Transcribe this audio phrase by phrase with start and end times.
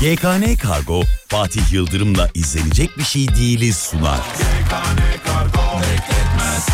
[0.00, 4.18] GKN Kargo Fatih Yıldırım'la izlenecek bir şey değiliz sunar.
[4.18, 6.66] GKN Kargo bekletmez.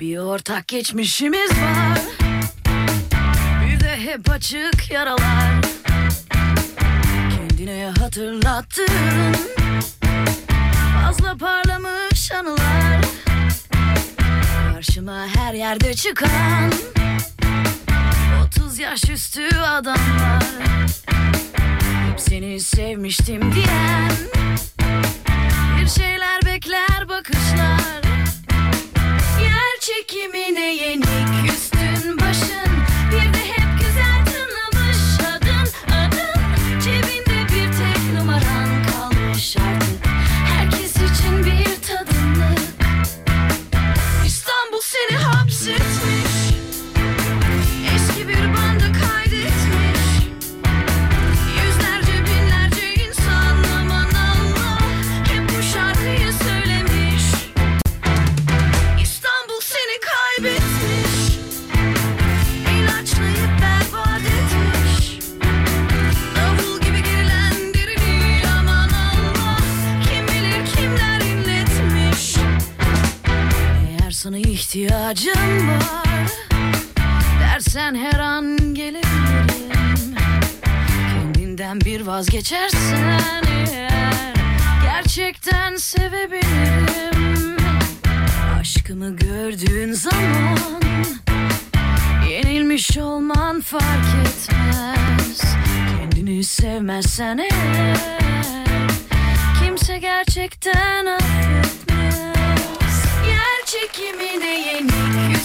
[0.00, 1.98] Bir ortak geçmişimiz var
[3.64, 5.60] Bir de hep açık yaralar
[7.30, 9.55] Kendine hatırlattın
[11.06, 13.04] Fazla parlamış anılar.
[14.72, 16.72] Karşıma her yerde çıkan
[18.46, 20.42] 30 yaş üstü adamlar.
[22.10, 24.12] Hep seni sevmiştim diyen
[25.80, 28.02] Bir şeyler bekler bakışlar.
[29.42, 32.65] Yer çekimine yenik üstün başın
[74.76, 76.30] ihtiyacım var.
[77.40, 80.16] Dersen her an gelebilirim.
[81.14, 84.34] Kendinden bir vazgeçersen eğer
[84.82, 87.56] Gerçekten sevebilirim.
[88.60, 90.82] Aşkımı gördüğün zaman
[92.30, 95.42] Yenilmiş olman fark etmez.
[95.98, 97.96] Kendini sevmezsen eğer
[99.60, 101.95] Kimse gerçekten affetmez
[103.66, 105.35] çekimine yenik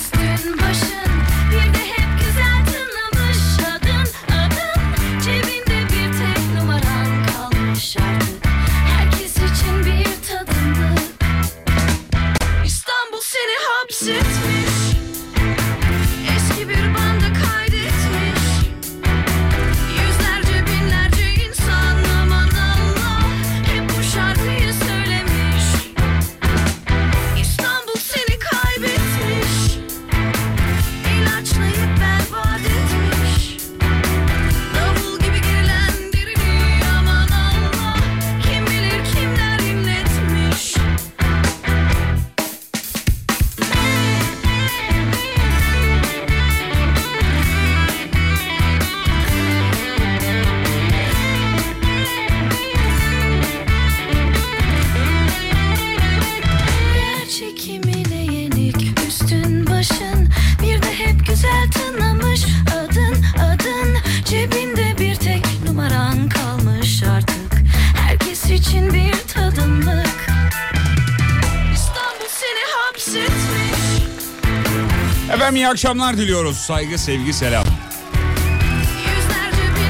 [75.51, 76.57] Efendim iyi akşamlar diliyoruz.
[76.57, 77.65] Saygı, sevgi, selam.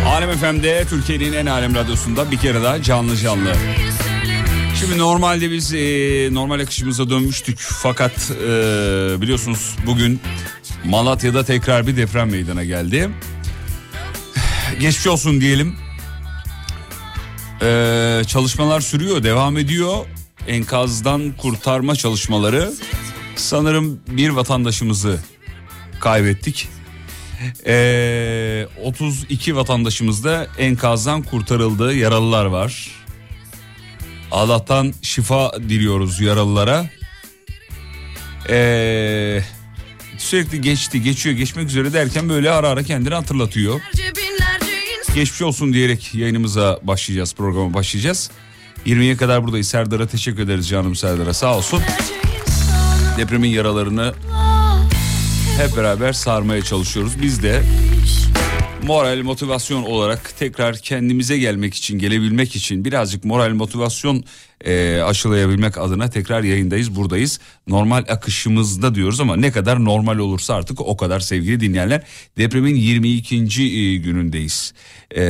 [0.07, 3.53] Alem FM'de Türkiye'nin en alem radyosunda bir kere daha canlı canlı.
[4.79, 5.79] Şimdi normalde biz e,
[6.31, 8.47] normal akışımıza dönmüştük fakat e,
[9.21, 10.21] biliyorsunuz bugün
[10.85, 13.09] Malatya'da tekrar bir deprem meydana geldi.
[14.79, 15.75] Geçmiş olsun diyelim.
[17.61, 20.05] E, çalışmalar sürüyor, devam ediyor.
[20.47, 22.73] Enkazdan kurtarma çalışmaları.
[23.35, 25.19] Sanırım bir vatandaşımızı
[26.01, 26.67] kaybettik.
[27.65, 31.95] E, 32 vatandaşımız da enkazdan kurtarıldı.
[31.95, 32.91] Yaralılar var.
[34.31, 36.85] Allah'tan şifa diliyoruz yaralılara.
[38.49, 39.41] Ee,
[40.17, 43.81] sürekli geçti, geçiyor, geçmek üzere derken böyle ara ara kendini hatırlatıyor.
[45.15, 48.31] Geçmiş olsun diyerek yayınımıza başlayacağız, programa başlayacağız.
[48.85, 49.67] 20'ye kadar buradayız.
[49.67, 51.81] Serdar'a teşekkür ederiz canım Serdar'a sağ olsun.
[53.17, 54.13] Depremin yaralarını
[55.57, 57.21] hep beraber sarmaya çalışıyoruz.
[57.21, 57.61] Biz de
[58.83, 64.23] moral motivasyon olarak tekrar kendimize gelmek için gelebilmek için birazcık moral motivasyon
[64.65, 67.39] e, aşılayabilmek adına tekrar yayındayız buradayız.
[67.67, 72.03] Normal akışımızda diyoruz ama ne kadar normal olursa artık o kadar sevgili dinleyenler.
[72.37, 73.35] Depremin 22.
[73.63, 74.73] e, günündeyiz.
[75.15, 75.23] E,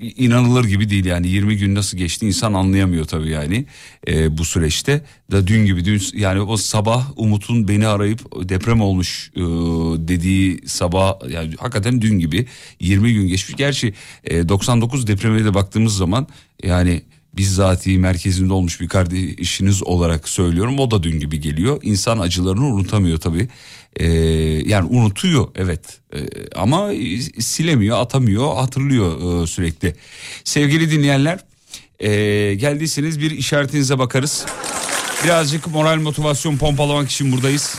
[0.00, 3.66] inanılır gibi değil yani 20 gün nasıl geçti insan anlayamıyor tabii yani
[4.08, 9.30] e, bu süreçte da dün gibi dün yani o sabah Umut'un beni arayıp deprem olmuş
[9.36, 9.40] e,
[10.08, 12.46] dediği sabah yani hakikaten dün gibi
[12.80, 13.94] 20 gün geçmiş gerçi
[14.24, 16.26] e, 99 depremine de baktığımız zaman
[16.62, 17.02] yani
[17.36, 20.78] bizzati merkezinde olmuş bir kardeşiniz olarak söylüyorum.
[20.78, 21.80] O da dün gibi geliyor.
[21.82, 23.48] İnsan acılarını unutamıyor tabii.
[23.96, 24.06] Ee,
[24.68, 25.80] yani unutuyor evet
[26.14, 26.18] Ee,
[26.54, 26.90] ama
[27.40, 29.94] silemiyor, atamıyor, hatırlıyor e, sürekli.
[30.44, 31.38] Sevgili dinleyenler
[32.00, 32.08] e,
[32.54, 34.46] geldiyseniz bir işaretinize bakarız.
[35.24, 37.74] Birazcık moral motivasyon pompalamak için buradayız.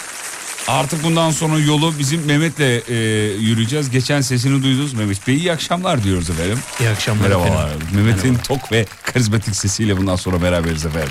[0.67, 2.95] Artık bundan sonra yolu bizim Mehmet'le e,
[3.39, 3.89] yürüyeceğiz.
[3.89, 5.35] Geçen sesini duydunuz Mehmet Bey.
[5.35, 6.59] iyi akşamlar diyoruz efendim.
[6.79, 7.67] İyi akşamlar Merhabalar.
[7.67, 7.87] efendim.
[7.93, 11.09] Mehmet'in tok ve karizmatik sesiyle bundan sonra beraberiz efendim.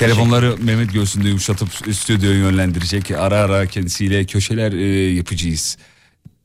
[0.00, 3.10] Telefonları Mehmet göğsünde yumuşatıp stüdyoya yönlendirecek.
[3.10, 5.78] Ara ara kendisiyle köşeler e, yapacağız.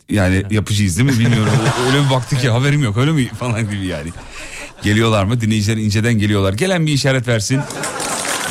[0.10, 1.54] Yani yapacağız değil mi bilmiyorum.
[1.88, 4.10] Öyle bir baktı ki haberim yok öyle mi falan gibi yani.
[4.84, 5.42] Geliyorlar mı?
[5.42, 6.54] Dinleyiciler inceden geliyorlar.
[6.54, 7.62] Gelen bir işaret versin.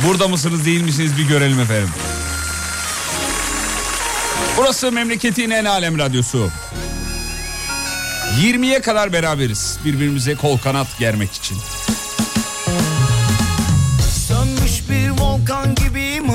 [0.07, 1.89] Burada mısınız değil misiniz bir görelim efendim.
[4.57, 6.51] Burası memleketin en alem radyosu.
[8.41, 11.57] 20'ye kadar beraberiz birbirimize kol kanat germek için.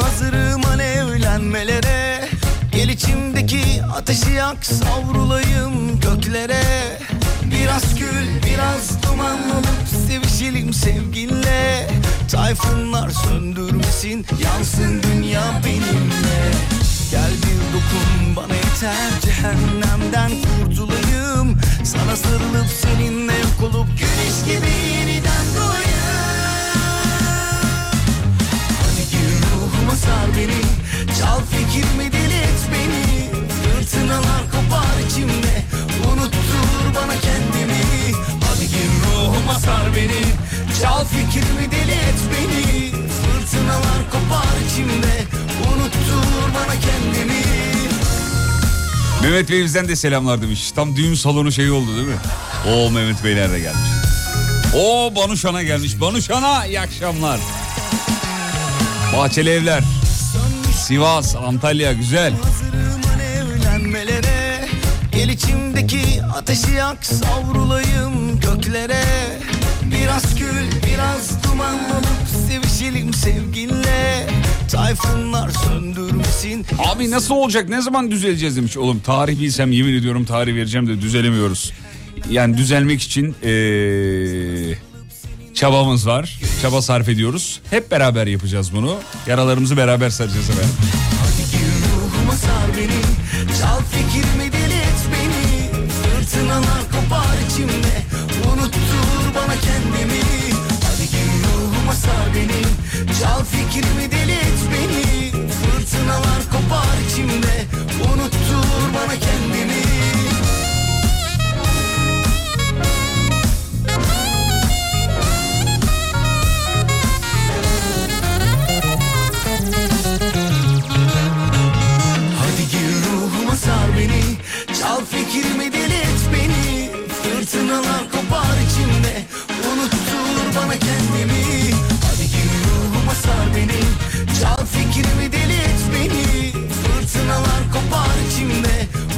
[0.01, 2.29] Hazırım alevlenmelere
[2.71, 6.63] Gel içimdeki ateşi yak savrulayım göklere.
[7.51, 11.89] Biraz gül biraz duman olup sevişelim sevginle
[12.31, 16.51] Tayfunlar söndürmesin yansın dünya benimle.
[17.11, 21.57] Gel bir dokun bana yeter cehennemden kurtulayım.
[21.83, 24.98] Sana sarılıp seninle yok olup güneş gibi
[30.09, 30.61] sar beni
[31.19, 33.29] Çal fikrimi deli et beni
[33.63, 35.63] Fırtınalar kopar içimde
[36.11, 37.83] Unuttur bana kendimi
[38.47, 40.23] Hadi gir ruhuma sar beni
[40.81, 45.23] Çal fikrimi deli et beni Fırtınalar kopar içimde
[45.67, 47.43] Unuttur bana kendimi
[49.23, 50.71] Mehmet Bey bizden de selamlar demiş.
[50.71, 52.17] Tam düğün salonu şey oldu değil mi?
[52.67, 53.89] O Mehmet Beyler de gelmiş.
[54.75, 56.01] O Banuşan'a gelmiş.
[56.01, 57.39] Banuşan'a iyi akşamlar.
[59.17, 59.83] Bahçeli Evler.
[60.89, 62.33] Sivas, Antalya güzel.
[63.15, 64.59] Alevlenmelere
[65.11, 69.03] Gel içimdeki ateşi yak savrulayım göklere
[69.91, 74.27] Biraz gül biraz duman olup sevişelim sevginle
[74.71, 78.77] Tayfunlar söndürmesin Abi nasıl olacak ne zaman düzeleceğiz demiş.
[78.77, 81.73] Oğlum tarih bilsem yemin ediyorum tarih vereceğim de düzelemiyoruz.
[82.29, 84.77] Yani düzelmek için eee,
[85.59, 86.39] çabamız var.
[86.61, 87.59] Çaba sarf ediyoruz.
[87.69, 88.95] Hep beraber yapacağız bunu.
[89.27, 90.75] Yaralarımızı beraber saracağız efendim.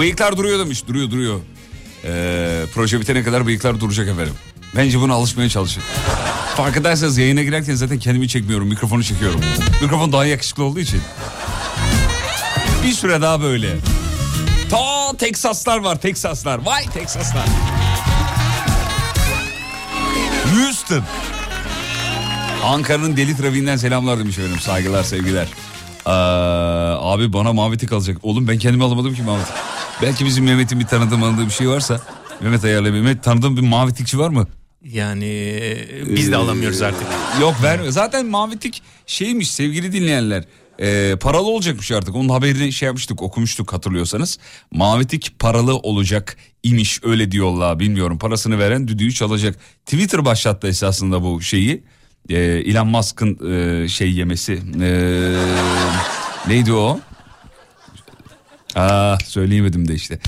[0.02, 0.88] Bıyıklar duruyor demiş.
[0.88, 1.40] Duruyor duruyor.
[2.04, 4.34] Ee, proje bitene kadar bıyıklar duracak efendim.
[4.76, 5.84] Bence buna alışmaya çalışın.
[6.58, 8.68] Fark ederseniz yayına girerken zaten kendimi çekmiyorum.
[8.68, 9.42] Mikrofonu çekiyorum.
[9.82, 11.02] Mikrofon daha yakışıklı olduğu için.
[12.84, 13.76] Bir süre daha böyle.
[14.70, 16.66] Ta Teksaslar var Teksaslar.
[16.66, 17.46] Vay Teksaslar.
[20.54, 21.04] Houston.
[22.64, 24.60] Ankara'nın deli trafiğinden selamlar demiş efendim.
[24.60, 25.48] Saygılar sevgiler.
[26.06, 26.12] Ee,
[27.02, 28.18] abi bana mavi tik alacak.
[28.24, 29.81] Oğlum ben kendimi alamadım ki mavi tik.
[30.02, 32.02] Belki bizim Mehmet'in bir tanıdığı manıdığı bir şey varsa.
[32.42, 34.48] Mehmet ayarla Mehmet tanıdığın bir mavi tikçi var mı?
[34.84, 37.08] Yani e, biz de alamıyoruz artık.
[37.42, 37.92] Yok vermiyor.
[37.92, 40.44] Zaten mavi tik şeymiş sevgili dinleyenler.
[40.80, 42.16] e, paralı olacakmış artık.
[42.16, 44.40] Onun haberini şey yapmıştık okumuştuk hatırlıyorsanız.
[44.72, 48.18] Mavi tik paralı olacak imiş öyle diyorlar bilmiyorum.
[48.20, 49.60] Parasını veren düdüğü çalacak.
[49.86, 51.84] Twitter başlattı esasında bu şeyi.
[52.30, 54.54] E, Elon Musk'ın e, şey yemesi.
[54.82, 54.90] E,
[56.48, 57.00] neydi o?
[58.76, 60.20] Aa söyleyemedim de işte.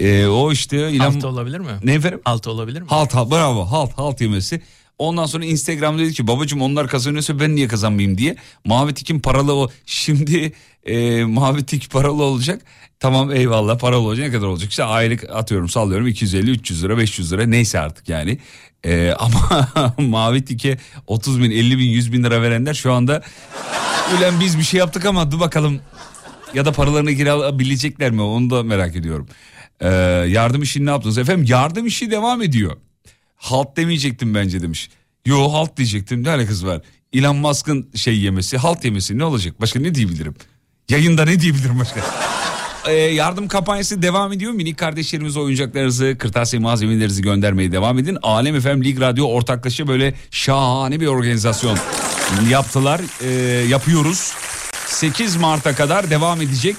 [0.00, 1.04] E, o işte Elon...
[1.04, 1.70] Altı olabilir mi?
[1.84, 2.20] Ne efendim?
[2.24, 2.88] Altı olabilir mi?
[2.88, 4.62] Halt halt bravo halt halt yemesi.
[4.98, 8.36] Ondan sonra Instagram'da dedi ki babacım onlar kazanıyorsa ben niye kazanmayayım diye.
[8.64, 9.70] Mavi tikin paralı o.
[9.86, 10.52] Şimdi
[10.84, 12.62] e, mavi tik paralı olacak.
[13.00, 14.70] Tamam eyvallah paralı olacak ne kadar olacak?
[14.70, 18.38] İşte aylık atıyorum sallıyorum 250 300 lira 500 lira neyse artık yani.
[18.84, 19.68] E, ama
[19.98, 23.22] mavi tike 30 bin 50 bin 100 bin lira verenler şu anda
[24.18, 25.80] ulan biz bir şey yaptık ama dur bakalım
[26.54, 29.28] ya da paralarını geri alabilecekler mi onu da merak ediyorum.
[29.80, 29.88] Ee,
[30.28, 31.18] yardım işini ne yaptınız?
[31.18, 32.76] Efendim yardım işi devam ediyor.
[33.36, 34.90] Halt demeyecektim bence demiş.
[35.26, 36.80] Yo halt diyecektim ne alakası var?
[37.12, 39.60] Elon Musk'ın şey yemesi halt yemesi ne olacak?
[39.60, 40.34] Başka ne diyebilirim?
[40.88, 42.00] Yayında ne diyebilirim başka?
[42.88, 44.52] Ee, yardım kampanyası devam ediyor.
[44.52, 48.18] Minik kardeşlerimize oyuncaklarınızı, kırtasiye malzemelerinizi göndermeye devam edin.
[48.22, 51.78] Alem FM Lig Radyo ortaklaşa böyle şahane bir organizasyon
[52.50, 53.00] yaptılar.
[53.24, 53.30] Ee,
[53.68, 54.32] yapıyoruz.
[54.92, 56.76] 8 Mart'a kadar devam edecek.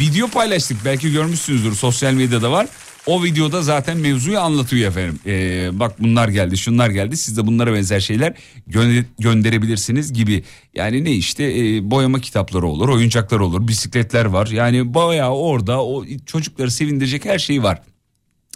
[0.00, 2.66] Video paylaştık belki görmüşsünüzdür sosyal medyada var.
[3.06, 5.18] O videoda zaten mevzuyu anlatıyor efendim.
[5.26, 8.34] Ee, bak bunlar geldi şunlar geldi siz de bunlara benzer şeyler
[8.70, 10.44] gö- gönderebilirsiniz gibi.
[10.74, 14.46] Yani ne işte e, boyama kitapları olur oyuncaklar olur bisikletler var.
[14.46, 17.82] Yani bayağı orada o çocukları sevindirecek her şey var.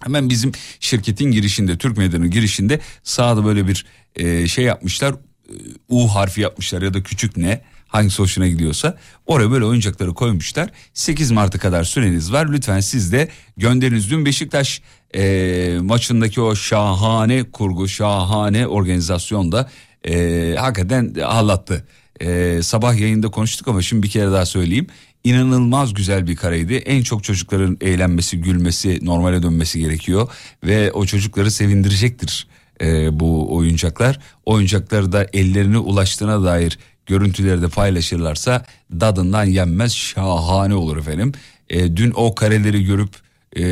[0.03, 5.13] Hemen bizim şirketin girişinde Türk Medyanın girişinde sağda böyle bir e, şey yapmışlar.
[5.13, 5.55] E,
[5.89, 10.71] U harfi yapmışlar ya da küçük ne hangisi hoşuna gidiyorsa oraya böyle oyuncakları koymuşlar.
[10.95, 12.49] 8 Mart'a kadar süreniz var.
[12.53, 14.11] Lütfen siz de gönderiniz.
[14.11, 14.83] Dün Beşiktaş
[15.15, 19.71] e, maçındaki o şahane kurgu, şahane organizasyonda
[20.09, 21.87] e, hakikaten ağlattı.
[22.21, 24.87] E, sabah yayında konuştuk ama şimdi bir kere daha söyleyeyim.
[25.25, 26.75] İnanılmaz güzel bir kareydi.
[26.75, 30.29] En çok çocukların eğlenmesi, gülmesi, normale dönmesi gerekiyor.
[30.65, 32.47] Ve o çocukları sevindirecektir
[32.81, 34.21] e, bu oyuncaklar.
[34.47, 36.79] Oyuncakları da ellerine ulaştığına dair
[37.09, 41.33] görüntüleri de paylaşırlarsa dadından yenmez şahane olur efendim.
[41.71, 43.11] E, dün o kareleri görüp
[43.57, 43.65] e,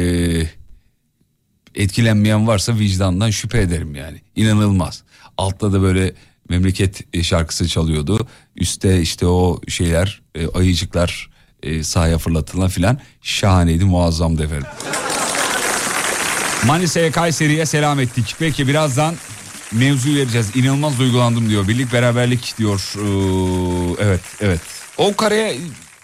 [1.75, 4.21] etkilenmeyen varsa vicdandan şüphe ederim yani.
[4.37, 5.03] İnanılmaz.
[5.39, 6.15] Altta da böyle
[6.49, 8.27] memleket e, şarkısı çalıyordu.
[8.57, 11.31] Üste işte o şeyler e, ayıcıklar
[11.63, 14.69] e, sahaya fırlatılan filan şahaneydi muazzamdı efendim.
[16.67, 18.35] Manisa'ya Kayseri'ye selam ettik.
[18.39, 19.15] Peki birazdan
[19.73, 20.57] mevzu vereceğiz.
[20.57, 21.69] İnanılmaz duygulandım diyor.
[21.69, 22.93] Birlik beraberlik diyor.
[22.97, 24.61] Ee, evet evet.
[24.99, 25.57] O kare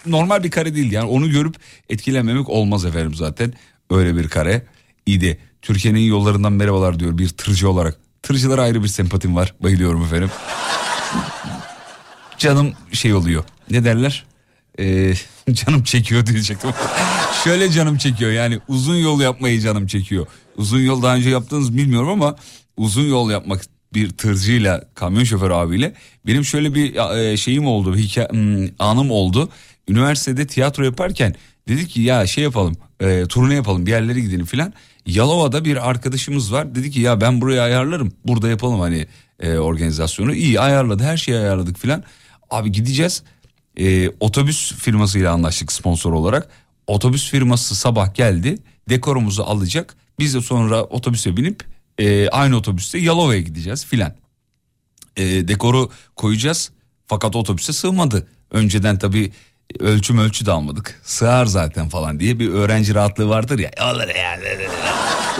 [0.05, 1.55] normal bir kare değil yani onu görüp
[1.89, 3.53] etkilenmemek olmaz efendim zaten.
[3.89, 4.65] Öyle bir kare.
[5.05, 7.97] İyi Türkiye'nin yollarından merhabalar diyor bir tırcı olarak.
[8.23, 9.53] Tırcılara ayrı bir sempatim var.
[9.59, 10.29] Bayılıyorum efendim.
[12.37, 13.43] Canım şey oluyor.
[13.71, 14.25] Ne derler?
[14.79, 15.13] Ee,
[15.53, 16.69] canım çekiyor diyecektim.
[17.43, 20.27] Şöyle canım çekiyor yani uzun yol yapmayı canım çekiyor.
[20.57, 22.35] Uzun yol daha önce yaptığınız bilmiyorum ama
[22.77, 23.61] uzun yol yapmak
[23.93, 25.93] bir tırcıyla kamyon şoförü abiyle
[26.27, 29.49] benim şöyle bir e, şeyim oldu bir hikaye, hmm, anım oldu.
[29.87, 31.35] Üniversitede tiyatro yaparken
[31.67, 34.73] dedik ki ya şey yapalım e, turne yapalım bir yerlere gidelim filan.
[35.05, 39.07] Yalova'da bir arkadaşımız var dedi ki ya ben burayı ayarlarım burada yapalım hani
[39.39, 42.03] e, organizasyonu iyi ayarladı her şeyi ayarladık filan.
[42.49, 43.23] Abi gideceğiz
[43.77, 46.49] e, otobüs firmasıyla anlaştık sponsor olarak.
[46.87, 48.57] Otobüs firması sabah geldi
[48.89, 54.13] dekorumuzu alacak biz de sonra otobüse binip e, aynı otobüste Yalova'ya gideceğiz filan.
[55.17, 56.71] E, dekoru koyacağız
[57.07, 58.27] fakat otobüse sığmadı.
[58.51, 59.31] Önceden tabii
[59.79, 61.01] ölçüm ölçü de almadık.
[61.03, 63.71] Sığar zaten falan diye bir öğrenci rahatlığı vardır ya.
[63.81, 64.39] Olur ya.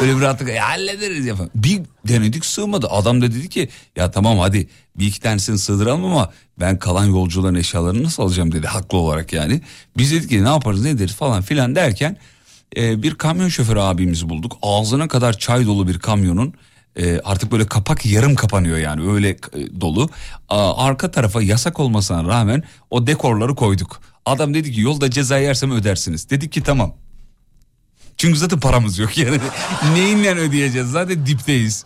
[0.02, 1.52] Öyle bir rahatlık ya hallederiz ya falan.
[1.56, 2.88] Bir denedik sığmadı.
[2.90, 7.56] Adam da dedi ki ya tamam hadi bir iki tanesini sığdıralım ama ben kalan yolcuların
[7.56, 9.62] eşyalarını nasıl alacağım dedi haklı olarak yani.
[9.98, 12.18] Biz dedik ki ne yaparız ne ederiz falan filan derken
[12.78, 14.58] e, bir kamyon şoförü abimizi bulduk.
[14.62, 16.54] Ağzına kadar çay dolu bir kamyonun
[16.96, 20.10] e, artık böyle kapak yarım kapanıyor yani öyle e, dolu.
[20.50, 24.02] A, arka tarafa yasak olmasına rağmen o dekorları koyduk.
[24.26, 26.30] Adam dedi ki yolda ceza yersem ödersiniz.
[26.30, 26.96] Dedik ki tamam.
[28.18, 29.40] Çünkü zaten paramız yok yani.
[29.94, 31.86] Neyinle ödeyeceğiz zaten dipteyiz.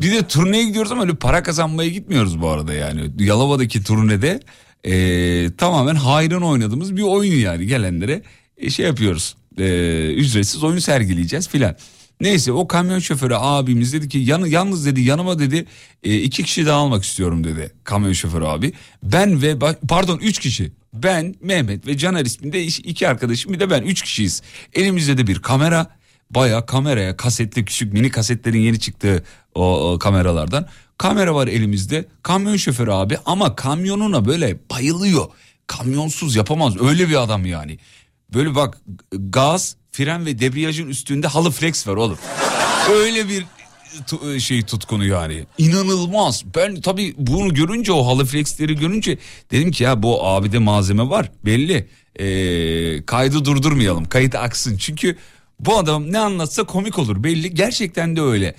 [0.00, 3.10] Bir de turneye gidiyoruz ama öyle para kazanmaya gitmiyoruz bu arada yani.
[3.18, 4.40] Yalova'daki turnede
[4.84, 8.22] e, tamamen hayrın oynadığımız bir oyun yani gelenlere
[8.56, 11.76] e, şey yapıyoruz e, ücretsiz oyun sergileyeceğiz filan.
[12.20, 15.66] Neyse o kamyon şoförü abimiz dedi ki Yan, yalnız dedi yanıma dedi
[16.02, 18.72] e, iki kişi daha almak istiyorum dedi kamyon şoförü abi.
[19.02, 23.82] Ben ve pardon üç kişi ben Mehmet ve Caner isminde iki arkadaşım bir de ben
[23.82, 24.42] üç kişiyiz.
[24.72, 25.96] Elimizde de bir kamera
[26.30, 30.68] baya kameraya kasetli küçük mini kasetlerin yeni çıktığı o, o kameralardan.
[30.98, 35.26] Kamera var elimizde kamyon şoförü abi ama kamyonuna böyle bayılıyor.
[35.66, 37.78] Kamyonsuz yapamaz öyle bir adam yani.
[38.34, 38.78] Böyle bak
[39.12, 42.18] gaz, fren ve debriyajın üstünde halı flex var oğlum.
[42.92, 43.44] Öyle bir
[44.06, 45.44] tu- şey tutkunu yani.
[45.58, 46.44] İnanılmaz.
[46.56, 49.18] Ben tabii bunu görünce o halı flexleri görünce
[49.50, 51.88] dedim ki ya bu abide malzeme var belli.
[52.20, 54.76] Ee, kaydı durdurmayalım kayıt aksın.
[54.76, 55.16] Çünkü
[55.60, 57.54] bu adam ne anlatsa komik olur belli.
[57.54, 58.54] Gerçekten de öyle.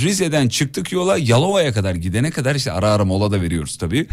[0.00, 4.06] Rize'den çıktık yola Yalova'ya kadar gidene kadar işte ara ara mola da veriyoruz tabii.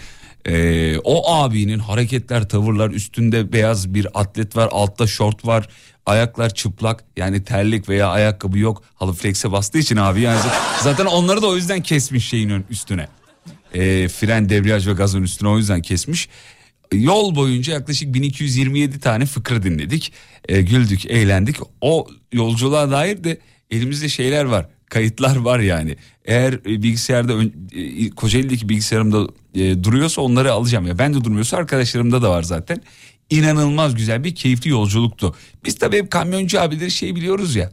[0.48, 5.70] Ee, o abinin hareketler tavırlar üstünde beyaz bir atlet var altta şort var
[6.06, 10.40] ayaklar çıplak yani terlik veya ayakkabı yok halı flex'e bastığı için abi yani
[10.82, 13.08] zaten onları da o yüzden kesmiş şeyin üstüne.
[13.74, 16.30] Ee, fren debriyaj ve gazın üstüne o yüzden kesmiş.
[16.94, 20.14] Yol boyunca yaklaşık 1227 tane fıkra dinledik.
[20.50, 21.56] Ee, güldük, eğlendik.
[21.82, 23.38] O yolculuğa dair de
[23.72, 24.70] elimizde şeyler var.
[24.90, 25.96] Kayıtlar var yani.
[26.26, 27.34] Eğer e, bilgisayarda
[27.74, 31.00] e, Kocaeli'deki bilgisayarımda e, duruyorsa onları alacağım ya.
[31.00, 32.82] Ben de durmuyorsa arkadaşlarımda da var zaten.
[33.30, 35.36] İnanılmaz güzel bir keyifli yolculuktu.
[35.66, 37.72] Biz tabii hep kamyoncu abileri şey biliyoruz ya.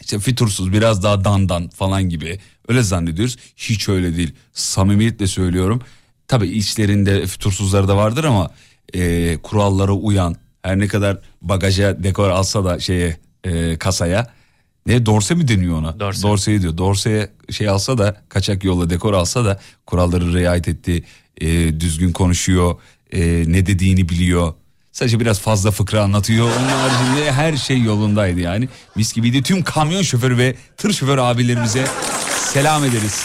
[0.00, 3.36] İşte fitursuz biraz daha dandan falan gibi öyle zannediyoruz.
[3.56, 4.32] Hiç öyle değil.
[4.52, 5.82] Samimiyetle söylüyorum.
[6.28, 8.50] Tabii içlerinde fütursuzları da vardır ama
[8.94, 14.37] e, kurallara uyan her ne kadar bagaja dekor alsa da şeye e, kasaya
[14.88, 16.00] ne dorse mi deniyor ona?
[16.00, 16.22] Dorse.
[16.22, 16.78] Dorse'yi diyor.
[16.78, 21.04] Dorse'ye şey alsa da kaçak yolla dekor alsa da kuralları riayet etti.
[21.40, 22.76] e, düzgün konuşuyor.
[23.12, 24.54] e, ne dediğini biliyor.
[24.92, 26.46] Sadece biraz fazla fıkra anlatıyor.
[26.46, 28.68] Onun haricinde her şey yolundaydı yani.
[28.94, 29.42] Mis gibiydi.
[29.42, 31.84] Tüm kamyon şoförü ve tır şoförü abilerimize
[32.52, 33.22] selam ederiz.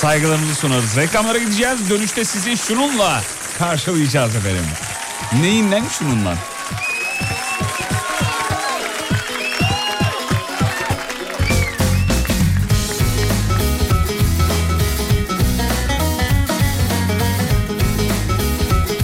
[0.00, 0.96] Saygılarımızı sunarız.
[0.96, 1.90] Reklamlara gideceğiz.
[1.90, 3.22] Dönüşte sizi şununla
[3.58, 4.64] karşılayacağız efendim.
[5.40, 6.38] Neyinden şununla?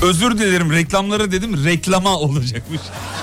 [0.04, 2.80] Özür dilerim reklamlara dedim reklama olacakmış.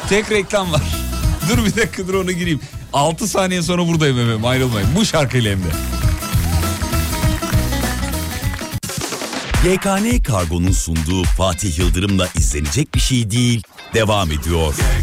[0.09, 0.81] Tek reklam var.
[1.49, 2.59] Dur bir dakika dur ona gireyim.
[2.93, 4.89] 6 saniye sonra buradayım efendim ayrılmayın.
[4.95, 5.67] Bu şarkıyla hem de.
[9.69, 14.73] YKN Kargo'nun sunduğu Fatih Yıldırım'la izlenecek bir şey değil devam ediyor.
[14.73, 15.01] Vay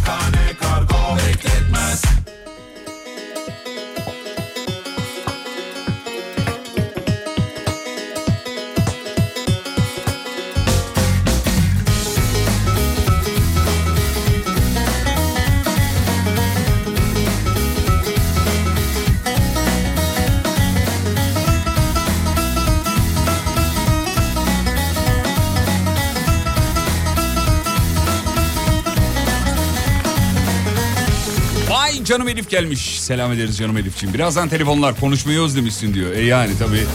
[32.08, 33.00] canım Elif gelmiş.
[33.00, 34.14] Selam ederiz canım Elif'ciğim.
[34.14, 36.12] Birazdan telefonlar konuşmayı özlemişsin diyor.
[36.12, 36.86] E yani tabii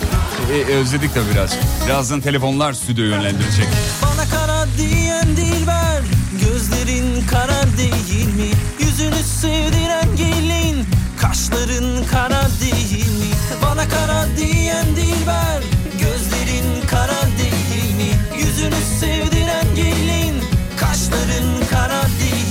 [0.52, 1.58] e, e, özledik tabii biraz.
[1.86, 3.68] Birazdan telefonlar stüdyo yönlendirecek.
[4.02, 6.02] Bana kara diyen dilber
[6.42, 8.50] Gözlerin kara değil mi?
[8.80, 10.86] Yüzünü sevdiren gelin
[11.22, 13.32] Kaşların kara değil mi?
[13.62, 18.38] Bana kara diyen dilber Gözlerin kara değil mi?
[18.38, 20.36] Yüzünü sevdiren gelin
[20.80, 22.43] Kaşların kara değil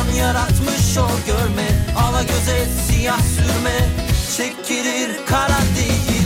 [0.00, 1.68] Mevlam yaratmış o görme.
[1.96, 3.88] Ala göze siyah sürme.
[4.36, 6.19] Çekilir kara değil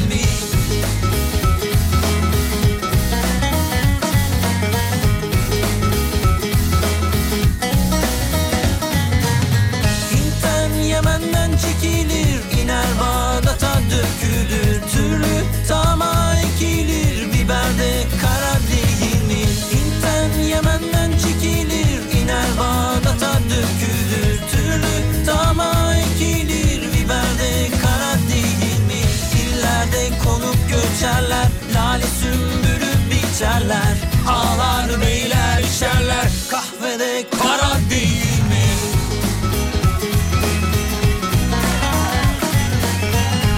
[33.35, 33.97] biçerler
[34.29, 38.65] Ağlar beyler içerler Kahvede kara değil mi?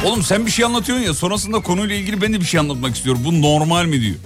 [0.04, 3.22] Oğlum sen bir şey anlatıyorsun ya sonrasında konuyla ilgili ben de bir şey anlatmak istiyorum.
[3.24, 4.16] Bu normal mi diyor.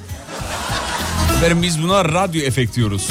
[1.37, 3.09] Efendim biz buna radyo efekt diyoruz.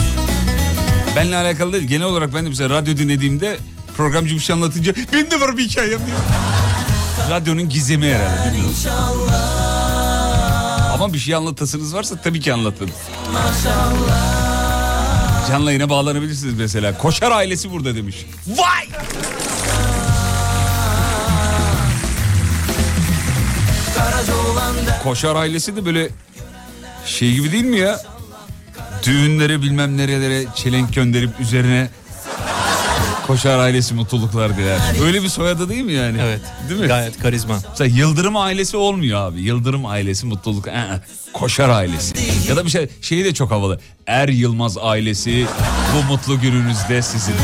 [1.16, 1.88] Benle alakalı değil.
[1.88, 3.58] Genel olarak ben de mesela radyo dinlediğimde
[3.98, 6.20] programcı bir şey anlatınca benim de var bir hikayem diyor.
[7.30, 9.69] Radyonun gizemi herhalde bilmiyorum.
[11.00, 12.90] Ama bir şey anlatasınız varsa tabii ki anlatın.
[15.50, 16.98] Canlı yayına bağlanabilirsiniz mesela.
[16.98, 18.26] Koşar ailesi burada demiş.
[18.48, 18.88] Vay!
[25.04, 26.10] Koşar ailesi de böyle
[27.06, 28.02] şey gibi değil mi ya?
[29.04, 31.90] Düğünlere bilmem nerelere çelenk gönderip üzerine
[33.30, 34.80] Koşar ailesi mutluluklar diler.
[35.04, 36.18] Öyle bir soyadı değil mi yani?
[36.24, 36.42] Evet.
[36.70, 36.88] Değil mi?
[36.88, 37.60] Gayet karizma.
[37.70, 39.42] Mesela Yıldırım ailesi olmuyor abi.
[39.42, 40.68] Yıldırım ailesi mutluluk.
[40.68, 41.02] Aa,
[41.34, 42.16] koşar ailesi.
[42.50, 43.80] Ya da bir şey şeyi de çok havalı.
[44.08, 45.46] Er Yılmaz ailesi
[45.96, 47.36] bu mutlu gününüzde sizin.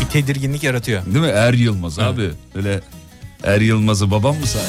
[0.00, 1.06] Bir tedirginlik yaratıyor.
[1.06, 1.26] Değil mi?
[1.34, 2.30] Er Yılmaz abi.
[2.54, 2.80] Öyle
[3.44, 4.62] Er Yılmaz'ı babam mı say?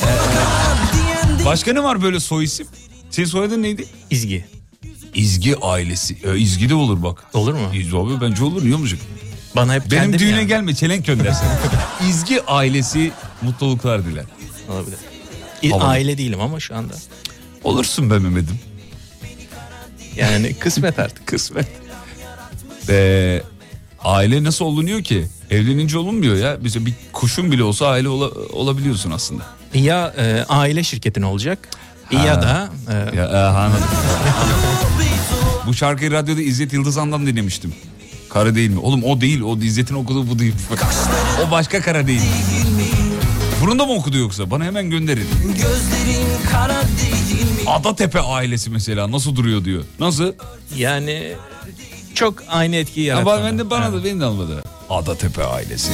[0.93, 2.67] diyen değil Başka ne var böyle soy isim?
[3.09, 3.85] Senin soyadın neydi?
[4.09, 4.45] İzgi.
[5.13, 6.17] İzgi ailesi.
[6.23, 7.23] E, İzgi de olur bak.
[7.33, 7.59] Olur mu?
[7.73, 8.99] İzgi abi bence olur niye olmayacak?
[9.55, 10.47] Bana hep Benim kendim düğüne yani.
[10.47, 11.47] gelme çelenk göndersen.
[12.09, 13.11] İzgi ailesi
[13.41, 14.25] mutluluklar diler.
[14.69, 14.97] Olabilir.
[15.61, 15.87] İ- Havalı.
[15.87, 16.93] Aile değilim ama şu anda.
[17.63, 18.59] Olursun be Mehmet'im.
[20.15, 21.27] Yani kısmet artık.
[21.27, 21.67] Kısmet.
[22.89, 23.41] Ee,
[24.03, 25.27] aile nasıl olunuyor ki?
[25.51, 26.63] Evlenince olunmuyor ya.
[26.63, 29.43] Bize bir kuşun bile olsa aile ola- olabiliyorsun aslında.
[29.73, 31.67] Ya e, aile şirketin olacak
[32.11, 33.83] ya da e, Ya, e, anladım.
[35.67, 37.73] Bu şarkıyı radyoda İzzet Yıldızan'dan dinlemiştim.
[38.33, 38.79] Kara değil mi?
[38.79, 39.41] Oğlum o değil.
[39.41, 40.53] O İzzet'in okuduğu bu değil.
[41.47, 42.21] o başka kara değil.
[43.61, 44.51] Bunun da mı okudu yoksa?
[44.51, 45.27] Bana hemen gönderin.
[45.47, 47.69] Gözlerin kara değil mi?
[47.69, 49.83] Adatepe ailesi mesela nasıl duruyor diyor.
[49.99, 50.33] Nasıl?
[50.77, 51.33] Yani
[52.15, 53.51] çok aynı etkiyi Ama yaratmadı.
[53.51, 53.93] ben de bana Evet.
[53.99, 54.63] da beni de almadı.
[54.89, 55.91] Adatepe ailesi.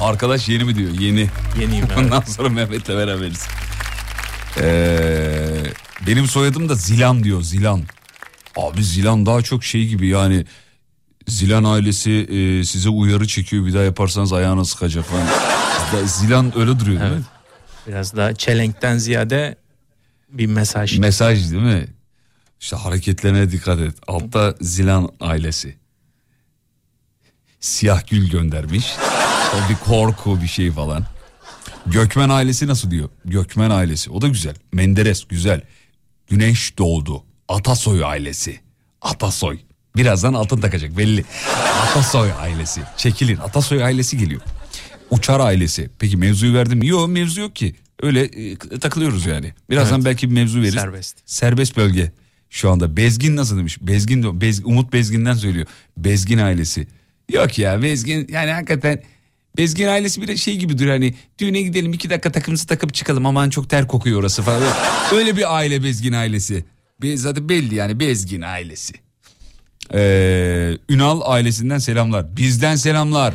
[0.00, 0.90] Arkadaş yeni mi diyor?
[0.90, 1.26] Yeni.
[1.60, 2.02] Yeniyim ben.
[2.04, 3.46] Ondan sonra Mehmet'le beraberiz.
[4.60, 5.62] Ee,
[6.06, 7.82] benim soyadım da Zilan diyor Zilan.
[8.58, 10.44] Abi Zilan daha çok şey gibi yani
[11.28, 15.26] Zilan ailesi e, size uyarı çekiyor bir daha yaparsanız ayağına sıkacak falan.
[16.06, 17.18] Zilan öyle duruyor değil Evet.
[17.20, 17.24] mi?
[17.86, 19.56] Biraz daha çelenkten ziyade
[20.30, 20.98] bir mesaj.
[20.98, 21.86] Mesaj değil mi?
[22.60, 23.94] İşte hareketlerine dikkat et.
[24.08, 25.76] Altta Zilan ailesi.
[27.60, 28.86] Siyah gül göndermiş.
[29.54, 31.04] O bir korku bir şey falan.
[31.86, 33.08] Gökmen ailesi nasıl diyor?
[33.24, 34.10] Gökmen ailesi.
[34.10, 34.54] O da güzel.
[34.72, 35.60] Menderes güzel.
[36.26, 37.24] Güneş doğdu.
[37.48, 38.60] Atasoy ailesi.
[39.02, 39.58] Atasoy.
[39.96, 41.24] Birazdan altın takacak belli.
[41.82, 42.80] Atasoy ailesi.
[42.96, 43.36] Çekilin.
[43.36, 44.40] Atasoy ailesi geliyor.
[45.10, 45.90] Uçar ailesi.
[45.98, 46.86] Peki mevzuyu verdim mi?
[46.86, 47.74] Yok mevzu yok ki.
[48.02, 49.54] Öyle e, takılıyoruz yani.
[49.70, 50.04] Birazdan Evet.
[50.06, 50.74] belki bir mevzu veririz.
[50.74, 51.16] Serbest.
[51.26, 52.12] Serbest bölge
[52.50, 52.96] şu anda.
[52.96, 53.78] Bezgin nasıl demiş?
[53.80, 55.66] Bezgin Bez, Umut Bezgin'den söylüyor.
[55.96, 56.86] Bezgin ailesi.
[57.32, 59.02] Yok ya Bezgin yani hakikaten
[59.56, 63.50] Bezgin ailesi bir şey gibi duruyor hani düğüne gidelim iki dakika takımımızı takıp çıkalım aman
[63.50, 64.62] çok ter kokuyor orası falan.
[65.14, 66.64] Öyle bir aile Bezgin ailesi.
[67.02, 68.92] Be- Zaten belli yani Bezgin ailesi.
[69.94, 72.36] Ee, Ünal ailesinden selamlar.
[72.36, 73.34] Bizden selamlar.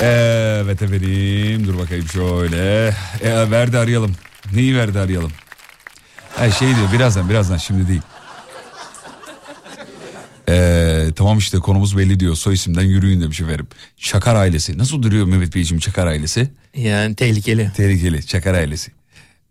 [0.00, 2.88] Evet efendim dur bakayım şöyle.
[3.22, 4.14] E, verdi arayalım.
[4.54, 5.32] Neyi verdi arayalım?
[6.36, 8.02] Ha şey diyor birazdan birazdan şimdi değil.
[10.48, 12.34] Ee, tamam işte konumuz belli diyor.
[12.34, 13.66] Soy isimden yürüyün demiş efendim.
[13.96, 14.78] Çakar ailesi.
[14.78, 16.50] Nasıl duruyor Mehmet Beyciğim Çakar ailesi?
[16.76, 17.72] Yani tehlikeli.
[17.76, 18.92] Tehlikeli Çakar ailesi.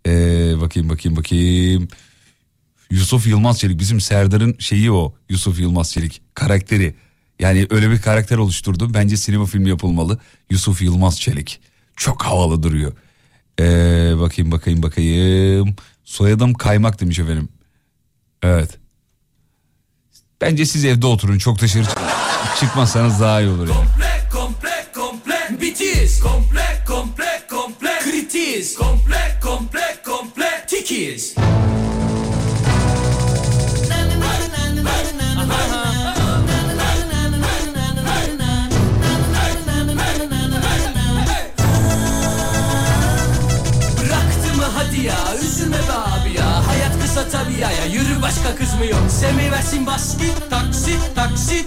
[0.08, 1.88] Ee, bakayım bakayım bakayım.
[2.92, 5.14] Yusuf Yılmaz Çelik bizim Serdar'ın şeyi o.
[5.30, 6.96] Yusuf Yılmaz Çelik karakteri.
[7.40, 8.94] Yani öyle bir karakter oluşturdu.
[8.94, 10.20] Bence sinema filmi yapılmalı.
[10.50, 11.60] Yusuf Yılmaz Çelik.
[11.96, 12.94] Çok havalı duruyor.
[13.60, 13.64] Ee,
[14.20, 15.76] bakayım bakayım bakayım.
[16.04, 17.50] Soyadım Kaymak demiş efendim.
[18.44, 18.78] Evet.
[20.42, 21.38] Bence siz evde oturun.
[21.38, 21.98] Çok dışarı çık-
[22.60, 23.78] çıkmazsanız daha iyi olur yani.
[23.78, 29.91] Komple komple komple bitiz komple komple komple kritiz komple komple
[44.76, 45.94] hadi ya üzülme be
[46.40, 46.68] ya.
[46.68, 47.86] Hayat kısa tabi ya ya.
[47.86, 49.12] Yürü başka kız mı yok?
[49.20, 49.52] Sevmeyi
[49.88, 51.66] bas git taksit taksit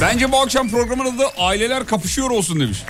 [0.00, 2.82] Bence bu akşam programın adı Aileler Kapışıyor olsun demiş.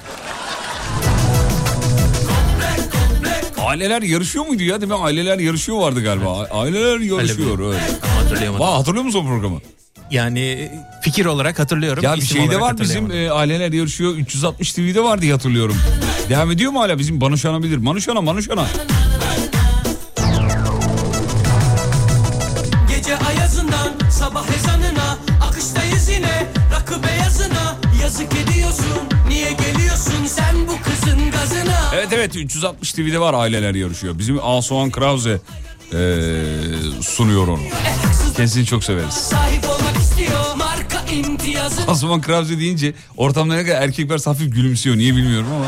[3.59, 4.81] Aileler yarışıyor muydu ya?
[4.81, 4.99] Değil mi?
[4.99, 6.47] Aileler yarışıyor vardı galiba.
[6.51, 7.81] Aileler yarışıyor öyle.
[8.23, 8.67] Hatırlayamadım.
[8.67, 9.61] Hatırlıyor musun programı?
[10.11, 12.05] Yani fikir olarak hatırlıyorum.
[12.05, 15.77] Ya bir şey de var bizim e, Aileler Yarışıyor 360 TV'de var diye hatırlıyorum.
[16.29, 17.77] Devam ediyor mu hala bizim Manuşana bilir.
[17.77, 18.67] Manuşana Manuşana.
[32.01, 34.19] Evet evet 360 TV'de var Aileler Yarışıyor.
[34.19, 35.39] Bizim Asuhan Krause e,
[37.03, 37.61] sunuyor onu.
[38.37, 39.33] Kendisini çok severiz.
[41.89, 44.97] Asuhan Krause deyince ortamda ne kadar erkekler hafif gülümsüyor.
[44.97, 45.67] Niye bilmiyorum ama.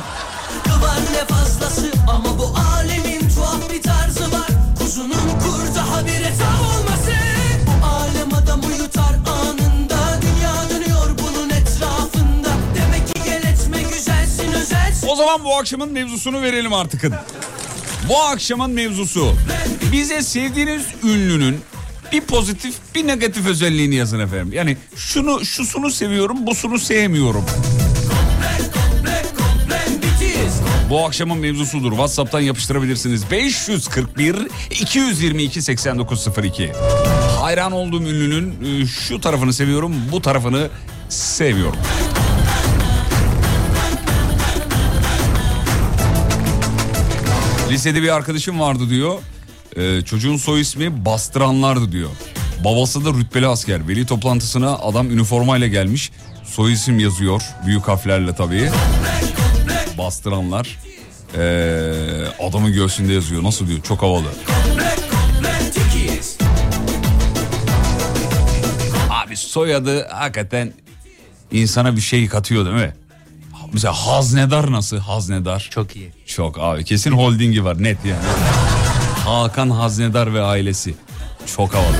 [15.22, 17.04] Zaman bu akşamın mevzusunu verelim artık.
[18.08, 19.34] Bu akşamın mevzusu.
[19.92, 21.60] Bize sevdiğiniz ünlünün
[22.12, 24.52] bir pozitif bir negatif özelliğini yazın efendim.
[24.52, 27.44] Yani şunu şusunu seviyorum busunu sevmiyorum.
[30.90, 31.90] bu akşamın mevzusudur.
[31.90, 33.30] WhatsApp'tan yapıştırabilirsiniz.
[33.30, 34.36] 541
[34.70, 36.72] 222 8902.
[37.40, 40.68] Hayran olduğum ünlünün e, şu tarafını seviyorum, bu tarafını
[41.08, 41.78] sevmiyorum.
[47.72, 49.18] Lisede bir arkadaşım vardı diyor.
[49.76, 52.10] Ee, çocuğun soy ismi Bastıranlardı diyor.
[52.64, 53.88] Babası da rütbeli asker.
[53.88, 56.10] Veli toplantısına adam üniformayla gelmiş.
[56.44, 57.42] Soy isim yazıyor.
[57.66, 58.70] Büyük harflerle tabii.
[59.98, 60.78] Bastıranlar.
[61.36, 61.40] Ee,
[62.48, 63.42] adamı göğsünde yazıyor.
[63.42, 63.80] Nasıl diyor?
[63.82, 64.26] Çok havalı.
[69.10, 70.72] Abi soyadı hakikaten
[71.52, 72.94] insana bir şey katıyor değil mi?
[73.72, 74.98] Mesela haznedar nasıl?
[74.98, 75.68] Haznedar.
[75.70, 76.12] Çok iyi.
[76.26, 78.24] Çok abi kesin holdingi var net yani.
[79.24, 80.94] Hakan Haznedar ve ailesi.
[81.56, 81.96] Çok havalı.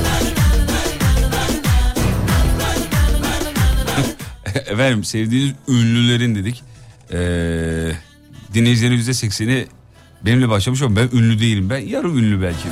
[4.55, 6.63] Efendim sevdiğiniz ünlülerin dedik.
[7.11, 7.91] Ee,
[8.53, 9.67] dinleyicilerin yüzde sekseni
[10.25, 11.69] benimle başlamış ama ben ünlü değilim.
[11.69, 12.67] Ben yarı ünlü belki.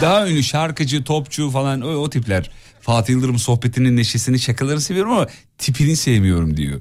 [0.00, 2.50] Daha ünlü şarkıcı, topçu falan o, o tipler.
[2.80, 5.26] Fatih Yıldırım sohbetinin neşesini şakalarını seviyorum ama
[5.58, 6.80] tipini sevmiyorum diyor.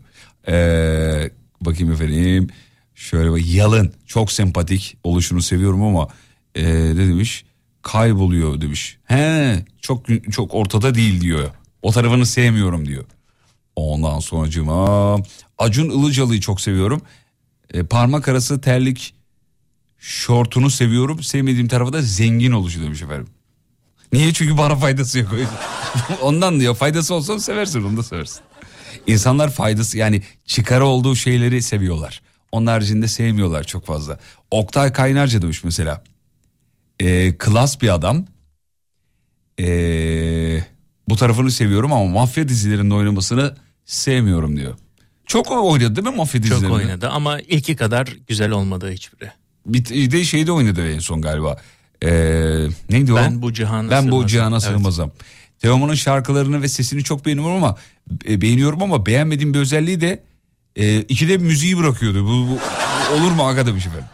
[0.50, 1.30] Ee,
[1.62, 2.48] bakayım efendim.
[2.96, 6.08] Şöyle bak yalın çok sempatik oluşunu seviyorum ama
[6.56, 6.64] ee,
[6.96, 7.46] ne demiş?
[7.82, 8.98] Kayboluyor demiş.
[9.06, 11.50] He çok çok ortada değil diyor.
[11.82, 13.06] O tarafını sevmiyorum diyor.
[13.76, 15.18] Ondan sonracıma
[15.58, 17.02] Acun Ilıcalı'yı çok seviyorum.
[17.74, 19.14] E, parmak arası terlik
[20.00, 21.24] şortunu seviyorum.
[21.24, 23.28] Sevmediğim tarafı da zengin oluşu demiş efendim.
[24.14, 24.34] Niye?
[24.34, 25.30] Çünkü bana faydası yok.
[26.22, 28.42] Ondan diyor faydası olsa seversin onu da seversin.
[29.08, 32.22] İnsanlar faydası yani çıkarı olduğu şeyleri seviyorlar.
[32.52, 34.20] Onun haricinde sevmiyorlar çok fazla.
[34.52, 36.04] Oktay Kaynarca demiş mesela.
[37.00, 38.26] E, klas bir adam.
[39.60, 39.66] E,
[41.10, 44.78] bu tarafını seviyorum ama mafya dizilerinde oynamasını sevmiyorum diyor.
[45.26, 46.76] Çok oynadı değil mi mafya Çok dizilerinde?
[46.76, 49.32] oynadı ama ilki kadar güzel olmadı hiçbiri.
[49.66, 51.58] Bir de şeyde oynadı en son galiba.
[52.04, 52.10] Ee,
[52.90, 53.16] neydi o?
[53.16, 54.28] Ben bu cihana Ben bu sığmazım.
[54.28, 54.64] cihana Evet.
[54.64, 55.12] sığmazım.
[55.60, 57.76] Teoman'ın şarkılarını ve sesini çok beğeniyorum ama
[58.30, 60.24] e, beğeniyorum ama beğenmediğim bir özelliği de
[60.76, 62.26] e, ikide müziği bırakıyordu.
[62.26, 62.60] Bu, bu-
[63.16, 64.06] olur mu aga demiş efendim.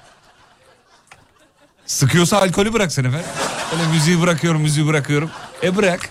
[1.86, 3.28] Sıkıyorsa alkolü bıraksana efendim.
[3.74, 5.30] Öyle müziği bırakıyorum müziği bırakıyorum.
[5.64, 6.10] E bırak.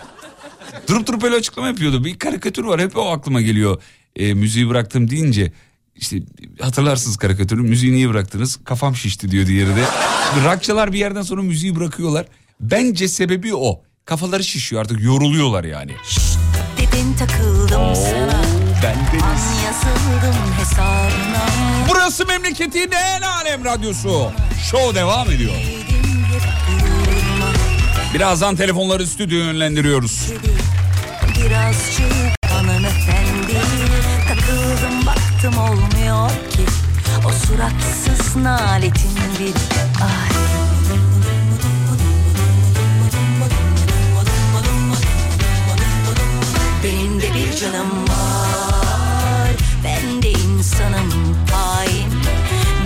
[0.87, 2.05] Durup durup öyle açıklama yapıyordu.
[2.05, 3.81] Bir karikatür var hep o aklıma geliyor.
[4.15, 5.51] E, müziği bıraktım deyince
[5.95, 6.17] işte
[6.61, 8.59] hatırlarsınız karikatürü müziği niye bıraktınız?
[8.65, 9.83] Kafam şişti diyor diğeri de.
[10.45, 12.25] Rockçılar bir yerden sonra müziği bırakıyorlar.
[12.59, 13.81] Bence sebebi o.
[14.05, 15.95] Kafaları şişiyor artık yoruluyorlar yani.
[16.77, 18.41] Dedin takıldım sana.
[19.23, 21.45] An yazıldım hesabına
[21.89, 24.31] Burası memleketin en alem radyosu.
[24.71, 25.53] Show devam ediyor.
[28.13, 30.31] Birazdan telefonları stüdyoya yönlendiriyoruz.
[31.37, 32.35] Birazcık
[34.27, 36.65] Takıldım baktım olmuyor ki
[37.27, 39.53] O suratsız naletin bir
[40.03, 40.54] ay
[47.15, 49.51] Benim de bir canım var.
[49.83, 52.11] Ben de insanım hain.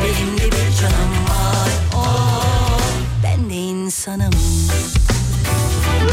[0.03, 1.69] Benim de bir canım var.
[1.95, 2.81] Oh,
[3.23, 4.33] Ben de insanım.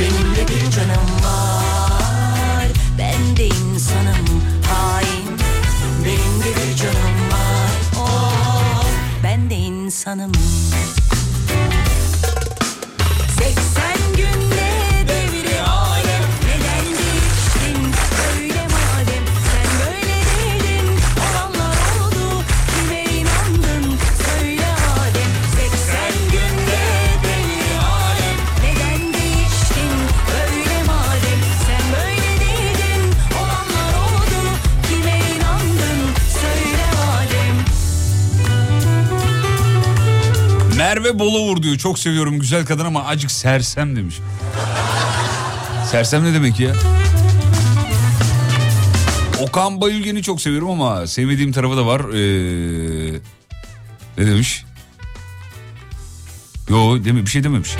[0.01, 2.67] Benim de bir canım var.
[2.99, 5.39] Ben de insanım hain.
[6.05, 8.01] Benim de bir canım var.
[8.01, 8.85] Oh,
[9.25, 10.33] Ben de insanım
[41.07, 44.19] Merve Bolovur diyor çok seviyorum güzel kadın ama acık sersem demiş.
[45.91, 46.75] Sersem ne demek ya?
[49.41, 52.01] Okan Bayülgen'i çok seviyorum ama sevmediğim tarafı da var.
[52.01, 53.21] Ee,
[54.19, 54.65] ne demiş?
[56.69, 57.71] Yo deme bir şey dememiş.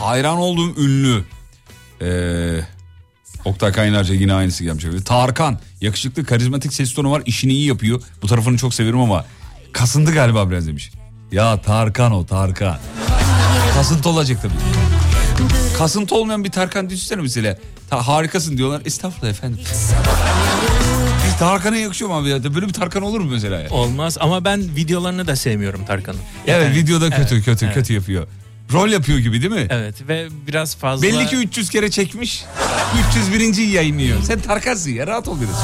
[0.00, 1.24] Hayran olduğum ünlü.
[2.02, 2.60] Ee,
[3.44, 4.84] Oktay Kaynarca yine aynısı gelmiş.
[5.04, 8.02] Tarkan yakışıklı karizmatik ses tonu var işini iyi yapıyor.
[8.22, 9.24] Bu tarafını çok seviyorum ama
[9.72, 10.90] kasındı galiba biraz demiş.
[11.32, 12.78] Ya Tarkan o Tarkan.
[13.74, 14.52] Kasıntı olacak tabii.
[15.78, 17.56] Kasıntı olmayan bir Tarkan düşünsene mesela.
[17.90, 18.82] Ta, harikasın diyorlar.
[18.84, 19.60] Estağfurullah efendim.
[21.26, 22.54] Bir Tarkan'a yakışıyor mu abi ya?
[22.54, 23.60] Böyle bir Tarkan olur mu mesela?
[23.60, 23.70] Ya?
[23.70, 26.20] Olmaz ama ben videolarını da sevmiyorum Tarkan'ın.
[26.46, 27.74] Evet Yani- videoda kötü Evet, kötü evet.
[27.74, 28.26] kötü yapıyor.
[28.72, 29.66] Rol yapıyor gibi değil mi?
[29.70, 31.02] Evet ve biraz fazla...
[31.02, 32.44] Belli ki 300 kere çekmiş.
[33.10, 33.68] 301.
[33.68, 34.22] yayınlıyor.
[34.22, 35.56] Sen Tarkansın ya rahat ol biraz.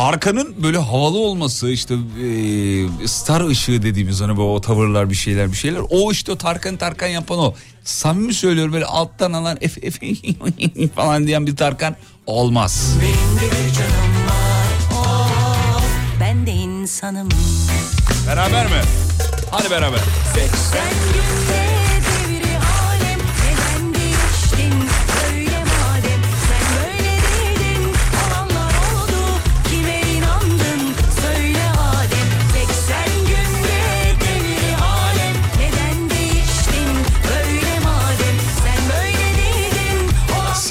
[0.00, 5.56] Tarkan'ın böyle havalı olması işte e, star ışığı dediğimiz hani o tavırlar bir şeyler bir
[5.56, 5.80] şeyler.
[5.90, 7.54] O işte o Tarkan Tarkan yapan o.
[7.84, 10.06] Samimi söylüyorum böyle alttan alan efe efe
[10.94, 12.96] falan diyen bir Tarkan olmaz.
[13.02, 15.82] Benim de bir canım var oh,
[16.20, 17.28] Ben de insanım
[18.26, 18.82] Beraber mi?
[19.50, 20.00] Hadi beraber.
[20.34, 21.79] Sen günde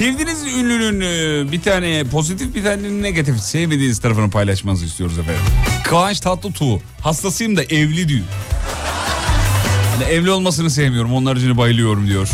[0.00, 5.42] Sevdiğiniz ünlünün e, bir tane pozitif bir tane negatif sevmediğiniz tarafını paylaşmanızı istiyoruz efendim.
[5.84, 8.24] Kıvanç Tatlıtuğ hastasıyım da evli diyor.
[9.92, 12.28] Yani evli olmasını sevmiyorum onun haricinde bayılıyorum diyor.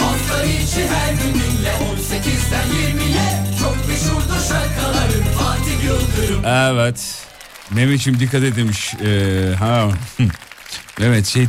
[0.00, 7.26] Hafta içi her gününle 18'den 20'ye Çok meşhurdur şarkıların Fatih Yıldırım Evet.
[7.70, 8.54] Mehmetciğim dikkat et.
[9.04, 9.88] Ee, ha.
[11.00, 11.48] evet şey e,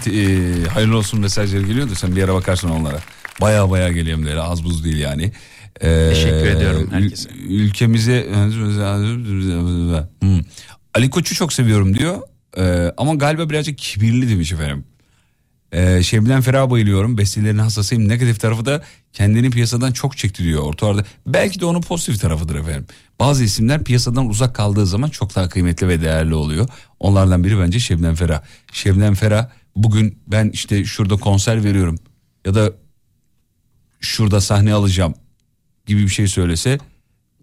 [0.67, 2.99] hayırlı olsun mesajları geliyor da sen bir ara bakarsın onlara.
[3.41, 5.31] Baya baya geliyor hem de öyle, az buz değil yani.
[5.81, 7.29] Ee, Teşekkür ediyorum herkese.
[7.29, 8.27] ül- Ülkemize
[10.21, 10.39] Hmm.
[10.95, 12.21] Ali Koç'u çok seviyorum diyor.
[12.57, 14.84] Ee, ama galiba birazcık kibirli demiş efendim.
[15.71, 17.17] Ee, Şebnem Ferah'a bayılıyorum.
[17.17, 18.07] Bestelerine hassasıyım.
[18.07, 21.03] Negatif tarafı da kendini piyasadan çok çekti diyor ortalarda.
[21.27, 22.86] Belki de onun pozitif tarafıdır efendim.
[23.19, 26.67] Bazı isimler piyasadan uzak kaldığı zaman çok daha kıymetli ve değerli oluyor.
[26.99, 28.41] Onlardan biri bence Şebnem Ferah.
[28.73, 31.99] Şebnem Ferah bugün ben işte şurada konser veriyorum
[32.45, 32.71] ya da
[33.99, 35.13] şurada sahne alacağım
[35.91, 36.77] gibi bir şey söylese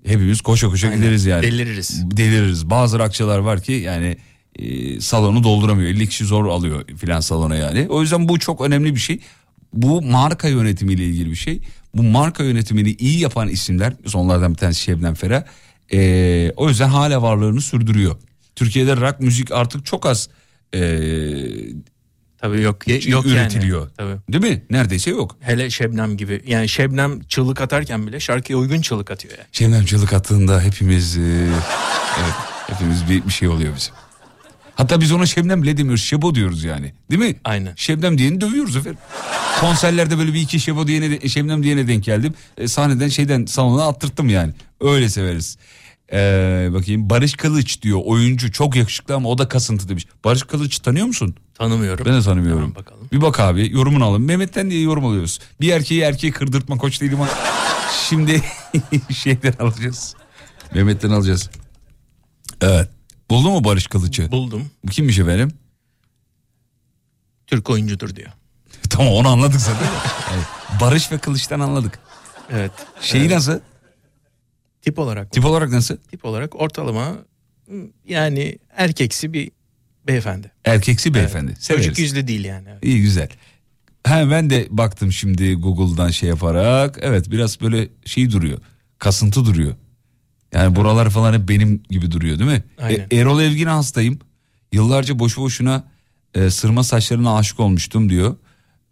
[0.05, 1.01] hepimiz koşa koşa Aynen.
[1.01, 1.43] gideriz yani.
[1.43, 2.11] Deliririz.
[2.11, 2.71] Deliririz.
[2.71, 4.17] Bazı rockçılar var ki yani
[4.59, 5.89] e, salonu dolduramıyor.
[5.89, 7.87] 50 kişi zor alıyor filan salona yani.
[7.89, 9.21] O yüzden bu çok önemli bir şey.
[9.73, 11.61] Bu marka yönetimiyle ilgili bir şey.
[11.95, 15.43] Bu marka yönetimini iyi yapan isimler onlardan bir tanesi Şebnem Ferah.
[15.93, 18.17] E, o yüzden hala varlığını sürdürüyor.
[18.57, 20.29] Türkiye'de rock müzik artık çok az
[20.75, 20.81] e,
[22.39, 23.81] Tabii yok yok üretiliyor.
[23.81, 23.91] yani.
[23.97, 24.43] Tabii.
[24.43, 24.63] Değil mi?
[24.71, 25.37] Neredeyse yok.
[25.41, 26.43] Hele Şebnem gibi.
[26.47, 29.47] Yani Şebnem çığlık atarken bile şarkıya uygun çığlık atıyor yani.
[29.53, 31.21] Şebnem çığlık attığında hepimiz e,
[32.19, 32.35] evet
[32.67, 33.95] hepimiz bir, bir şey oluyor bizim.
[34.75, 36.03] Hatta biz ona Şebnem bile demiyoruz.
[36.05, 36.93] Şebo diyoruz yani.
[37.11, 37.37] Değil mi?
[37.45, 37.73] Aynen.
[37.77, 39.01] Şebnem diyeni dövüyoruz efendim.
[39.61, 42.35] Konserlerde böyle bir iki Şebo diyene, Şebnem diyene denk geldim.
[42.59, 44.53] E, sahneden şeyden salona attırttım yani.
[44.81, 45.59] Öyle severiz.
[46.13, 50.07] Ee, bakayım Barış Kılıç diyor oyuncu çok yakışıklı ama o da kasıntı demiş.
[50.25, 51.35] Barış Kılıç tanıyor musun?
[51.55, 52.05] Tanımıyorum.
[52.07, 52.61] Ben de tanımıyorum.
[52.61, 53.09] Tamam, bakalım.
[53.13, 54.23] Bir bak abi yorumunu alın.
[54.23, 55.39] Mehmet'ten diye yorum alıyoruz.
[55.61, 57.31] Bir erkeği erkeği kırdırtma koç değilim ama
[58.09, 58.43] şimdi
[59.15, 60.15] şeyden alacağız.
[60.75, 61.51] Mehmet'ten alacağız.
[62.61, 62.89] Evet.
[63.31, 64.31] Buldun mu Barış Kılıç'ı?
[64.33, 64.71] Buldum.
[64.85, 65.53] Bu kimmiş efendim?
[67.47, 68.31] Türk oyuncudur diyor.
[68.91, 69.89] tamam onu anladık zaten.
[70.35, 70.47] Evet.
[70.81, 71.99] Barış ve Kılıç'tan anladık.
[72.51, 72.73] Evet.
[73.01, 73.35] Şeyi Evet.
[73.35, 73.59] nasıl?
[74.83, 75.33] Tip olarak.
[75.33, 75.97] Tip olarak nasıl?
[75.97, 77.17] Tip olarak ortalama
[78.09, 79.51] yani erkeksi bir
[80.07, 80.51] beyefendi.
[80.65, 81.51] Erkeksi beyefendi.
[81.53, 81.63] Evet.
[81.65, 81.87] Severiz.
[81.87, 82.69] Çocuk yüzlü değil yani.
[82.73, 82.85] Evet.
[82.85, 83.29] İyi güzel.
[84.05, 86.99] Ha, ben de baktım şimdi Google'dan şey yaparak.
[87.03, 88.59] Evet biraz böyle şey duruyor.
[88.99, 89.75] Kasıntı duruyor.
[90.53, 92.63] Yani buralar falan hep benim gibi duruyor değil mi?
[92.79, 93.07] Aynen.
[93.11, 94.19] E, Erol Evgin'e hastayım.
[94.73, 95.85] Yıllarca boşu boşuna
[96.35, 98.37] e, sırma saçlarına aşık olmuştum diyor.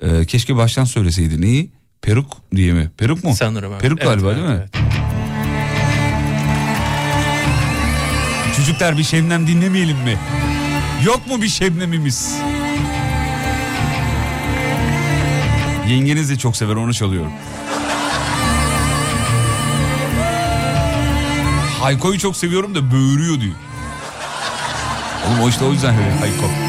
[0.01, 1.43] E, keşke baştan söyleseydin.
[1.43, 1.71] İyi.
[2.03, 2.91] Peruk diye mi?
[2.99, 3.35] Peruk mu?
[3.37, 3.79] Sanırım.
[3.79, 4.55] Peruk Evet, galiba evet, değil mi?
[4.75, 4.86] evet.
[8.57, 10.19] Çocuklar bir Şebnem dinlemeyelim mi?
[11.05, 12.35] Yok mu bir Şebnem'imiz?
[15.89, 17.33] Yengeniz de çok sever onu çalıyorum.
[21.81, 23.55] Hayko'yu çok seviyorum da böğürüyor diyor.
[25.29, 26.66] Oğlum o işte o yüzden Hayko.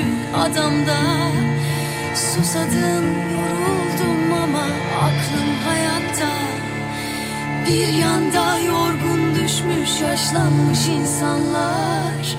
[0.00, 0.98] Küçücük adamda.
[2.14, 4.64] Susadım yoruldum ama
[5.02, 6.32] aklım hayatta.
[7.66, 12.36] Bir yanda yorgun düşmüş yaşlanmış insanlar.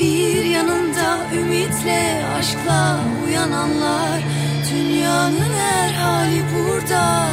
[0.00, 4.22] Bir yanında ümitle aşkla uyananlar.
[4.72, 7.26] Dünyanın her hali burada.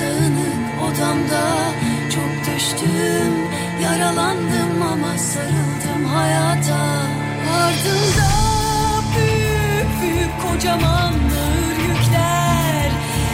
[0.00, 1.44] Dağınık odamda
[2.14, 3.32] Çok düştüm
[3.82, 7.02] Yaralandım ama sarıldım hayata.
[7.54, 8.41] Ardında
[10.52, 12.90] büyük büyük kocaman ağır yükler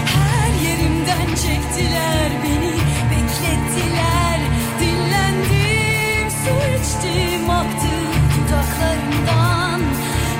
[0.06, 2.74] Her yerimden çektiler beni
[3.10, 4.40] beklettiler.
[4.80, 7.94] Dinlendim su içtim aktı
[8.34, 9.80] dudaklarımdan.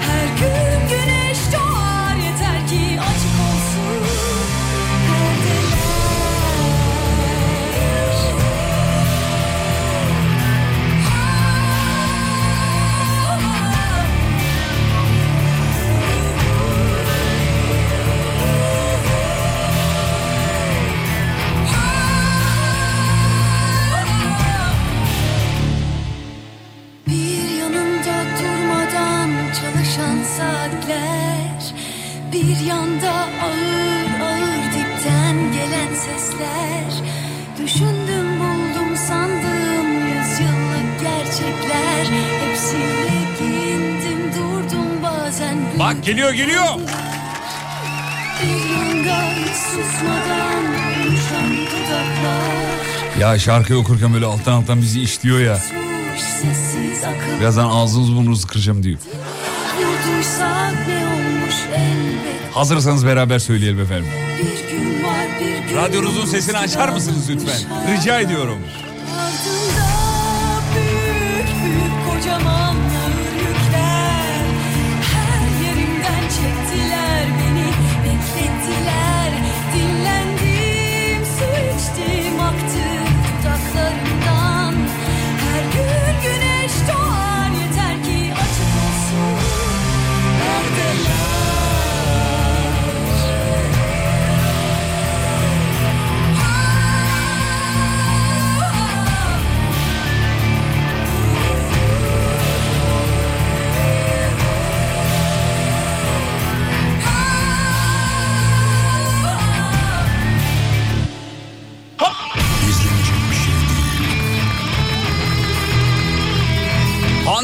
[0.07, 0.78] Her gün
[32.69, 37.03] yanda ağır ağır dipten gelen sesler
[37.63, 42.07] Düşündüm buldum sandım yüzyıllık gerçekler
[42.41, 46.65] Hepsiyle giyindim durdum bazen Bak geliyor geliyor.
[53.21, 55.59] Ya şarkı okurken böyle alttan alttan bizi işliyor ya.
[57.41, 58.99] Birazdan ağzınızı burnunuzu kıracağım diyor.
[59.79, 64.11] Vurduysak ne olmuş elbet Hazırsanız beraber söyleyelim efendim.
[65.77, 67.61] Radyonuzun sesini açar mısınız lütfen?
[67.93, 68.59] Rica ediyorum.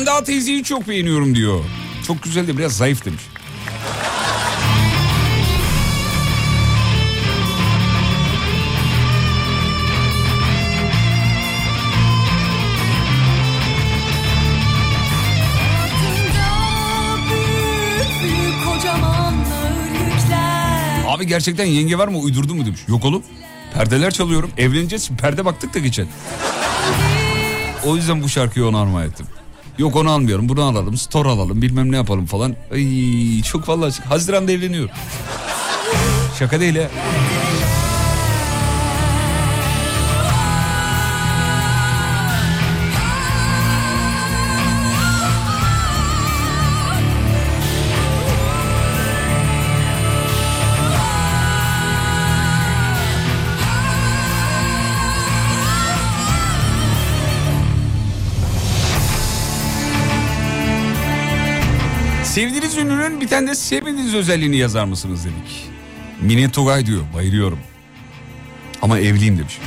[0.07, 1.64] Hande teyzeyi çok beğeniyorum diyor.
[2.07, 3.22] Çok güzel de biraz zayıf demiş.
[21.07, 22.80] Abi gerçekten yenge var mı uydurdu mu demiş.
[22.88, 23.22] Yok oğlum.
[23.74, 24.50] Perdeler çalıyorum.
[24.59, 25.11] Evleneceğiz.
[25.11, 26.07] Perde baktık da geçen.
[27.84, 29.26] O yüzden bu şarkıyı ona ettim.
[29.78, 30.48] Yok onu almıyorum.
[30.48, 30.96] Bunu alalım.
[30.96, 31.62] Store alalım.
[31.62, 32.56] Bilmem ne yapalım falan.
[32.72, 34.02] Ay, çok vallahi.
[34.08, 34.88] Haziran'da evleniyor.
[36.38, 36.90] Şaka değil ya.
[62.35, 65.68] Sevdiğiniz ünlünün bir tane de sevmediğiniz özelliğini yazar mısınız dedik.
[66.20, 67.59] Mine Tugay diyor bayılıyorum.
[68.82, 69.59] Ama evliyim demiş.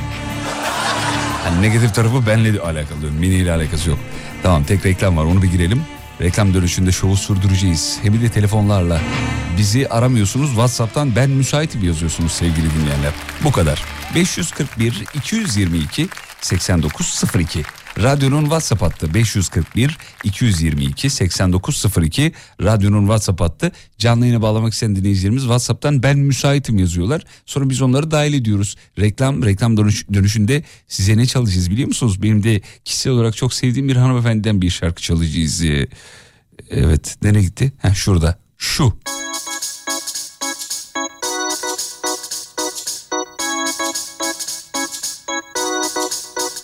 [1.46, 3.12] Yani negatif tarafı benle de alakalı diyor.
[3.12, 3.98] Mine ile alakası yok.
[4.42, 5.82] Tamam tek reklam var onu bir girelim.
[6.20, 7.98] Reklam dönüşünde şovu sürdüreceğiz.
[8.02, 9.00] Hem de telefonlarla.
[9.58, 13.12] Bizi aramıyorsunuz WhatsApp'tan ben müsaitim yazıyorsunuz sevgili dinleyenler.
[13.44, 13.82] Bu kadar.
[14.14, 16.08] 541 222
[16.40, 17.62] 8902
[18.02, 22.32] Radyonun WhatsApp hattı 541 222 8902
[22.62, 23.72] Radyonun WhatsApp hattı.
[23.98, 27.24] Canlı yayına bağlamak isteyen dinleyicilerimiz WhatsApp'tan ben müsaitim yazıyorlar.
[27.46, 28.76] Sonra biz onları dahil ediyoruz.
[28.98, 32.22] Reklam reklam dönüş, dönüşünde size ne çalacağız biliyor musunuz?
[32.22, 35.62] Benim de kişisel olarak çok sevdiğim bir hanımefendiden bir şarkı çalacağız.
[36.70, 37.72] Evet nereye gitti?
[37.82, 38.38] Ha şurada.
[38.58, 38.98] Şu.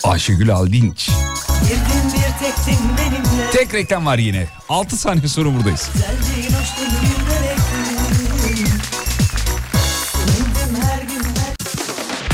[0.04, 1.10] Ayşegül Aldinç.
[1.64, 4.46] Bir gün bir tektin benimle Tek reklam var yine.
[4.68, 5.90] 6 saniye sonra buradayız.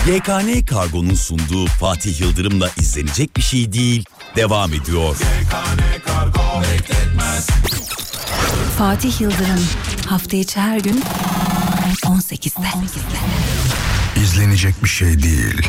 [0.06, 4.04] YKN Kargo'nun sunduğu Fatih Yıldırım'la izlenecek bir şey değil.
[4.36, 5.16] Devam ediyor.
[8.78, 9.66] Fatih Yıldırım
[10.06, 11.02] hafta içi her gün
[12.04, 12.66] 18'de.
[14.22, 15.68] İzlenecek bir şey değil.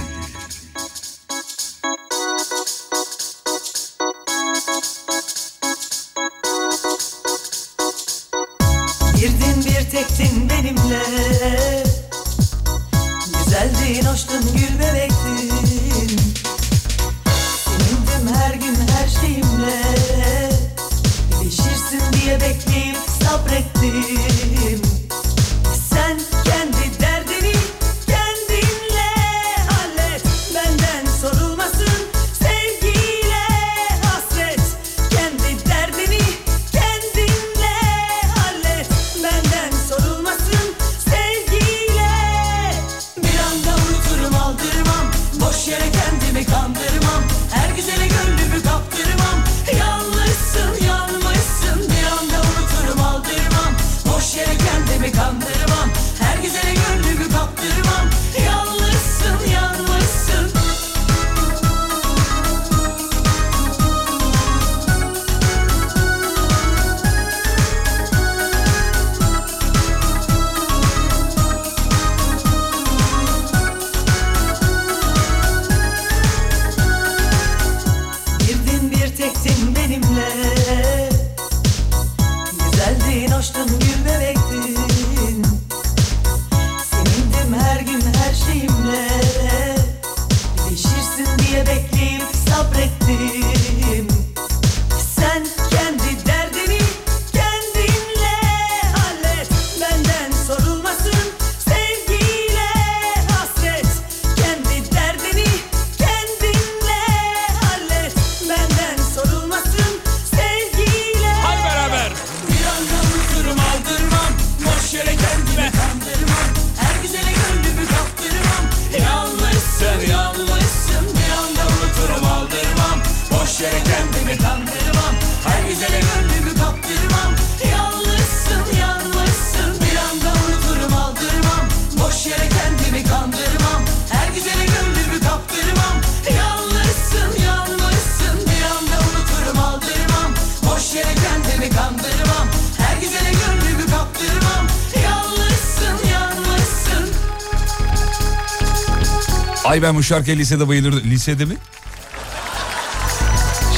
[149.81, 151.01] Ay ben bu şarkıya lisede bayılırdım.
[151.03, 151.55] Lisede mi?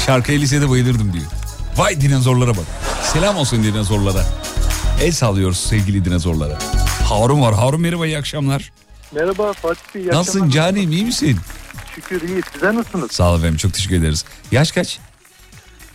[0.06, 1.26] Şarkıya lisede bayılırdım diyor.
[1.78, 2.66] Vay dinozorlara bak.
[3.14, 4.26] Selam olsun dinozorlara.
[5.01, 6.60] El sallıyoruz sevgili dinozorlara.
[7.10, 7.54] Harun var.
[7.56, 8.72] Harun merhaba iyi akşamlar.
[9.12, 10.08] Merhaba Fatih Bey.
[10.08, 11.39] Nasılsın canim iyi misin?
[11.95, 12.41] Şükür iyi.
[12.54, 13.12] Sizler nasılsınız?
[13.12, 14.26] Sağ ol efendim çok teşekkür ederiz.
[14.51, 14.99] Yaş kaç?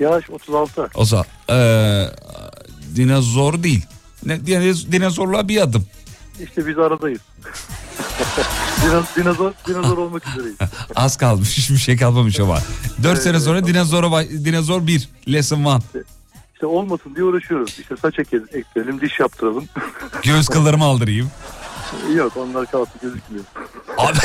[0.00, 0.88] Yaş 36.
[0.94, 2.10] O zaman eee,
[2.96, 3.86] dinozor değil.
[4.26, 5.86] Ne, dinoz- dinozorluğa bir adım.
[6.42, 7.20] İşte biz aradayız.
[8.84, 10.56] Dino- dinozor, dinozor olmak üzereyiz.
[10.96, 12.58] Az kalmış hiçbir şey kalmamış ama.
[13.02, 15.64] 4 sene sonra dinozora dinozor 1 lesson
[15.94, 16.02] 1.
[16.54, 17.78] İşte olmasın diye uğraşıyoruz.
[17.78, 19.64] İşte saç ek- ekleyelim, diş yaptıralım.
[20.22, 21.30] Göğüs kıllarımı aldırayım.
[22.14, 23.44] Yok onlar kalktı gözükmüyor.
[23.98, 24.18] Abi.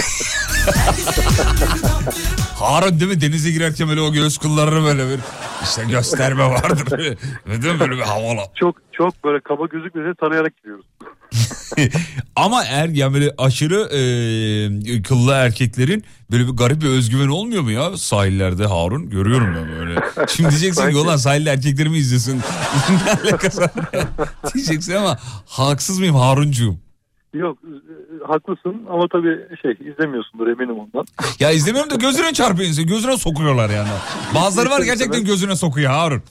[2.59, 5.19] Harun değil mi denize girerken böyle o göğüs kıllarını böyle bir
[5.63, 6.97] işte gösterme vardır.
[7.47, 8.39] Değil mi böyle bir havalı.
[8.55, 10.85] Çok çok böyle kaba gözükmese tarayarak gidiyoruz.
[12.35, 17.71] Ama er yani böyle aşırı e, kıllı erkeklerin böyle bir garip bir özgüven olmuyor mu
[17.71, 19.09] ya sahillerde Harun?
[19.09, 19.99] Görüyorum ben böyle.
[20.27, 22.37] Şimdi diyeceksin ki ulan sahilde erkekleri mi izliyorsun?
[23.05, 23.71] ne alakası var?
[24.53, 26.77] diyeceksin ama haksız mıyım Haruncuğum?
[27.33, 31.05] Yok e, haklısın ama tabii şey izlemiyorsundur eminim ondan.
[31.39, 32.85] Ya izlemiyorum da gözüne çarpıyor insan.
[32.85, 33.89] Gözüne sokuyorlar yani.
[34.35, 36.23] Bazıları var gerçekten gözüne sokuyor Harun.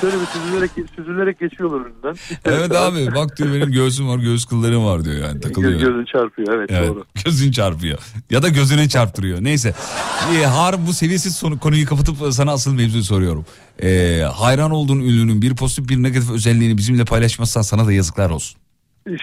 [0.00, 2.14] Şöyle bir süzülerek, süzülerek geçiyorlar önünden.
[2.44, 5.72] Evet abi bak diyor benim göğsüm var göğüs kıllarım var diyor yani takılıyor.
[5.72, 7.04] Göz, gözün çarpıyor evet, Evet, doğru.
[7.24, 7.98] gözün çarpıyor.
[8.30, 9.38] Ya da gözüne çarptırıyor.
[9.44, 9.74] Neyse.
[10.34, 13.46] Ee, Harun bu seviyesiz sonu, konuyu kapatıp sana asıl mevzuyu soruyorum.
[13.82, 18.58] Ee, hayran olduğun ünlünün bir pozitif bir negatif özelliğini bizimle paylaşmazsan sana da yazıklar olsun.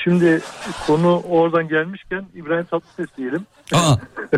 [0.04, 0.42] Şimdi
[0.88, 3.46] konu oradan gelmişken İbrahim Tatlıses diyelim.
[3.74, 3.96] Aa,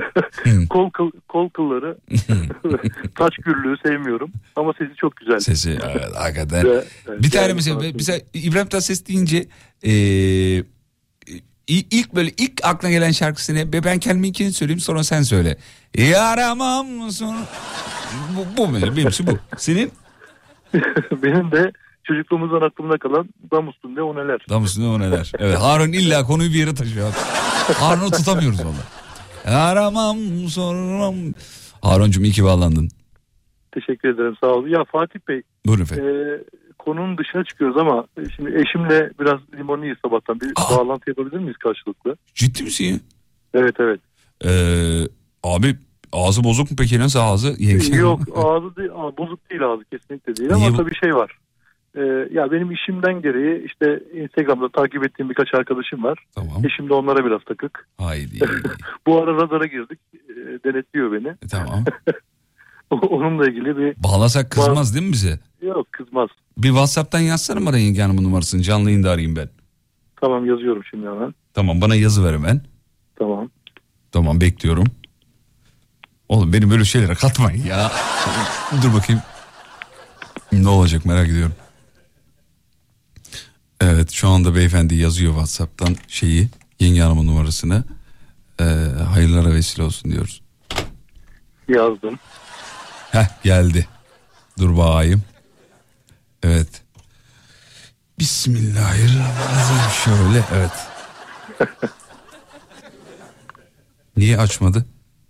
[0.69, 1.97] kol kıl, kol kılları,
[3.15, 5.39] taç gürlüğü sevmiyorum ama sesi çok güzel.
[5.39, 6.65] sesi evet, hakikaten.
[6.65, 6.83] Ve,
[7.23, 9.45] Bir tane mesela, mesela İbrahim Tatlıses deyince
[11.67, 15.57] i- ilk böyle ilk aklına gelen şarkısını ve ben kendiminkini söyleyeyim sonra sen söyle.
[15.97, 17.35] Yaramam mısın?
[18.37, 19.31] Bu, bu mesela benimsi bu.
[19.57, 19.91] Senin?
[21.23, 21.71] Benim de
[22.03, 24.45] çocukluğumuzdan aklımda kalan dam üstünde o neler.
[24.49, 25.31] Dam üstünde o neler.
[25.39, 27.13] Evet Harun illa konuyu bir yere taşıyor.
[27.79, 28.73] Harun'u tutamıyoruz valla.
[29.45, 30.17] Aramam
[30.49, 31.15] sormam.
[31.81, 32.89] Harun'cum iyi ki bağlandın.
[33.71, 34.67] Teşekkür ederim sağ olun.
[34.69, 36.43] Ya Fatih Bey Buyurun e, efendim.
[36.79, 40.39] konunun dışına çıkıyoruz ama e, şimdi eşimle biraz limonluyuz sabahtan.
[40.41, 40.77] Bir Aa.
[40.77, 42.15] bağlantı yapabilir miyiz karşılıklı?
[42.33, 42.99] Ciddi misin ya?
[43.53, 43.99] Evet evet.
[44.45, 44.49] Ee,
[45.43, 45.75] abi
[46.13, 47.47] ağzı bozuk mu peki nasıl ağzı?
[47.97, 51.37] Yok ağzı değil, bozuk değil ağzı kesinlikle değil Niye ama bu- tabii şey var.
[51.95, 56.19] Ee, ya benim işimden gereği işte Instagram'da takip ettiğim birkaç arkadaşım var.
[56.35, 56.65] Tamam.
[56.65, 57.87] Eşim de onlara biraz takık.
[57.97, 58.39] Haydi.
[59.07, 59.99] Bu ara radara girdik.
[60.13, 61.27] E, denetliyor beni.
[61.27, 61.83] E, tamam.
[62.91, 65.39] Onunla ilgili bir Bağlasak kızmaz değil mi bize?
[65.61, 66.29] yok kızmaz.
[66.57, 68.61] Bir Whatsapp'tan yazsana bana yenge hanımın numarasını.
[68.61, 69.49] Canlı yayında arayayım ben.
[70.21, 71.33] Tamam yazıyorum şimdi hemen.
[71.53, 72.61] Tamam bana yazı ver hemen.
[73.15, 73.49] Tamam.
[74.11, 74.85] Tamam bekliyorum.
[76.29, 77.91] Oğlum beni böyle şeylere katmayın ya.
[78.83, 79.21] Dur bakayım.
[80.51, 81.53] Ne olacak merak ediyorum.
[83.85, 87.83] Evet şu anda beyefendi yazıyor Whatsapp'tan şeyi yenge hanımın numarasını.
[88.59, 88.63] Ee,
[89.13, 90.41] hayırlara vesile olsun diyoruz.
[91.67, 92.19] Yazdım.
[93.11, 93.87] Heh geldi.
[94.59, 95.23] Dur bakayım.
[96.43, 96.81] Evet.
[98.19, 99.91] Bismillahirrahmanirrahim.
[100.05, 100.71] Şöyle evet.
[104.17, 104.85] Niye açmadı?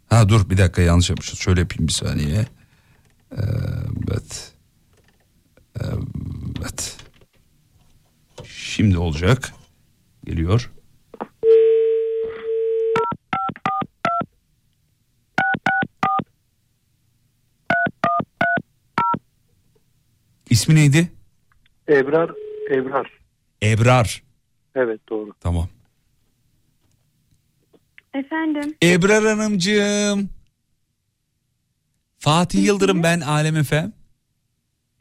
[0.09, 1.39] Ha dur bir dakika yanlış yapmışız.
[1.39, 2.45] Şöyle yapayım bir saniye.
[3.31, 4.51] Evet.
[5.81, 7.04] Evet.
[8.65, 9.53] Şimdi olacak.
[10.23, 10.71] Geliyor.
[20.49, 21.11] İsmi neydi?
[21.89, 22.31] Ebrar.
[22.71, 23.11] Ebrar.
[23.63, 24.23] Ebrar.
[24.75, 25.33] Evet doğru.
[25.39, 25.69] Tamam.
[28.13, 30.29] Efendim, Ebrar Hanımcığım.
[32.19, 33.93] Fatih Yıldırım ben Alem Efem.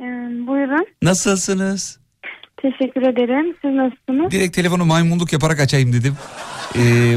[0.00, 0.04] Ee,
[0.46, 0.86] buyurun.
[1.02, 2.03] Nasılsınız?
[2.64, 3.56] Teşekkür ederim.
[3.62, 4.30] Siz nasılsınız?
[4.30, 6.16] Direkt telefonu maymunluk yaparak açayım dedim.
[6.76, 6.80] Ee,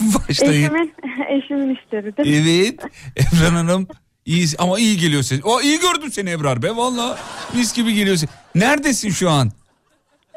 [0.00, 0.62] başlayın.
[0.62, 0.92] Eşimin,
[1.38, 2.26] eşimin işleridir.
[2.26, 2.80] Evet.
[3.16, 3.86] Ebrar Hanım
[4.26, 5.40] iyi ama iyi geliyor ses.
[5.44, 7.18] O iyi gördüm seni Ebrar be valla.
[7.54, 8.30] Mis gibi geliyor ses.
[8.54, 9.50] Neredesin şu an?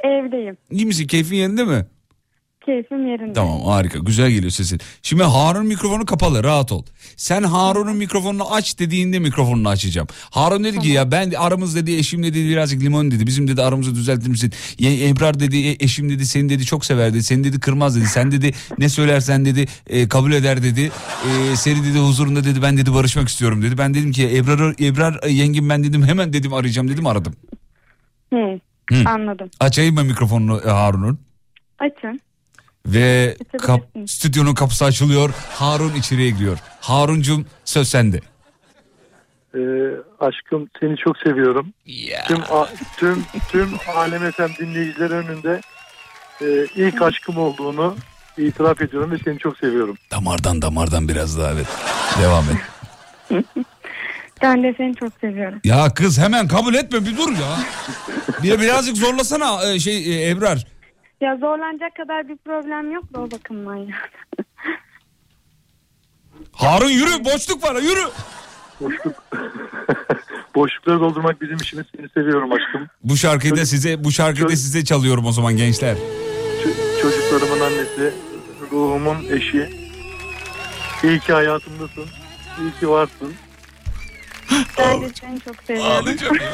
[0.04, 0.58] Evdeyim.
[0.72, 1.08] İyi misin?
[1.08, 1.86] Keyfin yerinde mi?
[2.66, 3.34] Keyfim yerinde.
[3.34, 4.80] Tamam harika güzel geliyor sesin.
[5.02, 6.84] Şimdi Harun mikrofonu kapalı rahat ol.
[7.18, 10.08] Sen Harun'un mikrofonunu aç dediğinde mikrofonunu açacağım.
[10.32, 13.28] Harun dedi ki ya ben aramız dedi eşim dedi birazcık limon dedi.
[13.28, 14.52] Bizim dedi aramızı düzeltir misin?
[14.80, 17.24] Ya Ebrar dedi e, eşim dedi seni dedi çok sever dedi.
[17.24, 18.06] Seni dedi kırmaz dedi.
[18.06, 20.92] Sen dedi ne söylersen dedi e, kabul eder dedi.
[21.52, 23.78] E, seni dedi huzurunda dedi ben dedi barışmak istiyorum dedi.
[23.78, 27.34] Ben dedim ki Ebrar, Ebrar yengim ben dedim hemen dedim arayacağım dedim aradım.
[28.34, 28.60] Hı,
[28.90, 29.04] Hı.
[29.06, 29.50] Anladım.
[29.60, 31.20] Açayım mı mikrofonunu e, Harun'un?
[31.80, 32.22] Açın.
[32.86, 35.30] Ve kap, stüdyonun kapısı açılıyor.
[35.54, 36.58] Harun içeriye giriyor.
[36.82, 38.20] Haruncum söz sende.
[39.56, 39.60] Ee,
[40.20, 41.74] aşkım seni çok seviyorum.
[42.28, 45.62] Tüm a- tüm tüm Alem FM dinleyiciler önünde
[46.42, 47.96] e, ilk aşkım olduğunu
[48.38, 49.98] itiraf ediyorum ve seni çok seviyorum.
[50.12, 51.68] Damardan damardan biraz daha evet.
[52.22, 53.44] Devam et.
[54.42, 55.60] Ben de seni çok seviyorum.
[55.64, 57.60] Ya kız hemen kabul etme bir dur ya.
[58.44, 60.66] Bir birazcık zorlasana e, şey e, Ebrar.
[61.22, 63.88] Ya zorlanacak kadar bir problem yok da o bakımdan.
[66.52, 68.10] Harun yürü boşluk var yürü.
[68.82, 69.24] Boşluk.
[70.56, 71.86] Boşlukları doldurmak bizim işimiz.
[71.98, 72.88] Seni seviyorum aşkım.
[73.04, 75.96] Bu şarkıyı da size bu şarkıyı da size çalıyorum o zaman gençler.
[76.64, 78.14] Ç- çocuklarımın annesi,
[78.72, 79.70] ruhumun eşi.
[81.04, 82.06] İyi ki hayatımdasın.
[82.62, 83.34] İyi ki varsın.
[84.80, 86.06] Ben de seni çok seviyorum.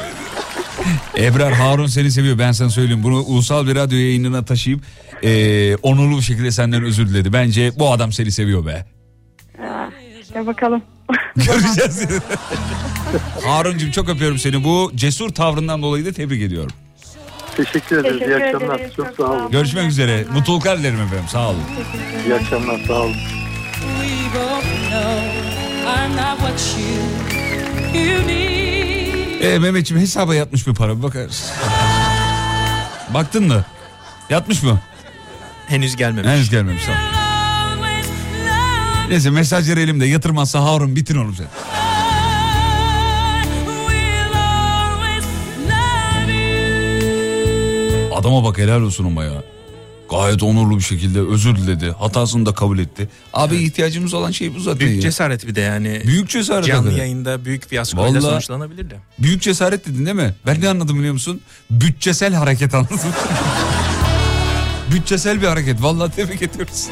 [1.18, 3.02] Ebrar Harun seni seviyor ben sana söyleyeyim.
[3.02, 4.80] Bunu ulusal bir radyo yayınına taşıyıp
[5.22, 7.32] e, onurlu bir şekilde senden özür diledi.
[7.32, 8.86] Bence bu adam seni seviyor be.
[9.62, 9.90] Ya,
[10.34, 10.82] ya bakalım.
[11.36, 12.06] Göreceğiz.
[13.44, 14.64] Haruncum çok öpüyorum seni.
[14.64, 16.72] Bu cesur tavrından dolayı da tebrik ediyorum.
[17.56, 18.18] Teşekkür ederiz.
[18.18, 18.76] Teşekkür İyi akşamlar.
[18.80, 19.50] ederiz, Çok çok sağ olun.
[19.50, 20.24] Görüşmek üzere.
[20.32, 21.24] Mutluluklar dilerim efendim.
[21.28, 21.62] Sağ olun.
[22.26, 22.80] İyi akşamlar.
[22.86, 23.14] Sağ olun.
[29.42, 30.98] Ee, Mehmetciğim hesaba yatmış mı para?
[30.98, 31.52] Bir bakarız.
[33.14, 33.64] Baktın mı?
[34.30, 34.80] Yatmış mı?
[35.68, 36.30] Henüz gelmemiş.
[36.30, 36.82] Henüz gelmemiş.
[36.86, 37.00] Tamam.
[39.08, 40.06] Neyse mesajları elimde.
[40.06, 41.46] Yatırmazsa Harun bitin onu sen.
[48.12, 49.42] Adama bak helal olsun ama ya.
[50.10, 51.94] Gayet onurlu bir şekilde özür diledi.
[51.98, 53.08] Hatasını da kabul etti.
[53.34, 54.80] Abi ihtiyacımız olan şey bu zaten.
[54.80, 55.00] Büyük ya.
[55.02, 56.02] cesaret bir de yani.
[56.06, 56.66] Büyük cesaret.
[56.66, 56.98] Canlı hakikaten.
[56.98, 58.94] yayında büyük fiyaskoyla Vallahi- sonuçlanabilir de.
[59.18, 60.34] Büyük cesaret dedin değil mi?
[60.46, 61.40] Ben ne anladım biliyor musun?
[61.70, 62.98] Bütçesel hareket anladım.
[64.94, 65.82] Bütçesel bir hareket.
[65.82, 66.86] Vallahi tebrik ediyoruz.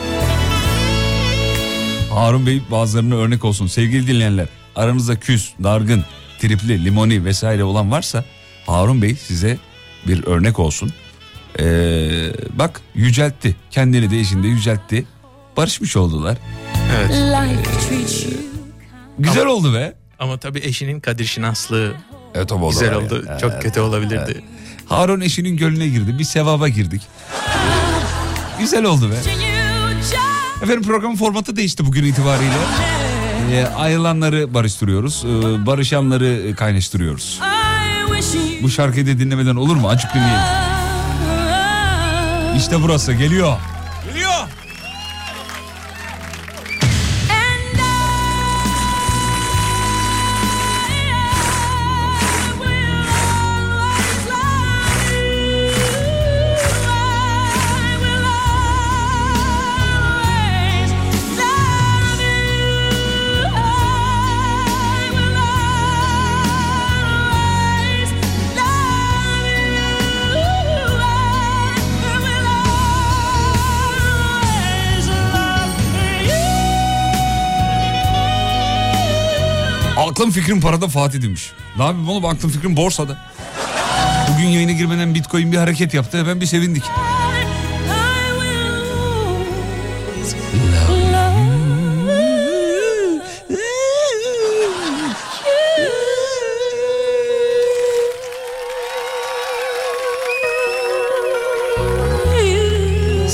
[2.11, 3.67] Harun Bey bazılarına örnek olsun.
[3.67, 4.47] Sevgili dinleyenler
[4.77, 6.05] aranızda küs, dargın,
[6.41, 8.25] tripli, limoni vesaire olan varsa
[8.67, 9.59] Harun Bey size
[10.07, 10.93] bir örnek olsun.
[11.61, 13.57] Ee, bak yüceltti.
[13.71, 15.05] Kendini de eşini de yüceltti.
[15.57, 16.37] Barışmış oldular.
[16.97, 17.11] Evet.
[19.19, 19.95] Güzel oldu be.
[20.19, 21.95] Ama tabii eşinin Kadir Şinaslığı
[22.35, 23.25] Evet, o güzel oldu.
[23.29, 24.45] Evet, Çok kötü olabilirdi.
[24.87, 26.19] Harun eşinin gönlüne girdi.
[26.19, 27.03] Bir sevaba girdik.
[28.59, 29.15] Güzel oldu be.
[30.63, 32.53] Efendim programın formatı değişti bugün itibariyle.
[33.53, 35.25] Ee, ayrılanları barıştırıyoruz.
[35.25, 37.41] Ee, barışanları kaynaştırıyoruz.
[38.63, 39.89] Bu şarkıyı da dinlemeden olur mu?
[39.89, 40.66] Açık dinleyelim.
[42.57, 43.57] İşte burası geliyor.
[80.17, 81.53] Aklım fikrim parada Fatih demiş.
[81.77, 83.19] Ne yapayım oğlum aklım fikrim borsada.
[84.29, 86.19] Bugün yayına girmeden Bitcoin bir hareket yaptı.
[86.19, 86.83] Hemen bir sevindik.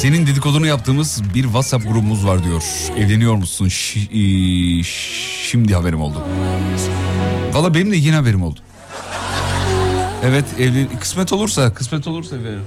[0.03, 2.63] Senin dedikodunu yaptığımız bir WhatsApp grubumuz var diyor.
[2.97, 3.67] Evleniyor musun?
[3.67, 4.83] Şi- e,
[5.49, 6.25] şimdi haberim oldu.
[7.53, 8.61] Valla benim de yeni haberim oldu.
[10.25, 12.63] Evet evlen kısmet olursa kısmet olursa efendim.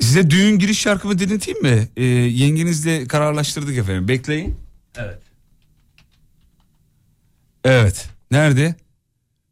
[0.00, 1.88] Size düğün giriş şarkımı dinleteyim mi?
[1.96, 4.08] Ee, yengenizle kararlaştırdık efendim.
[4.08, 4.56] Bekleyin.
[4.96, 5.18] Evet.
[7.64, 8.08] Evet.
[8.30, 8.74] Nerede?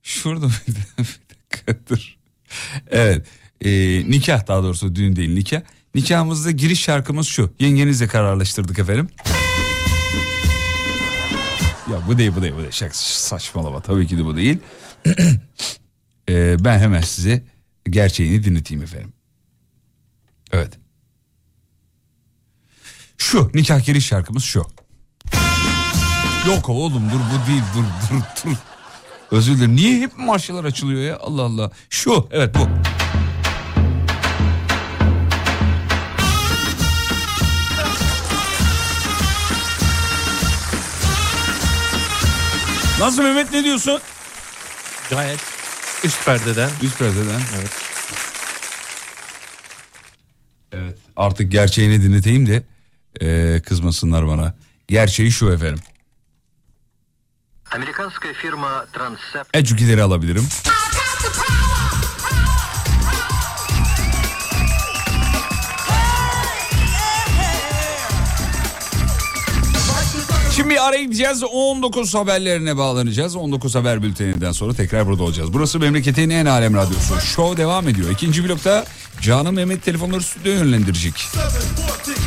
[0.02, 2.16] Şurada bir dakika dur.
[2.90, 3.26] Evet.
[3.64, 3.70] Ee,
[4.11, 5.61] nikah daha doğrusu düğün değil nikah.
[5.99, 7.53] Nikahımızda giriş şarkımız şu.
[7.61, 9.09] Yengenizle kararlaştırdık efendim.
[11.90, 12.70] Ya bu değil bu değil bu değil.
[12.70, 14.59] Şak, saçmalama tabii ki de bu değil.
[16.30, 17.44] Ee, ben hemen size
[17.90, 19.12] gerçeğini dinleteyim efendim.
[20.53, 20.78] Evet.
[23.18, 24.66] Şu nikah giriş şarkımız şu.
[26.46, 28.57] Yok oğlum dur bu değil dur dur dur.
[29.30, 31.70] Özür dilerim niye hep marşalar açılıyor ya Allah Allah.
[31.90, 32.68] Şu evet bu.
[42.99, 44.01] Nasıl Mehmet ne diyorsun?
[45.09, 45.39] Gayet
[46.03, 46.70] üst perdeden.
[46.82, 47.41] Üst perdeden.
[47.59, 47.70] Evet.
[50.72, 52.64] Evet artık gerçeğini dinleteyim de
[53.22, 54.53] eee, kızmasınlar bana.
[54.88, 55.80] Gerçeği şu efendim.
[57.72, 60.47] Американская фирма Transcept Ecükleri alabilirim.
[70.59, 71.42] Şimdi bir araya gideceğiz.
[71.44, 73.36] 19 haberlerine bağlanacağız.
[73.36, 75.52] 19 haber bülteninden sonra tekrar burada olacağız.
[75.52, 77.20] Burası memleketin en alem radyosu.
[77.20, 78.11] Show devam ediyor.
[78.11, 78.84] İkinci blokta
[79.20, 81.14] Canım Mehmet telefonları stüdyoya yönlendirecek.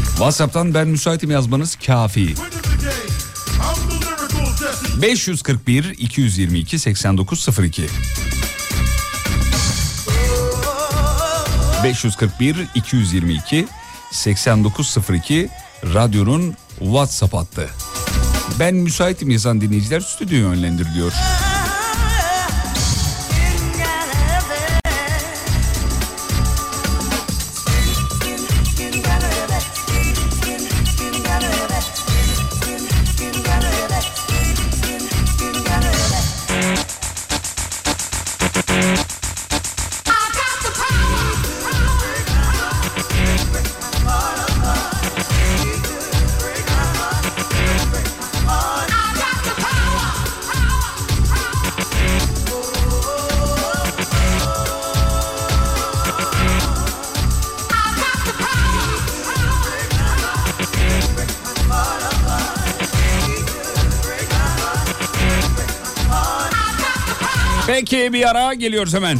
[0.09, 2.35] WhatsApp'tan ben müsaitim yazmanız kafi.
[5.01, 7.83] 541 222 8902
[11.83, 13.67] 541 222
[14.11, 15.49] 8902
[15.93, 17.90] radyonun WhatsApp hattı.
[18.59, 21.11] Ben müsaitim yazan dinleyiciler stüdyoya yönlendiriliyor.
[68.21, 69.19] Bir ara geliyoruz hemen.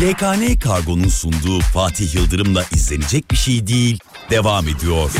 [0.00, 3.98] YKN Kargo'nun sunduğu Fatih Yıldırım'la izlenecek bir şey değil
[4.30, 5.10] devam ediyor.
[5.10, 5.18] Bir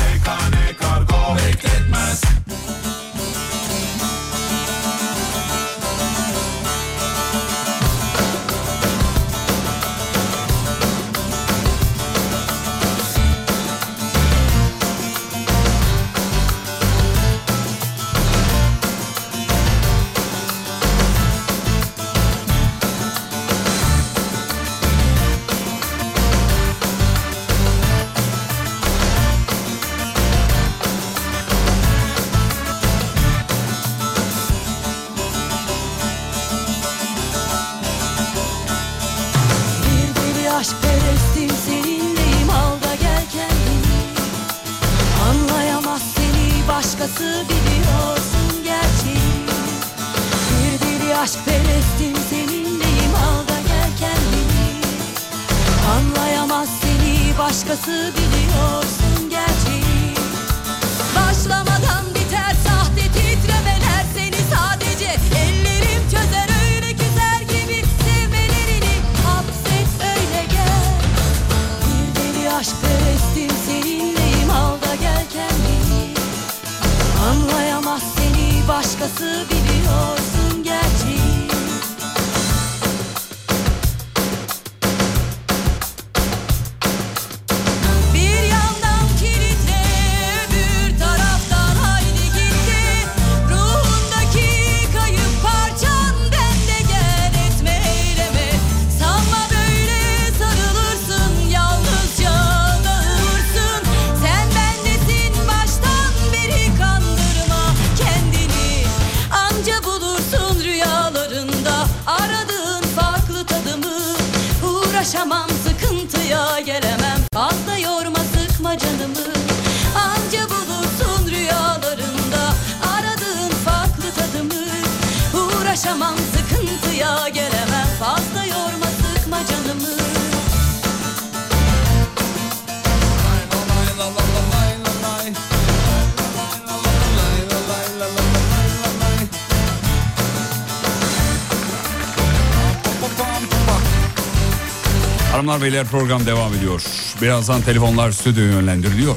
[145.58, 146.82] Hanımlar beyler program devam ediyor.
[147.22, 149.16] Birazdan telefonlar stüdyoya yönlendiriliyor.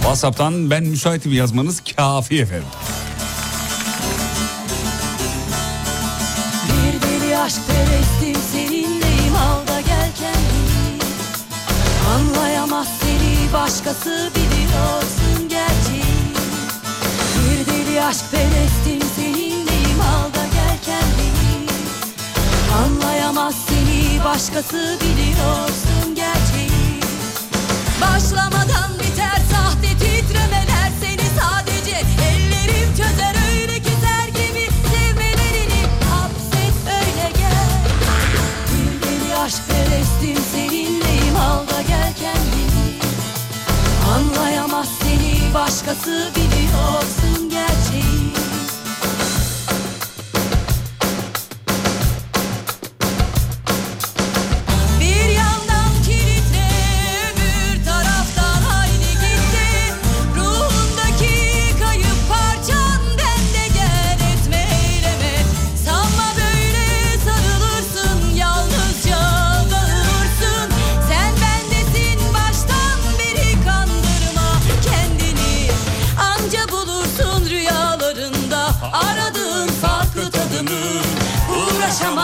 [0.00, 2.68] WhatsApp'tan ben müsaitim yazmanız kafi efendim.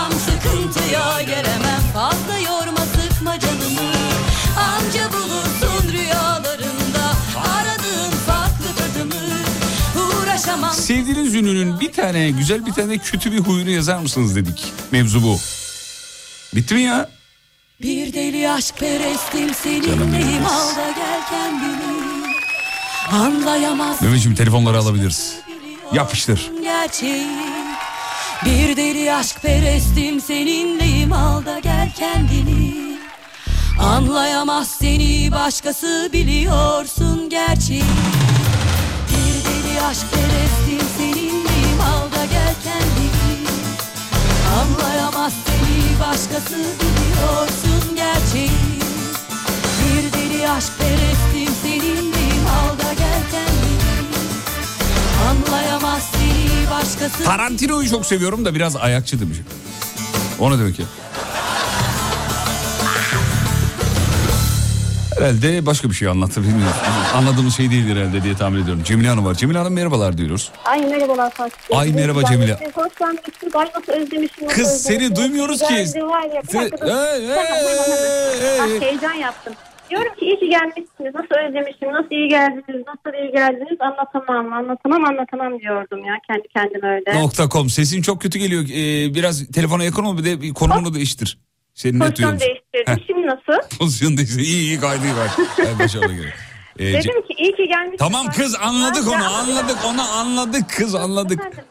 [0.04, 3.92] Uğraşamam sıkıntıya gelemem fazla yorma sıkma canımı
[4.58, 9.14] Anca bulursun rüyalarında aradığın farklı tadımı
[10.22, 14.72] Uğraşamam Sevdiğiniz ünlünün bir tane güzel bir tane kötü bir huyunu yazar mısınız dedik.
[14.92, 15.38] Mevzu bu.
[16.54, 17.10] Bitti mi ya?
[17.82, 22.24] Bir deli aşk perestim seninleyim al da gel kendini
[23.12, 25.34] Anlayamaz Mehmetciğim telefonları alabiliriz.
[25.92, 26.50] Yapıştır.
[26.62, 27.26] gerçeği
[28.44, 32.74] Bir deli aşk perestim seninleyim al da gel kendini.
[33.78, 37.82] Anlayamaz seni başkası biliyorsun gerçeği
[39.10, 43.48] Bir deli aşk perestim seninleyim al da gel kendini.
[44.60, 48.50] Anlayamaz seni başkası biliyorsun gerçeği
[49.80, 54.14] Bir deli aşk perestim seninleyim al da gel kendini.
[55.28, 59.38] Anlayamaz seni başkası Tarantino'yu çok seviyorum da biraz ayakçı demiş.
[60.40, 60.86] O ne demek ya?
[65.18, 66.76] Herhalde başka bir şey anlattı bilmiyorum.
[67.14, 68.82] Anladığımız şey değildir herhalde diye tahmin ediyorum.
[68.84, 69.34] Cemile Hanım var.
[69.34, 70.50] Cemile Hanım merhabalar diyoruz.
[70.64, 71.78] Ay merhabalar Fatih.
[71.78, 72.58] Ay, merhaba Ben Cemile.
[72.58, 73.48] sizi Hoşlanmıştım.
[73.54, 74.44] Ay nasıl özlemişim.
[74.44, 75.74] nasıl Kız, seni duymuyoruz ki.
[75.74, 76.42] Geldi var ya.
[76.42, 76.92] Bir Sen- dakika dur.
[78.60, 79.54] Ah, heyecan yaptım.
[79.94, 81.14] Diyorum ki iyi ki gelmişsiniz.
[81.14, 86.94] Nasıl özlemişim, nasıl iyi geldiniz, nasıl iyi geldiniz anlatamam, anlatamam, anlatamam diyordum ya kendi kendime
[86.94, 87.22] öyle.
[87.22, 87.68] Nokta com.
[87.68, 88.62] Sesin çok kötü geliyor.
[88.62, 91.38] Ee, biraz telefona yakın ol bir de konumunu değiştir.
[91.74, 92.94] Seni net Pozisyon değiştirdim.
[92.94, 93.06] Heh.
[93.06, 93.68] Şimdi nasıl?
[93.78, 94.40] Pozisyon değiştir.
[94.40, 95.78] İyi iyi kaydı iyi kaydı.
[95.78, 96.34] Başarılı geliyor.
[96.78, 97.98] Ee, Dedim ki iyi ki gelmişsiniz.
[97.98, 101.40] Tamam kız anladık onu anladık onu anladık kız anladık.
[101.40, 101.64] Efendim,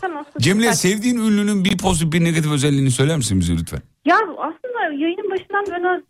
[0.00, 0.24] Tamam.
[0.24, 0.44] sus.
[0.44, 3.80] Cemile sevdiğin ünlünün bir pozitif bir negatif özelliğini söyler misin bize lütfen?
[4.04, 6.02] Ya aslında yayının başından böyle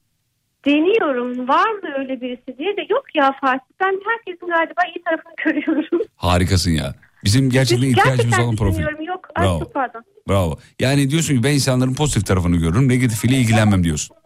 [0.66, 1.48] deniyorum.
[1.48, 3.66] Var mı öyle birisi diye de yok ya Fatih.
[3.80, 6.00] Ben herkesin galiba iyi tarafını görüyorum.
[6.16, 6.94] Harikasın ya.
[7.24, 9.06] Bizim gerçekten ihtiyacımız Gerçekten olan profil.
[9.06, 9.28] Yok.
[9.34, 9.58] Ay Bravo.
[9.58, 10.04] çok pardon.
[10.28, 10.58] Bravo.
[10.80, 14.16] Yani diyorsun ki ben insanların pozitif tarafını görürüm, negatifiyle ilgilenmem diyorsun.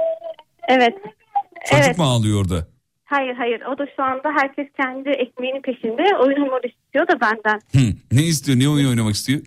[0.69, 0.95] Evet.
[1.71, 1.99] Çocuk evet.
[1.99, 2.67] mu ağlıyor orada?
[3.05, 3.61] Hayır hayır.
[3.61, 6.17] O da şu anda herkes kendi ekmeğinin peşinde.
[6.17, 7.61] Oyun hamuru istiyor da benden.
[7.73, 7.95] Hı.
[8.13, 8.59] Ne istiyor?
[8.59, 9.41] Ne oyun oynamak istiyor?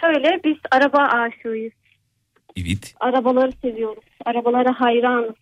[0.00, 1.72] Şöyle biz araba aşığıyız.
[2.56, 2.94] Evet.
[3.00, 4.04] Arabaları seviyoruz.
[4.24, 5.34] Arabalara hayranız.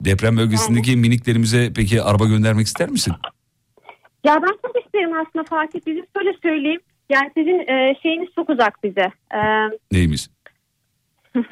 [0.00, 3.14] Deprem bölgesindeki miniklerimize peki araba göndermek ister misin?
[4.24, 5.80] Ya ben çok isterim aslında Fatih.
[5.86, 6.80] Bizim şöyle söyleyeyim.
[7.10, 9.12] Yani sizin e, şeyiniz çok uzak bize.
[9.34, 9.38] E,
[9.92, 10.30] Neyimiz?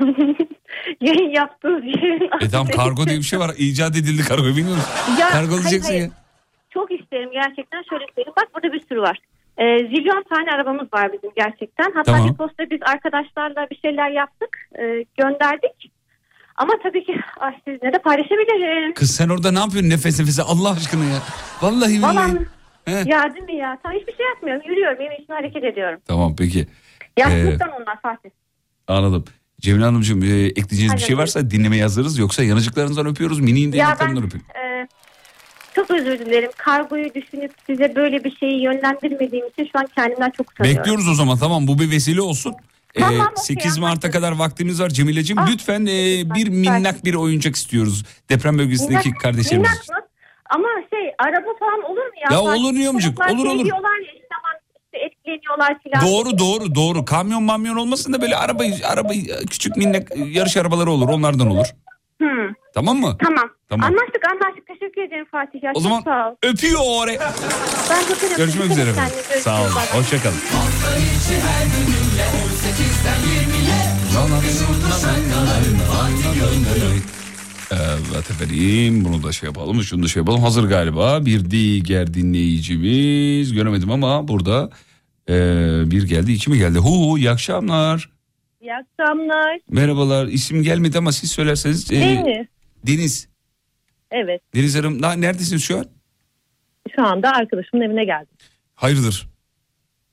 [1.01, 3.51] yayın yaptığınız yerin E tamam kargo diye bir şey var.
[3.59, 4.91] İcat edildi kargo bilmiyor musun?
[5.21, 6.09] Ya, Kargolayacaksın hayır, ya.
[6.09, 6.13] hayır.
[6.71, 8.35] Çok isterim gerçekten şöyle söyleyeyim.
[8.37, 9.19] Bak burada bir sürü var.
[9.59, 11.93] Ee, zilyon tane arabamız var bizim gerçekten.
[11.95, 12.29] Hatta Tamam.
[12.29, 14.57] bir posta biz arkadaşlarla bir şeyler yaptık.
[14.79, 14.83] e,
[15.19, 15.93] gönderdik.
[16.57, 18.95] Ama tabii ki ay, sizinle de paylaşabilirim.
[18.95, 21.19] Kız sen orada ne yapıyorsun nefes nefese Allah aşkına ya.
[21.63, 22.47] Vallahi billahi.
[23.11, 23.79] Ya değil mi ya?
[23.83, 24.63] Tamam hiçbir şey yapmıyorum.
[24.69, 24.99] Yürüyorum.
[24.99, 26.01] Benim için hareket ediyorum.
[26.07, 26.67] Tamam peki.
[27.19, 28.31] Yaşlılıktan onlar Fatih.
[28.89, 29.25] Anladım.
[29.61, 31.19] Cemile Hanımcığım e, ekleyeceğiniz bir şey Hayır.
[31.19, 32.19] varsa dinlemeye hazırız.
[32.19, 33.47] Yoksa yanıcıklarınızdan öpüyoruz.
[33.47, 34.51] Ben yanaklarından öpüyorum.
[34.55, 34.89] e,
[35.77, 36.51] çok özür dilerim.
[36.57, 40.79] Kargoyu düşünüp size böyle bir şeyi yönlendirmediğim için şu an kendimden çok utanıyorum.
[40.81, 42.55] Bekliyoruz o zaman tamam bu bir vesile olsun.
[42.95, 45.39] Ee, Tamam, okey, 8 Mart'a kadar vaktimiz var Cemile'ciğim.
[45.39, 48.05] Ah, Lütfen e, bir minnak bir oyunnak istiyoruz.
[48.31, 49.71] Deprem bölgesindeki Minnak- kardeşlerimiz.
[49.71, 50.09] minnak mı?
[50.51, 52.37] Ama şey araba falan olur mu ya?
[52.37, 53.65] Ya olur Niyomcuk, olur, olur.
[53.65, 56.07] Diyorlar ya işte aman işte etkileniyorlar filan.
[56.07, 57.05] Doğru doğru doğru.
[57.05, 59.13] Kamyon mamyon olmasın da böyle araba araba
[59.51, 61.09] küçük minnak yarış arabaları olur.
[61.09, 61.67] Onlardan olur.
[62.23, 62.29] Hı.
[62.75, 63.17] Tamam mı?
[63.25, 63.51] Tamam.
[63.69, 63.87] Tamam.
[63.91, 64.66] Anlaştık anlaştık.
[64.87, 65.63] Teşekkür ederim Fatih.
[65.63, 66.35] Ya, O çok zaman sağ ol.
[66.43, 67.21] öpüyor oraya.
[67.91, 68.37] Ben çok öpüyorum.
[68.37, 68.91] Görüşmek üzere.
[68.91, 69.15] Efendim.
[69.41, 69.75] Sağ olun.
[69.77, 70.01] Bay bay.
[70.01, 70.37] Hoşçakalın.
[77.73, 83.53] Evet efendim bunu da şey yapalım şunu da şey yapalım hazır galiba bir diğer dinleyicimiz
[83.53, 84.71] göremedim ama burada
[85.29, 85.35] eee,
[85.87, 88.11] bir geldi iki mi geldi hu iyi akşamlar
[88.61, 89.59] İyi akşamlar.
[89.71, 92.47] merhabalar isim gelmedi ama siz söylerseniz eee, Deniz.
[92.87, 93.29] Deniz
[94.11, 94.41] Evet.
[94.55, 95.85] Deniz Hanım na- neredesiniz şu an
[96.97, 98.29] Şu anda arkadaşımın evine geldim.
[98.75, 99.27] hayırdır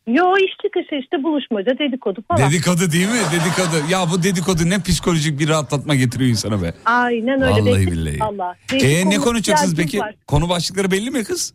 [0.07, 2.51] Yo iş çıkışı işte buluşmaca dedikodu falan.
[2.51, 7.41] dedikodu değil mi dedikodu ya bu dedikodu ne psikolojik bir rahatlatma getiriyor insana be Aynen
[7.41, 7.51] öyle.
[7.61, 8.23] Vallahi Belli- billahi.
[8.23, 8.55] Allah.
[8.73, 10.15] Eee ne konuşacaksınız ihtiyacım peki var.
[10.27, 11.53] konu başlıkları belli mi kız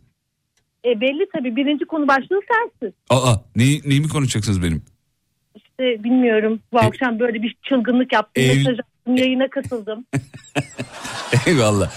[0.85, 2.95] E, belli tabii birinci konu başlığı sensin.
[3.09, 4.81] Aa neyi, neyi mi konuşacaksınız benim
[5.55, 8.43] İşte bilmiyorum bu akşam böyle bir çılgınlık yaptım.
[8.43, 10.05] Ev- Mesaj attım yayına katıldım.
[11.47, 11.91] Eyvallah.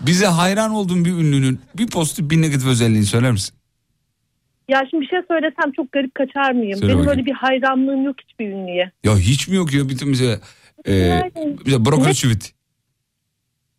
[0.00, 3.54] Bize hayran olduğum bir ünlünün bir pozitif bir negatif özelliğini söyler misin?
[4.68, 6.78] ya şimdi bir şey söylesem çok garip kaçar mıyım?
[6.78, 7.18] Söyle Benim bakayım.
[7.18, 8.92] öyle bir hayranlığım yok hiçbir ünlüye.
[9.04, 10.40] Ya hiç mi yok ya bütün bize
[10.84, 11.32] e, Yani-
[11.66, 12.06] bize Brock.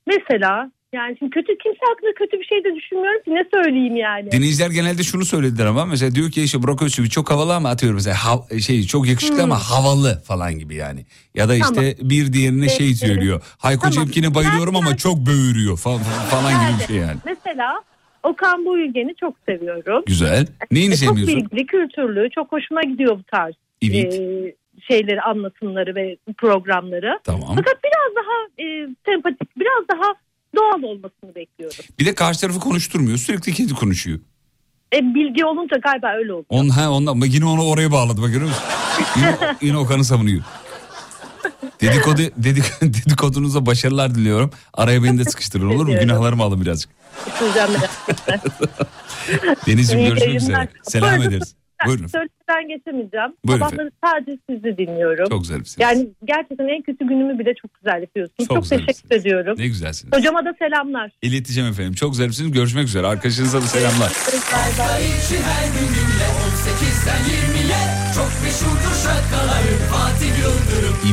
[0.08, 4.32] Mesela yani şimdi kötü kimse hakkında kötü bir şey de düşünmüyorum ki ne söyleyeyim yani.
[4.32, 7.96] Dinleyiciler genelde şunu söylediler ama mesela diyor ki işte Brock Özçivit çok havalı ama atıyorum
[7.96, 11.06] mesela hav- şey çok yakışıklı ama havalı falan gibi yani.
[11.36, 13.42] Ya da işte bir diğerine şey Evet, söylüyor.
[13.58, 14.06] Hayko Tamam.
[14.06, 16.00] Cepkin'e bayılıyorum ama çok böğürüyor falan,
[16.32, 17.18] falan gibi bir şey yani.
[17.26, 17.82] Mesela
[18.24, 20.04] Okan Bayülgen'i çok seviyorum.
[20.08, 20.48] Güzel.
[20.72, 21.36] Neyini E, çok sevmiyorsun?
[21.38, 24.14] bilgili, kültürlü, çok hoşuma gidiyor bu tarz Evet.
[24.14, 24.56] e,
[24.88, 27.20] şeyleri, anlatımları ve programları.
[27.24, 27.56] Tamam.
[27.56, 30.14] Fakat biraz daha e, sempatik, biraz daha
[30.56, 31.78] doğal olmasını bekliyorum.
[32.00, 33.18] Bir de karşı tarafı konuşturmuyor.
[33.18, 34.20] Sürekli kendi konuşuyor.
[34.94, 36.46] E, bilgi olunca galiba öyle oldu.
[36.50, 38.64] On, ha, ondan, yine onu oraya bağladı bak görüyor musun?
[39.16, 40.44] Yine, yine Okan'ı savunuyor.
[41.82, 44.52] Dedikodu, dedik, dedikodunuza başarılar diliyorum.
[44.74, 46.00] Araya beni de sıkıştırın olur mu?
[46.00, 46.92] Günahlarımı alın birazcık.
[49.68, 50.70] Deniz'ciğim görüşmek üzere.
[50.84, 51.56] Selam ederiz.
[51.86, 52.08] Buyurun.
[52.08, 53.32] Söylemeden geçemeyeceğim.
[53.46, 55.30] Buyurun Sabahları sadece sizi dinliyorum.
[55.30, 55.78] Çok güzelsiniz.
[55.80, 58.48] Yani gerçekten en kötü günümü bile çok güzel yapıyorsunuz.
[58.48, 59.56] Çok Çok, teşekkür ediyorum.
[59.58, 60.14] Ne güzelsiniz.
[60.18, 61.12] Hocama da selamlar.
[61.22, 61.94] İleteceğim efendim.
[61.94, 62.52] Çok güzelsiniz.
[62.52, 63.08] Görüşmek üzere.
[63.08, 64.12] Arkadaşınıza da selamlar.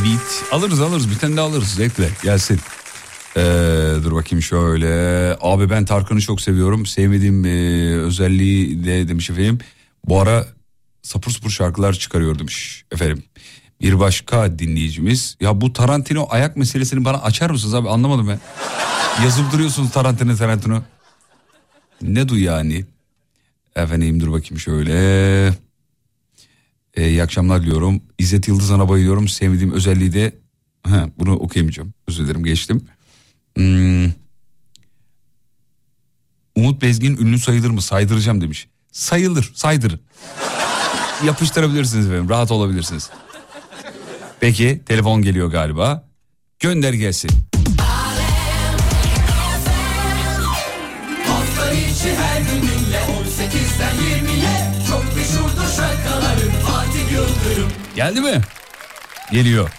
[0.06, 0.44] Evet.
[0.52, 1.10] Alırız alırız.
[1.10, 1.68] Bir tane de alırız.
[1.68, 2.08] Zevkle.
[2.22, 2.60] Gelsin.
[3.36, 3.40] Ee,
[4.04, 4.86] dur bakayım şöyle.
[5.40, 6.86] Abi ben Tarkan'ı çok seviyorum.
[6.86, 9.58] Sevmediğim e, özelliği de demiş efendim.
[10.06, 10.46] Bu ara
[11.02, 13.22] sapır sapır şarkılar çıkarıyor demiş efendim.
[13.80, 15.36] Bir başka dinleyicimiz.
[15.40, 18.40] Ya bu Tarantino ayak meselesini bana açar mısınız abi anlamadım ben.
[19.24, 20.82] Yazıp duruyorsunuz Tarantino Tarantino.
[22.02, 22.84] Ne du yani?
[23.76, 24.92] Efendim dur bakayım şöyle.
[26.96, 28.02] Ee, iyi akşamlar diyorum.
[28.18, 29.28] İzzet Yıldızan'a bayılıyorum.
[29.28, 30.34] Sevmediğim özelliği de...
[30.82, 31.94] Ha, bunu okuyamayacağım.
[32.08, 32.86] Özür dilerim geçtim.
[33.56, 34.12] Hmm.
[36.56, 37.82] Umut Bezgin ünlü sayılır mı?
[37.82, 38.68] Saydıracağım demiş.
[38.96, 40.00] Sayılır, saydır.
[41.24, 42.28] Yapıştırabilirsiniz efendim.
[42.28, 43.10] Rahat olabilirsiniz.
[44.40, 46.04] Peki telefon geliyor galiba.
[46.60, 47.30] Gönder gelsin.
[51.26, 58.40] Hafta içi her gününle 18'den 20'ye Çok meşhurdur şarkıların Fatih Yıldırım Geldi mi?
[59.32, 59.70] Geliyor.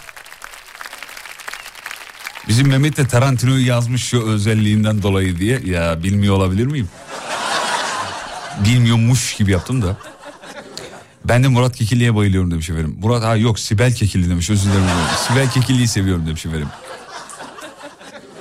[2.48, 5.60] Bizim Mehmet de Tarantino'yu yazmış şu özelliğinden dolayı diye.
[5.64, 6.88] Ya bilmiyor olabilir miyim?
[8.64, 9.96] Bilmiyormuş gibi yaptım da.
[11.24, 12.96] Ben de Murat Kekilli'ye bayılıyorum demiş efendim.
[13.02, 14.84] Murat ha yok Sibel Kekilli demiş özür dilerim.
[15.28, 16.68] Sibel Kekilli'yi seviyorum demiş efendim.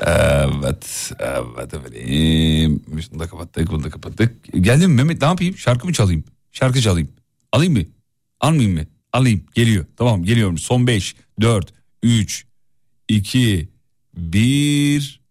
[0.02, 2.84] Evet, evet efendim.
[3.12, 4.54] Bunu da kapattık, bunu da kapattık.
[4.64, 5.58] Geldim Mehmet ne yapayım?
[5.58, 6.24] Şarkı mı çalayım?
[6.52, 7.10] Şarkı çalayım.
[7.52, 7.84] Alayım mı?
[8.40, 8.86] Almayayım mı?
[9.14, 9.44] Alayım.
[9.54, 9.86] Geliyor.
[9.98, 10.58] Tamam geliyorum.
[10.58, 12.46] Son 5, 4, 3,
[13.08, 13.70] 2,
[14.18, 15.22] 1.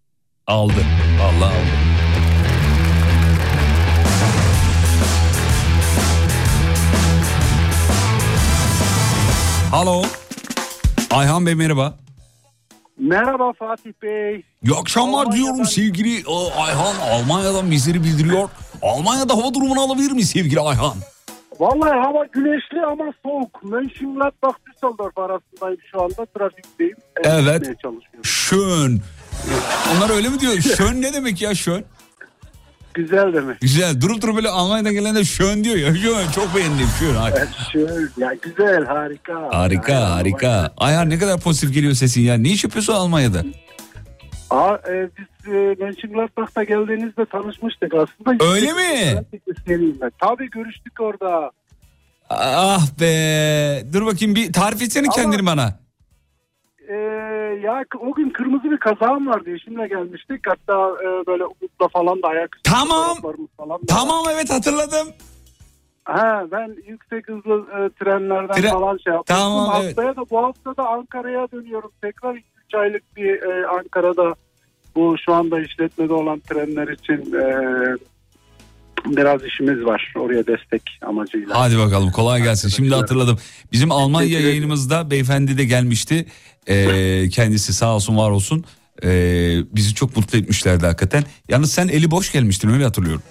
[0.46, 0.72] Aldı.
[0.74, 1.15] Allah aldı.
[9.76, 10.02] Alo.
[11.10, 11.94] Ayhan Bey merhaba.
[12.98, 14.42] Merhaba Fatih Bey.
[14.62, 16.94] İyi akşamlar diyorum sevgili e, Ayhan.
[17.12, 18.48] Almanya'dan bizleri bildiriyor.
[18.82, 20.94] Almanya'da hava durumunu alabilir mi sevgili Ayhan?
[21.60, 23.62] Vallahi hava güneşli ama soğuk.
[23.62, 26.26] Mönchengladbach Düsseldorf arasındayım şu anda.
[26.26, 26.96] Trafikteyim.
[27.24, 27.76] Evet.
[28.22, 29.00] Şön.
[29.96, 30.52] Onlar öyle mi diyor?
[30.76, 31.84] Şön ne demek ya şön?
[32.96, 33.60] Güzel demek.
[33.60, 34.00] Güzel.
[34.00, 35.94] Durup durup böyle Almanya'dan gelenler şön diyor ya.
[35.94, 37.16] Şön çok beğendim şön.
[37.72, 39.48] Şöyle ya güzel harika.
[39.52, 40.74] Harika Yani, harika.
[40.76, 42.34] Ayhan ne kadar pozitif geliyor sesin ya.
[42.34, 43.44] Ne iş yapıyorsun Almanya'da?
[44.50, 48.44] Aa, e, biz e, Mönchengladbach'ta geldiğinizde tanışmıştık aslında.
[48.44, 49.22] Öyle mi?
[50.20, 51.50] Tabii görüştük orada.
[52.30, 53.82] Ah be.
[53.92, 55.85] Dur bakayım bir tarif etsene kendini bana.
[56.88, 56.94] Ee,
[57.64, 59.50] ya o gün kırmızı bir kazağım vardı.
[59.50, 60.40] Eşimle gelmiştik.
[60.46, 63.16] Hatta e, böyle umutla falan da ayak Tamam.
[63.56, 65.08] falan da Tamam evet hatırladım.
[66.04, 69.36] Ha ben yüksek hızlı e, trenlerden Tren- falan şey yaptım.
[69.36, 71.90] Tamam, Haftaya da bu hafta da Ankara'ya dönüyorum.
[72.02, 72.42] Tekrar 2-3
[72.78, 74.34] aylık bir e, Ankara'da
[74.96, 77.46] bu şu anda işletmede olan trenler için e,
[79.16, 80.12] biraz işimiz var.
[80.16, 81.60] Oraya destek amacıyla.
[81.60, 82.68] Hadi bakalım kolay gelsin.
[82.68, 83.38] Şimdi hatırladım.
[83.72, 86.26] Bizim Almanya yayınımızda beyefendi de gelmişti.
[86.68, 88.64] Ee, kendisi sağ olsun var olsun.
[89.04, 89.08] Ee,
[89.72, 91.24] bizi çok mutlu etmişlerdi hakikaten.
[91.48, 93.22] Yalnız sen eli boş gelmiştin öyle hatırlıyorum.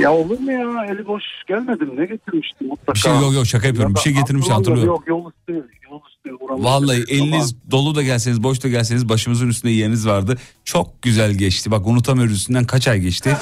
[0.00, 0.86] Ya olur mu ya?
[0.90, 1.90] Eli boş gelmedim.
[1.96, 2.94] Ne getirmiştim mutlaka?
[2.94, 3.94] Bir şey yok yok şaka yapıyorum.
[3.94, 4.86] Bir şey getirmiş hatırlıyorum.
[4.86, 5.68] Yok yol üstü.
[5.90, 6.30] Yol üstü.
[6.64, 10.38] Vallahi eliniz dolu da gelseniz boş da gelseniz başımızın üstünde yeriniz vardı.
[10.64, 11.70] Çok güzel geçti.
[11.70, 13.36] Bak unutamıyoruz üstünden kaç ay geçti.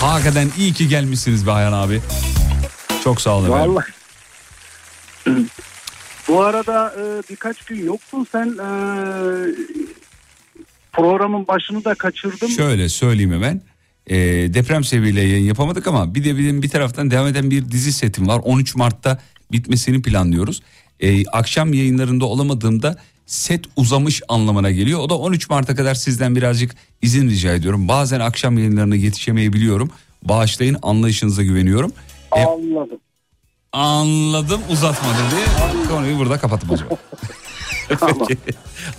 [0.00, 2.00] Hakikaten iyi ki gelmişsiniz be Ayhan abi.
[3.04, 3.74] Çok sağ olun efendim.
[3.74, 3.86] Vallahi.
[6.28, 8.68] Bu arada e, birkaç gün yoktun sen e,
[10.92, 12.48] programın başını da kaçırdım.
[12.48, 13.60] Şöyle söyleyeyim hemen.
[14.10, 14.16] Ee,
[14.54, 18.28] deprem sebebiyle yayın yapamadık ama bir de benim bir taraftan devam eden bir dizi setim
[18.28, 18.40] var.
[18.44, 19.18] 13 Mart'ta
[19.52, 20.62] bitmesini planlıyoruz.
[21.00, 22.96] Ee, akşam yayınlarında olamadığımda
[23.26, 25.00] set uzamış anlamına geliyor.
[25.00, 27.88] O da 13 Mart'a kadar sizden birazcık izin rica ediyorum.
[27.88, 29.90] Bazen akşam yayınlarına yetişemeyebiliyorum.
[30.22, 31.92] Bağışlayın anlayışınıza güveniyorum.
[32.36, 32.98] Ee, Anladım.
[33.76, 35.88] Anladım uzatma dedi.
[35.88, 36.94] Konuyu burada kapatıp acaba.
[38.00, 38.28] Tamam.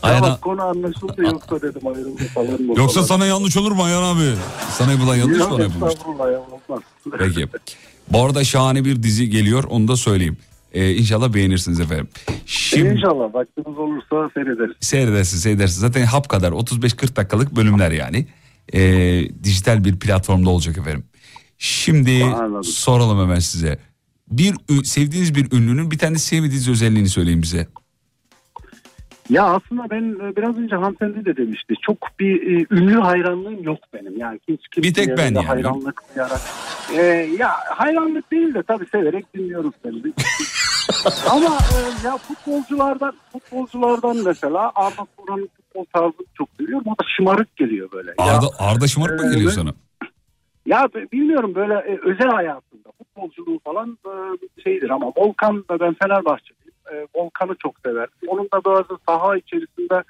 [0.02, 2.74] Ayhan Tamam konu anlaşıldı yoksa dedim ayrıldı falan mı?
[2.78, 3.08] Yoksa falan.
[3.08, 4.34] sana yanlış olur mu Ayhan abi?
[4.72, 5.94] Sana yapılan yanlış bana yapılmış.
[7.20, 7.48] Peki.
[8.12, 10.38] Bu arada şahane bir dizi geliyor onu da söyleyeyim.
[10.74, 12.08] Ee, inşallah beğenirsiniz efendim.
[12.46, 14.76] Şimdi İnşallah vaktimiz olursa seyrederiz.
[14.82, 15.80] seyredersiniz seyredersiniz.
[15.80, 18.28] Zaten hap kadar 35-40 dakikalık bölümler yani.
[18.74, 18.80] Ee,
[19.44, 21.04] dijital bir platformda olacak efendim.
[21.58, 22.64] Şimdi Anladım.
[22.64, 23.80] soralım hemen size.
[24.32, 27.68] Bir sevdiğiniz bir ünlünün bir tane sevmediğiniz özelliğini söyleyin bize.
[29.30, 31.74] Ya aslında ben e, biraz önce hanımefendi de demişti.
[31.82, 34.18] Çok bir e, ünlü hayranlığım yok benim.
[34.18, 35.46] Yani hiç Bir tek kimseye ben yani.
[35.46, 36.42] Hayranlık duyarak.
[36.94, 37.02] E,
[37.40, 40.14] ya hayranlık değil de tabii severek dinliyoruz tabii.
[41.30, 46.88] Ama e, ya futbolculardan futbolculardan mesela Arda Turan'ın futbol tarzını çok seviyorum.
[46.88, 48.10] O da şımarık geliyor böyle.
[48.20, 49.74] Ya, Arda, Arda Şımarık mı e, geliyor ben- sana?
[50.66, 52.87] Ya bilmiyorum böyle e, özel hayatında
[53.22, 54.12] futbolculuğu falan e,
[54.64, 56.74] şeydir ama Volkan da ben Fenerbahçeliyim.
[56.94, 58.08] E, Volkan'ı çok sever.
[58.28, 60.04] Onun da bazı saha içerisinde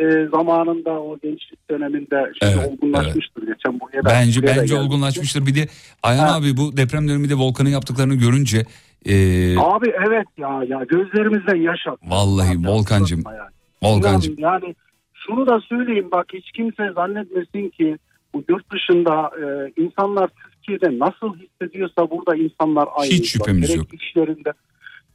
[0.00, 4.04] e, zamanında o gençlik döneminde şimdi Evet, olgunlaşmıştır geçen buraya.
[4.04, 5.46] Bence buraya bence olgunlaşmıştır.
[5.46, 5.68] Bir de
[6.02, 6.36] Ayhan Ha.
[6.36, 8.58] abi bu deprem döneminde Volkan'ın yaptıklarını görünce
[9.06, 9.14] e,
[9.58, 12.06] Abi evet ya ya gözlerimizden yaş aktı.
[12.10, 13.50] vallahi Volkan'cım Yani.
[13.82, 14.74] Volkan'cım Yani
[15.14, 17.96] şunu da söyleyeyim bak hiç kimse zannetmesin ki
[18.34, 20.30] bu yurt dışında e, insanlar
[20.66, 23.10] Türkiye'de nasıl hissediyorsa burada insanlar aynı.
[23.10, 23.94] Hiç şüphemiz gerek yok.
[23.94, 24.52] iş yerinde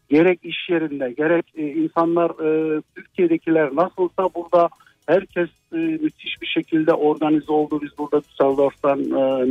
[0.10, 4.70] gerek iş yerinde gerek e, insanlar e, Türkiye'dekiler nasılsa burada
[5.08, 7.80] herkes e, müthiş bir şekilde organize oldu.
[7.82, 9.48] Biz burada Düsseldorf'tan e,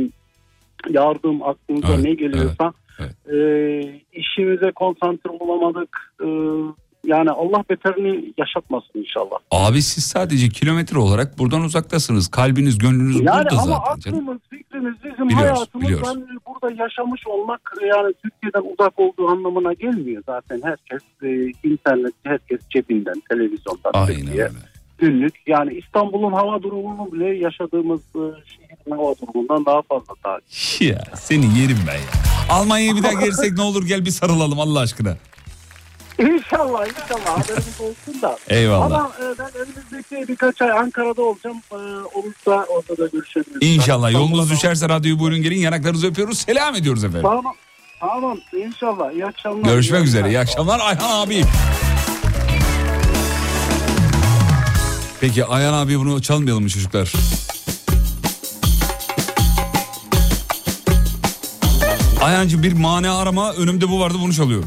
[0.89, 2.73] yardım aklımıza Evet, ne geliyorsa
[3.33, 3.37] e,
[4.13, 6.13] işimize konsantre olamadık.
[6.21, 6.27] E,
[7.05, 9.37] yani Allah beterini yaşatmasın inşallah.
[9.51, 12.27] Abi siz sadece kilometre olarak buradan uzaktasınız.
[12.27, 14.17] Kalbiniz, gönlünüz Yani burada ama zaten canım.
[14.19, 16.07] aklımız, fikrimiz, bizim Biliyoruz, hayatımız biliyoruz.
[16.15, 20.61] ben burada yaşamış olmak yani Türkiye'den uzak olduğu anlamına gelmiyor zaten.
[20.63, 21.27] Herkes e,
[21.69, 24.53] internet, herkes cebinden, televizyondan, Aynen Türkiye, öyle.
[24.97, 25.33] günlük.
[25.47, 30.81] Yani İstanbul'un hava durumunu bile yaşadığımız e, şehrin hava durumundan daha fazla takip.
[30.81, 32.09] Ya seni yerim ben ya.
[32.49, 35.17] Almanya'ya bir daha gelirsek ne olur gel bir sarılalım Allah aşkına.
[36.19, 38.37] İnşallah inşallah haberimiz olsun da.
[38.47, 38.85] Eyvallah.
[38.85, 41.57] Ama e, ben önümüzdeki birkaç ay Ankara'da olacağım.
[41.71, 41.75] E,
[42.17, 43.67] olursa orada da görüşebiliriz.
[43.75, 46.39] İnşallah yolunuz düşerse radyoyu buyurun gelin yanaklarınızı öpüyoruz.
[46.39, 47.21] Selam ediyoruz efendim.
[47.23, 47.55] Tamam.
[47.99, 49.11] Tamam inşallah.
[49.11, 49.71] İyi akşamlar.
[49.71, 50.27] Görüşmek İyi üzere.
[50.29, 51.43] İyi akşamlar Ayhan abi.
[55.21, 57.13] Peki Ayhan abi bunu çalmayalım mı çocuklar?
[62.21, 64.63] Ayhancığım bir mani arama önümde bu vardı bunu çalıyor.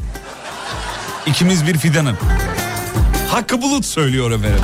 [1.26, 2.16] İkimiz bir fidanım.
[3.28, 4.60] Hakkı Bulut söylüyor efendim.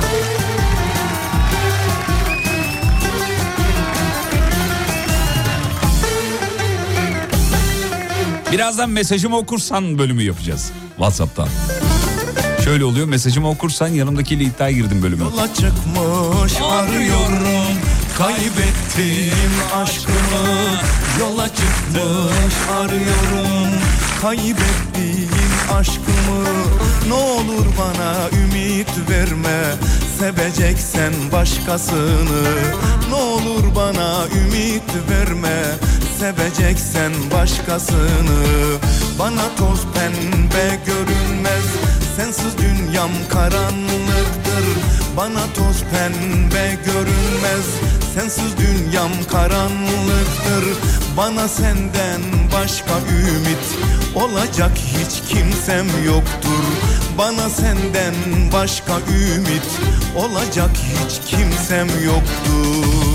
[8.51, 11.47] Birazdan mesajımı okursan bölümü yapacağız WhatsApp'tan.
[12.63, 15.23] Şöyle oluyor mesajımı okursan yanımdakiyle iddiaya girdim bölümü.
[15.23, 17.77] Yola çıkmış arıyorum
[18.17, 20.79] Kaybettim aşkımı
[21.19, 23.79] Yola çıkmış arıyorum
[24.21, 25.29] Kaybettim
[25.77, 26.43] aşkımı
[27.07, 29.61] Ne olur bana ümit verme.
[30.19, 32.43] Seveceksen başkasını
[33.09, 35.61] Ne olur bana ümit verme.
[36.19, 38.39] Seveceksen başkasını
[39.19, 41.65] Bana toz pembe görünmez.
[42.17, 44.78] Sensiz dünyam karanlıktır
[45.19, 47.65] Bana toz pembe görünmez.
[48.13, 50.77] Sensiz dünyam karanlıktır.
[51.17, 52.21] Bana senden
[52.53, 53.77] başka ümit
[54.15, 56.63] Olacak hiç kimsem yoktur.
[57.17, 58.13] Bana senden
[58.53, 59.67] başka ümit
[60.15, 63.08] Olacak hiç kimsem yoktur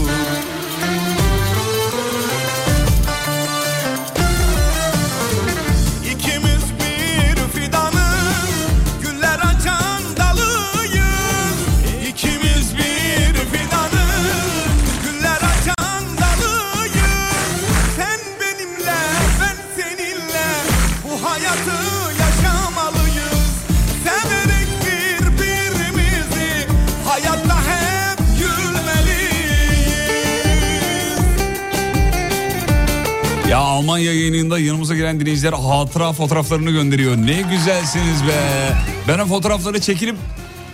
[33.75, 37.17] Almanya yayınında yanımıza gelen dinleyiciler hatıra fotoğraflarını gönderiyor.
[37.17, 38.73] Ne güzelsiniz be.
[39.09, 40.17] Ben o fotoğrafları çekilip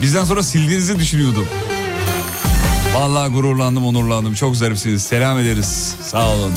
[0.02, 1.46] bizden sonra sildiğinizi düşünüyordum.
[2.94, 4.34] Vallahi gururlandım, onurlandım.
[4.34, 5.02] Çok zarifsiniz.
[5.02, 5.94] Selam ederiz.
[6.02, 6.52] Sağ olun.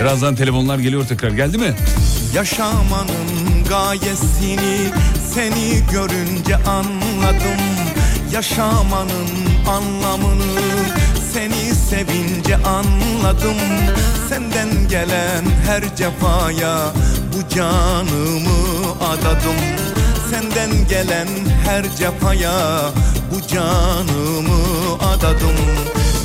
[0.00, 1.30] Birazdan telefonlar geliyor tekrar.
[1.30, 1.74] Geldi mi?
[2.34, 4.90] Yaşamanın gayesini
[5.34, 7.60] seni görünce anladım
[8.32, 9.28] Yaşamanın
[9.68, 10.62] anlamını
[11.32, 13.56] seni sevince anladım.
[14.28, 16.92] Senden gelen her cefaya
[17.32, 19.60] bu canımı adadım.
[20.30, 21.28] Senden gelen
[21.66, 22.80] her cefaya
[23.30, 24.62] bu canımı
[25.14, 25.56] adadım.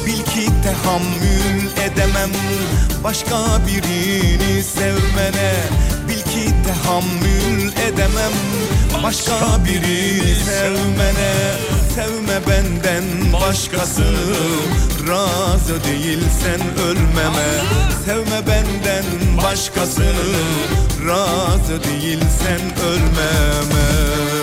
[0.05, 2.31] Bil ki tahammül edemem
[3.03, 3.37] başka
[3.67, 5.53] birini sevmene
[6.67, 8.31] tahammül edemem.
[9.03, 9.35] Başka
[9.65, 11.33] birini sevmene
[11.95, 14.35] Sevme benden başkasını
[15.07, 17.47] razı değilsen ölmeme
[18.05, 19.05] Sevme benden
[19.43, 20.37] başkasını
[21.07, 24.36] razı değilsen ölmeme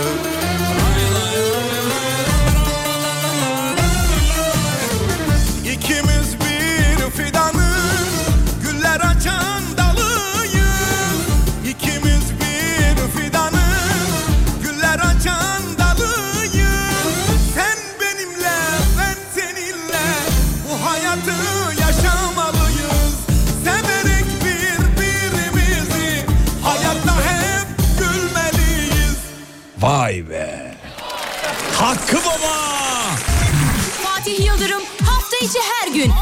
[35.95, 36.13] gün 18-20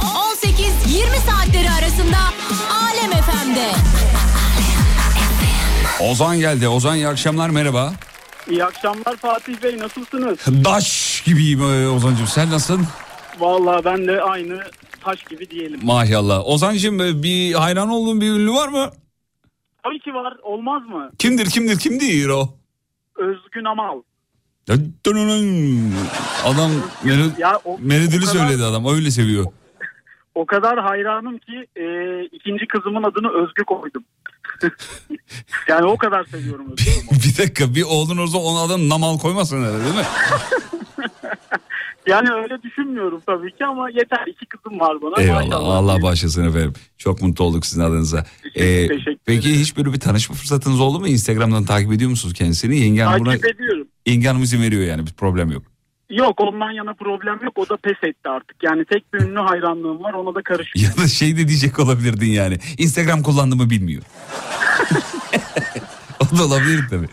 [1.31, 2.17] saatleri arasında
[2.73, 3.71] Alem FM'de.
[6.11, 6.69] Ozan geldi.
[6.69, 7.93] Ozan iyi akşamlar merhaba.
[8.51, 10.39] İyi akşamlar Fatih Bey nasılsınız?
[10.65, 12.87] Daş gibiyim e, Ozancığım sen nasılsın?
[13.39, 14.61] Vallahi ben de aynı
[15.01, 15.81] taş gibi diyelim.
[15.83, 16.43] Maşallah.
[16.47, 18.91] Ozancığım e, bir hayran olduğun bir ünlü var mı?
[19.85, 21.11] Tabii ki var olmaz mı?
[21.19, 22.49] Kimdir kimdir kimdir o?
[23.17, 24.03] Özgün Amal.
[26.45, 26.71] Adam
[27.05, 29.47] melod- Ya o- melodili o kadar- söyledi adam öyle seviyor.
[30.35, 31.85] O kadar hayranım ki e,
[32.25, 34.05] ikinci kızımın adını Özgü koydum.
[35.69, 37.23] yani o kadar seviyorum Özgü Amal'ı.
[37.23, 40.07] bir dakika bir oğlun olsa onun adını Namal koymasın herhalde değil mi?
[42.07, 45.23] Yani öyle düşünmüyorum tabii ki ama yeter iki kızım var bana.
[45.23, 45.77] Eyvallah Maşallah.
[45.77, 46.73] Allah bağışlasın efendim.
[46.99, 48.27] Çok mutlu olduk sizin adınıza.
[48.55, 51.09] Ee, teşekkür peki hiç böyle bir tanışma fırsatınız oldu mu?
[51.09, 52.79] Instagram'dan takip ediyor musunuz kendisini?
[52.79, 53.89] Yenge Hanım, buna, Takip ediyorum.
[54.07, 55.63] Yenge Hanım izin veriyor yani bir problem yok.
[56.13, 58.63] Yok ondan yana problem yok o da pes etti artık.
[58.63, 60.91] Yani tek bir ünlü hayranlığım var ona da karışmıyor.
[60.91, 62.59] Ya da şey de diyecek olabilirdin yani.
[62.79, 64.03] Instagram kullandığımı bilmiyor.
[66.21, 67.09] o da olabilir tabii.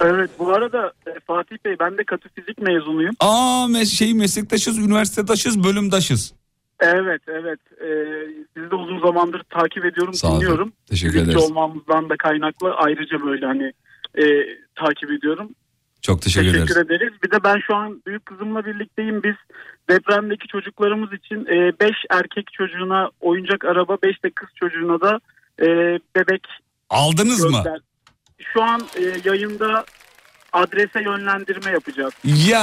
[0.00, 3.14] Evet bu arada e, Fatih Bey ben de katı fizik mezunuyum.
[3.20, 6.34] Aa mes şey meslektaşız, üniversitedaşız, bölümdaşız.
[6.80, 7.88] Evet evet e,
[8.56, 10.36] sizi de uzun zamandır takip ediyorum Sağ olun.
[10.40, 10.72] dinliyorum.
[10.86, 11.50] Teşekkür Fizikçi ederiz.
[11.50, 13.72] olmamızdan da kaynaklı ayrıca böyle hani
[14.18, 14.24] e,
[14.74, 15.50] takip ediyorum.
[16.02, 16.66] Çok teşekkür, ederiz.
[16.68, 17.12] Teşekkür ederiz.
[17.24, 19.22] Bir de ben şu an büyük kızımla birlikteyim.
[19.22, 19.34] Biz
[19.90, 25.20] depremdeki çocuklarımız için 5 erkek çocuğuna oyuncak araba 5 de kız çocuğuna da
[25.62, 25.66] e,
[26.16, 26.46] bebek
[26.90, 27.50] Aldınız mı?
[27.64, 27.80] gönder-
[28.52, 29.84] Şu an e, yayında
[30.52, 32.12] adrese yönlendirme yapacağız.
[32.24, 32.62] Ya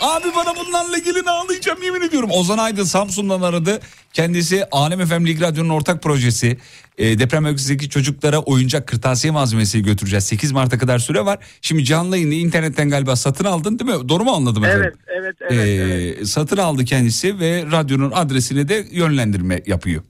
[0.00, 2.30] abi bana bunlarla ilgili ağlayacağım yemin ediyorum.
[2.32, 3.80] Ozan Aydın Samsun'dan aradı.
[4.12, 6.58] Kendisi Alem FM Lig Radyo'nun ortak projesi.
[6.98, 10.24] E, deprem bölgesindeki çocuklara oyuncak kırtasiye malzemesi götüreceğiz.
[10.24, 11.38] 8 Mart'a kadar süre var.
[11.62, 14.08] Şimdi canlı yayını internetten galiba satın aldın değil mi?
[14.08, 14.82] Doğru mu anladım efendim?
[14.84, 15.66] Evet evet evet.
[15.66, 16.28] Ee, evet.
[16.28, 20.02] Satın aldı kendisi ve radyonun adresine de yönlendirme yapıyor.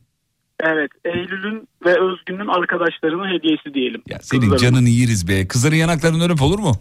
[0.62, 4.02] Evet, Eylül'ün ve Özgün'ün arkadaşlarının hediyesi diyelim.
[4.08, 4.58] Ya senin Kızlarına.
[4.62, 5.48] canını yeriz be.
[5.48, 6.72] Kızların yanaklarını öpüp olur mu?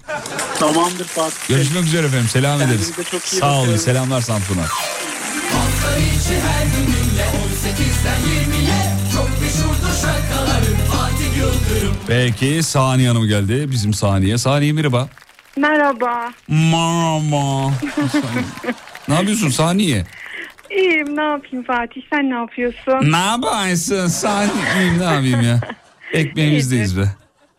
[0.59, 1.49] Tamamdır Fatih.
[1.49, 1.57] Bey.
[1.57, 2.27] Görüşmek üzere efendim.
[2.29, 2.91] Selam ederiz.
[2.91, 3.75] Kendinize çok iyi Sağ olun.
[3.75, 4.61] Selamlar Samsun'a.
[4.61, 8.81] Hafta içi her gününle 18'den 20'ye
[9.13, 13.71] Çok meşhurdur şarkıların Fatih Yıldırım Peki Saniye Hanım geldi.
[13.71, 14.37] Bizim Saniye.
[14.37, 15.09] Saniye merhaba.
[15.57, 16.31] Merhaba.
[16.47, 17.71] Merhaba.
[19.07, 20.05] ne yapıyorsun Saniye?
[20.75, 23.11] İyiyim ne yapayım Fatih sen ne yapıyorsun?
[23.11, 24.99] Ne yapıyorsun Saniye?
[24.99, 25.59] Ne yapayım ya?
[26.13, 27.03] Ekmeğimizdeyiz be.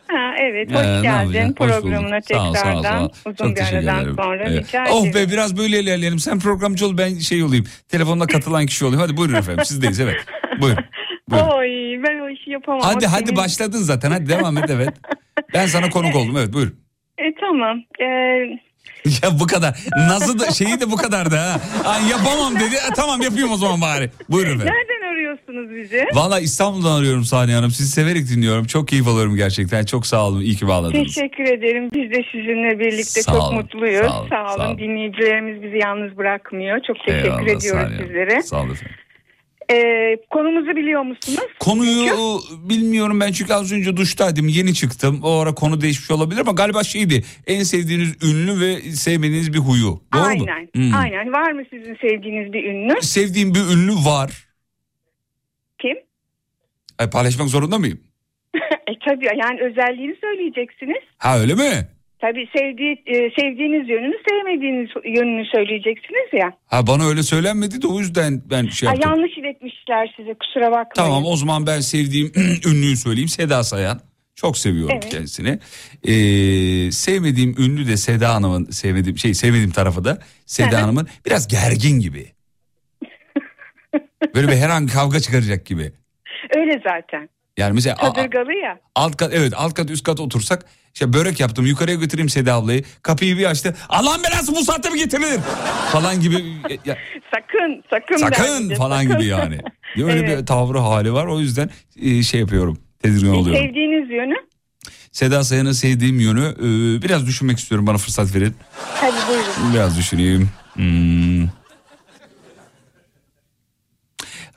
[0.08, 1.54] Ha, evet Ee, hoş ne geldin?
[1.58, 2.52] Hoş programına ol, tekrardan.
[2.54, 3.08] sağ ol, sağ ol.
[3.26, 4.64] Uzun bir aradan sonra Evet.
[4.68, 5.28] rica Oh ederim.
[5.28, 6.18] be biraz böyle ilerleyelim.
[6.18, 7.64] Sen programcı ol ben şey olayım.
[7.88, 9.00] Telefonda katılan kişi olayım.
[9.00, 10.16] Hadi buyurun efendim sizdeyiz evet.
[10.60, 10.84] Buyurun.
[11.30, 11.48] buyurun.
[11.48, 12.80] Oy ben o işi yapamam.
[12.84, 14.94] Hadi hadi senin- başladın zaten hadi devam et evet.
[15.54, 16.68] Ben sana konuk oldum evet buyur.
[17.18, 17.78] E, tamam.
[18.00, 18.06] E,
[19.22, 19.78] Ya bu kadar.
[19.97, 21.60] Nazı da şeyi de bu kadardı ha.
[21.85, 22.74] Ay, yapamam dedi.
[22.74, 24.10] E, tamam yapayım o zaman bari.
[24.31, 24.74] Buyurun efendim.
[24.74, 26.05] nereden arıyorsunuz bizi?
[26.14, 27.70] Valla İstanbul'dan arıyorum Saniye Hanım.
[27.70, 28.64] Sizi severek dinliyorum.
[28.64, 29.85] Çok keyif alıyorum gerçekten.
[29.85, 30.40] Çok sağ olun.
[30.40, 31.14] İyi ki bağladınız.
[31.14, 31.90] Teşekkür ederim.
[31.94, 34.06] Biz de sizinle birlikte Sağ çok olun, mutluyuz.
[34.06, 34.56] sağ olun, Sağ olun.
[34.56, 34.78] sağ olun.
[34.78, 36.78] Dinleyicilerimiz bizi yalnız bırakmıyor.
[36.86, 37.98] Çok teşekkür Eyvallah, ediyoruz Saniye Hanım.
[38.06, 38.43] sizlere.
[38.43, 38.97] Sağ olun efendim.
[39.70, 39.76] E,
[40.30, 41.38] konumuzu biliyor musunuz?
[41.60, 45.20] Konuyu bilmiyorum ben çünkü az önce duştaydım yeni çıktım.
[45.22, 50.00] O ara konu değişmiş olabilir ama galiba şeydi en sevdiğiniz ünlü ve sevmediğiniz bir huyu.
[50.14, 50.26] Doğru mu?
[50.28, 50.68] Aynen.
[50.74, 50.94] Hmm.
[50.94, 51.32] Aynen.
[51.32, 53.02] Var mı sizin sevdiğiniz bir ünlü?
[53.02, 54.48] Sevdiğim bir ünlü var.
[55.82, 55.96] Kim?
[56.98, 58.00] Ay, paylaşmak zorunda mıyım?
[58.88, 61.02] E tabii yani özelliğini söyleyeceksiniz.
[61.18, 61.88] Ha öyle mi?
[62.20, 66.52] Tabii sevdiği, e, sevdiğiniz yönünü sevmediğiniz yönünü söyleyeceksiniz ya.
[66.66, 69.10] Ha bana öyle söylenmedi de o yüzden ben şey Ha, yaptım.
[69.10, 70.94] yanlış iletmişler size kusura bakmayın.
[70.94, 72.32] Tamam o zaman ben sevdiğim
[72.68, 74.00] ünlüyü söyleyeyim Seda Sayan.
[74.34, 75.08] Çok seviyorum Evet.
[75.12, 75.58] kendisini.
[76.04, 82.00] Ee, sevmediğim ünlü de Seda Hanım'ın sevmediğim şey sevmediğim tarafı da Seda Hanım'ın biraz gergin
[82.00, 82.26] gibi.
[84.34, 85.92] Böyle bir her an kavga çıkaracak gibi.
[86.56, 87.28] Öyle zaten.
[87.59, 88.81] Yani mesela Kadırgalı ya.
[88.94, 92.85] alt kat evet alt kat üst kat otursak işte börek yaptım yukarıya götüreyim Seda ablayı.
[93.02, 93.76] Kapıyı bir açtı.
[93.89, 95.40] Allah'ın belası bu saatte mi getirilir?
[95.93, 96.35] falan gibi
[96.85, 96.97] ya,
[97.35, 98.16] Sakın sakın.
[98.16, 99.18] sakın bence, falan sakın.
[99.18, 99.60] gibi yani.
[99.97, 100.39] Öyle Evet.
[100.40, 101.70] bir tavrı hali var o yüzden
[102.02, 102.78] e, şey yapıyorum.
[103.02, 103.62] Tedirgin E, oluyorum.
[103.66, 104.35] Sevdiğiniz yönü?
[105.12, 108.55] Seda Sayan'ı sevdiğim yönü e, biraz düşünmek istiyorum bana fırsat verin.
[108.94, 109.74] Hadi buyurun.
[109.74, 110.51] Biraz düşüneyim.
[110.74, 111.44] Hmm.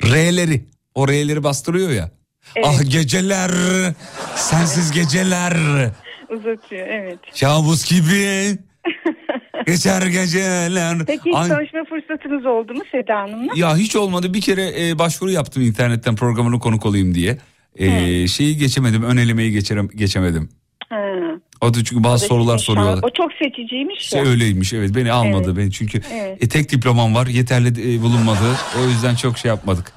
[0.03, 0.65] R'leri
[0.95, 2.11] o R'leri bastırıyor ya.
[2.57, 2.65] Evet.
[2.69, 3.51] Ah geceler
[4.35, 5.53] sensiz geceler
[6.29, 7.19] Uzatıyor evet.
[7.41, 8.57] kabus gibi
[9.67, 10.97] geçer geceler.
[11.07, 13.51] Peki hiç Ay- tanışma fırsatınız oldu mu Seda Hanım'la?
[13.55, 17.37] Ya hiç olmadı bir kere e, başvuru yaptım internetten programına konuk olayım diye.
[17.75, 20.49] E, şeyi geçemedim ön elemeyi geçerem, geçemedim.
[21.61, 23.03] O da çünkü bazı O da sorular soruyorlar.
[23.03, 24.25] O çok seçiciymiş İşte ya.
[24.25, 25.57] öyleymiş evet beni almadı Evet.
[25.57, 26.43] beni çünkü Evet.
[26.43, 29.93] e, tek diplomam var yeterli e, bulunmadı o yüzden çok şey yapmadık.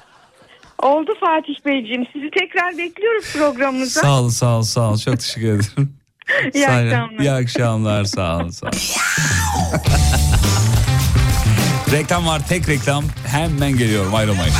[0.81, 2.05] Oldu Fatih Beyciğim.
[2.13, 4.01] Sizi tekrar bekliyoruz programımıza.
[4.01, 5.93] Sağ ol sağ ol sağ ol çok teşekkür ederim.
[6.53, 7.19] İyi akşamlar.
[7.19, 8.71] İyi akşamlar sağ ol sağ ol.
[11.91, 14.53] reklam var tek reklam hemen geliyorum ayrılmayın.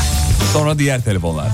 [0.54, 1.48] Sonra diğer telefonlar.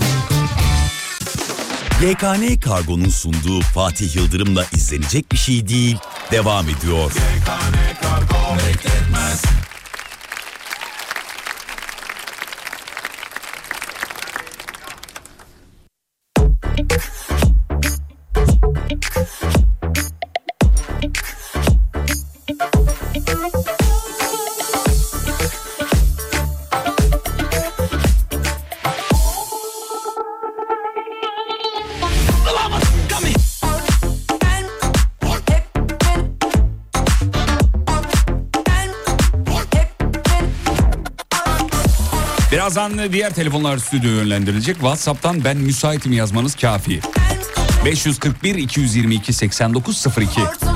[2.01, 5.97] YKN Kargo'nun sunduğu Fatih Yıldırım'la izlenecek bir şey değil
[6.31, 7.11] devam ediyor.
[42.77, 44.75] Birazdan diğer telefonlar stüdyo yönlendirilecek.
[44.75, 46.99] WhatsApp'tan ben müsaitim yazmanız kafi.
[47.85, 50.66] 541 222 8902.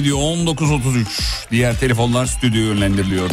[0.00, 1.50] ediyor 19.33.
[1.50, 3.30] Diğer telefonlar stüdyoya yönlendiriliyor.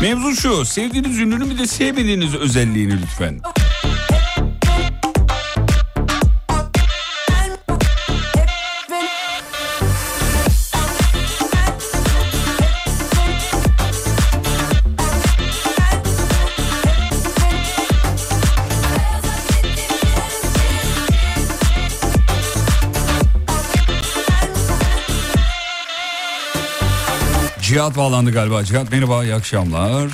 [0.00, 3.40] Mevzu şu sevdiğiniz ünlünün bir de sevmediğiniz özelliğini lütfen.
[27.88, 28.64] Cihat bağlandı galiba.
[28.64, 30.10] Cihat merhaba iyi akşamlar.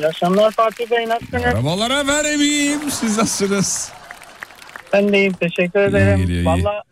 [0.00, 1.44] İyi akşamlar Fatih Bey nasılsınız?
[1.44, 2.90] Merhabalar efendim iyiyim.
[2.90, 3.92] Siz nasılsınız?
[4.92, 6.18] Ben de iyiyim teşekkür ederim.
[6.18, 6.46] geliyor, iyi.
[6.46, 6.82] Valla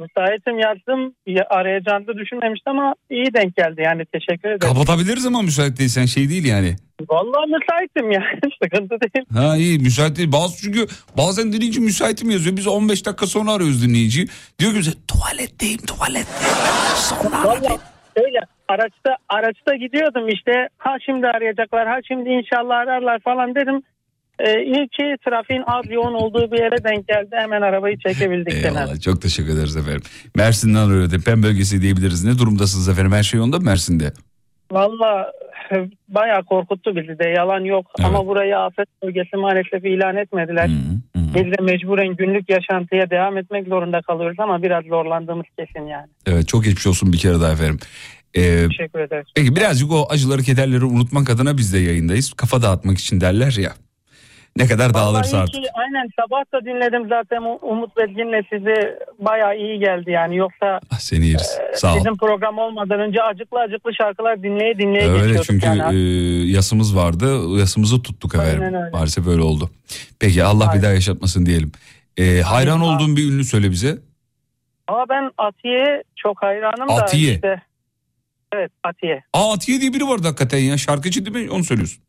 [0.00, 1.14] müsaitim yazdım.
[1.26, 4.58] Ya- Arayacağını da düşünmemiştim ama iyi denk geldi yani teşekkür ederim.
[4.74, 6.76] Kapatabiliriz ama müsait değilsen şey değil yani.
[7.10, 9.26] Valla müsaitim yani sıkıntı değil.
[9.34, 10.32] Ha iyi müsait değil.
[10.32, 10.86] Bazı çünkü
[11.16, 12.56] bazen dinleyici müsaitim yazıyor.
[12.56, 14.28] Biz 15 dakika sonra arıyoruz dinleyiciyi.
[14.58, 16.44] Diyor ki bize tuvaletteyim tuvalette.
[17.44, 17.78] Valla
[18.16, 18.38] öyle
[18.72, 23.82] araçta araçta gidiyordum işte ha şimdi arayacaklar ha şimdi inşallah ararlar falan dedim.
[24.38, 28.54] Ee, iyi ki trafiğin az yoğun olduğu bir yere denk geldi hemen arabayı çekebildik.
[28.54, 30.02] Eyvallah çok teşekkür ederiz efendim.
[30.36, 31.10] Mersin'den arıyor.
[31.10, 32.24] Deprem bölgesi diyebiliriz.
[32.24, 33.12] Ne durumdasınız efendim?
[33.12, 34.12] Her şey yolunda mı Mersin'de?
[34.72, 35.32] Valla
[35.72, 35.76] e,
[36.08, 40.70] bayağı korkuttu bizi de yalan yok ama burayı afet bölgesi maalesef ilan etmediler.
[41.34, 46.06] Biz de mecburen günlük yaşantıya devam etmek zorunda kalıyoruz ama biraz zorlandığımız kesin yani.
[46.26, 47.78] Evet çok geçmiş olsun bir kere daha efendim.
[48.34, 49.26] Ee, Teşekkür ederiz.
[49.34, 52.32] peki birazcık o acıları kederleri unutmak adına biz de yayındayız.
[52.32, 53.72] Kafa dağıtmak için derler ya.
[54.56, 55.54] Ne kadar dağılırsa Vallahi artık.
[55.54, 60.80] iyi ki- aynen sabah da dinledim zaten Umut Bezgin'le sizi bayağı iyi geldi yani yoksa
[60.90, 61.58] Ah, Seni yeriz.
[61.74, 61.96] Sağ ol.
[61.96, 65.96] bizim program olmadan önce acıklı acıklı şarkılar dinleye dinleye Öyle geçiyorduk çünkü yani.
[65.96, 65.98] e,
[66.50, 67.58] yasımız vardı.
[67.58, 68.62] Yasımızı tuttuk efendim.
[68.62, 68.90] Aynen öyle.
[68.90, 69.70] Maalesef öyle oldu.
[70.20, 71.72] Peki Allah bir daha yaşatmasın diyelim.
[72.16, 73.98] E, hayran olduğun bir ünlü söyle bize.
[74.88, 77.34] Ama ben Atiye'ye çok hayranım da Atiye.
[77.34, 77.62] işte.
[78.54, 79.22] Evet Atiye.
[79.32, 80.78] Aa Atiye diye biri vardı hakikaten ya.
[80.78, 81.50] Şarkıcı değil mi?
[81.50, 82.02] Onu söylüyorsun.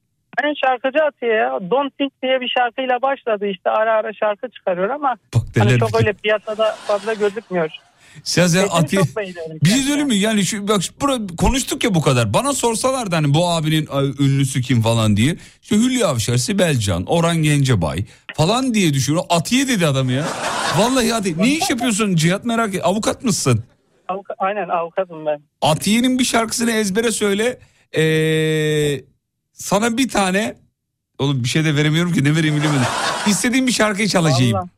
[0.43, 1.59] Ben şarkıcı Atiye ya.
[1.71, 5.95] Don't Think diye bir şarkıyla başladı işte ara ara şarkı çıkarıyor ama hani derler çok
[6.01, 7.69] öyle piyasada fazla gözükmüyor.
[8.23, 9.01] Sen sen Atiye...
[9.63, 10.15] Bir şey söyleyeyim mi?
[10.15, 12.33] Yani şu, bak bura- konuştuk ya bu kadar.
[12.33, 13.89] Bana sorsalardı hani bu abinin
[14.19, 15.35] ünlüsü kim falan diye.
[15.61, 18.05] İşte Hülya Avşar, Sibel Can, Orhan Gencebay
[18.35, 19.23] falan diye düşünüyor.
[19.29, 20.23] Atiye dedi adam ya.
[20.77, 21.37] Vallahi hadi.
[21.37, 22.81] Ne iş yapıyorsun Cihat merak et.
[22.83, 23.63] Avukat mısın?
[24.13, 25.41] Avuka- aynen avukatım ben.
[25.61, 27.59] Atiye'nin bir şarkısını ezbere söyle.
[27.97, 29.01] Ee,
[29.53, 30.55] sana bir tane
[31.19, 32.81] Oğlum bir şey de veremiyorum ki ne vereyim bilemedim.
[33.27, 34.53] İstediğim bir şarkıyı çalacağım.
[34.53, 34.69] Vallahi.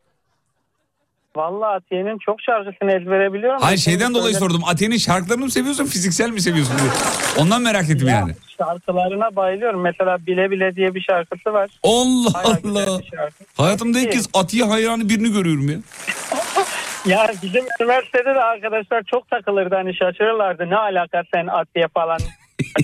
[1.36, 3.60] Vallahi Atiye'nin çok şarkısını ezbere biliyorum.
[3.62, 4.62] Hayır şeyden dolayı söyle- sordum.
[4.66, 6.90] Atiye'nin şarkılarını mı seviyorsun fiziksel mi seviyorsun diye.
[7.38, 8.36] Ondan merak ettim yani.
[8.58, 9.82] Şarkılarına bayılıyorum.
[9.82, 11.70] Mesela Bile Bile diye bir şarkısı var.
[11.84, 13.02] Allah Bayağı Allah.
[13.16, 13.44] şarkı.
[13.58, 15.78] Hayatımda ilk kez Atiye hayranı birini görüyorum ya.
[17.06, 22.20] Ya bizim üniversitede de arkadaşlar çok takılırdı hani şaşırırlardı ne alaka sen Atiye falan.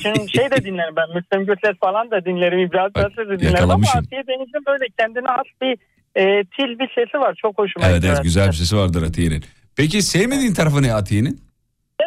[0.03, 3.87] Çünkü şey de dinlerim ben Müslüm Gürses falan da dinlerim İbrahim Tatlıses de dinlerim ama.
[3.95, 5.71] Atiye Deniz'in böyle kendine has bir
[6.15, 8.13] e, til bir sesi var çok hoşuma Evet gidiyor.
[8.13, 9.43] evet güzel bir sesi vardır Atiye'nin.
[9.77, 11.41] Peki sevmediğin tarafı ne Atiye'nin?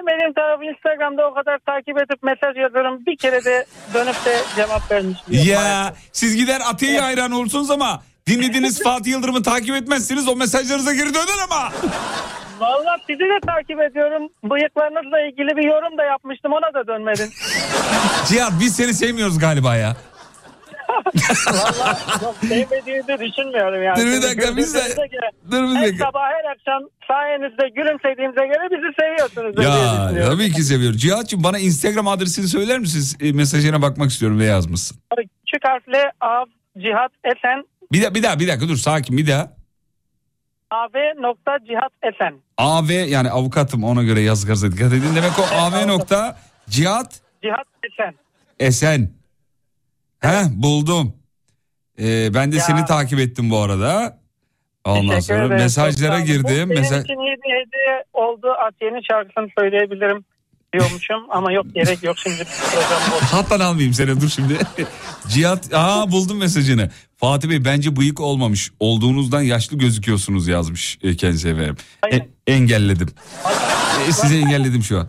[0.07, 3.65] Benim tarafı Instagram'da o kadar takip edip mesaj yazıyorum bir kere de
[3.95, 5.19] dönüp de cevap vermiş.
[5.29, 11.15] Ya siz gider Atiye'ye hayran olursunuz ama dinlediğiniz Fatih Yıldırım'ı takip etmezsiniz o mesajlarınıza geri
[11.15, 11.73] döner ama.
[12.61, 14.29] Valla sizi de takip ediyorum.
[14.45, 17.31] Bıyıklarınızla ilgili bir yorum da yapmıştım ona da dönmedin.
[18.29, 19.97] Cihat biz seni sevmiyoruz galiba ya.
[21.47, 23.97] Valla çok sevmediğinizi düşünmüyorum yani.
[24.01, 24.97] Dur bir dakika, biz de-
[25.51, 26.05] dur bir Her dakika.
[26.05, 29.65] sabah her akşam sayenizde gülümsediğimize göre bizi seviyorsunuz.
[29.65, 30.97] Ya tabii ki seviyorum.
[30.99, 33.17] Cihat'cığım bana Instagram adresini söyler misiniz?
[33.21, 34.97] E, mesajına bakmak istiyorum ne yazmışsın.
[35.47, 36.45] Küçük harfle Av
[36.79, 39.53] Cihat Esen Bir, daha bir daha bir dakika dur sakin bir daha.
[40.71, 42.35] AV nokta Cihat Esen.
[42.59, 45.15] AV yani avukatım ona göre yaz gaza dikkat edin.
[45.17, 46.39] Demek o AV nokta
[46.71, 48.15] Cihat Cihat Esen.
[48.59, 49.11] Esen.
[50.21, 51.17] He buldum.
[51.99, 52.63] Ee, ben de Ya.
[52.63, 54.19] seni takip ettim bu arada.
[54.85, 55.51] Ondan Teşekkür sonra ederim.
[55.51, 56.21] Çok mesajlara.
[56.21, 56.45] Bu girdim.
[56.49, 57.05] Benim Mesaj...
[57.05, 58.47] için iyi bir hediye oldu.
[58.67, 60.25] Atiye'nin şarkısını söyleyebilirim
[60.73, 63.37] diyormuşum ama yok gerek yok şimdi program bu.
[63.37, 64.59] Hattan almayayım seni dur şimdi.
[65.29, 66.91] Cihat aa buldum mesajını.
[67.25, 68.71] Fatih Bey bence bıyık olmamış.
[68.81, 71.77] Olduğunuzdan yaşlı gözüküyorsunuz yazmış e, kendisi efendim.
[72.13, 73.09] E- engelledim.
[74.09, 75.09] E, size engelledim şu an.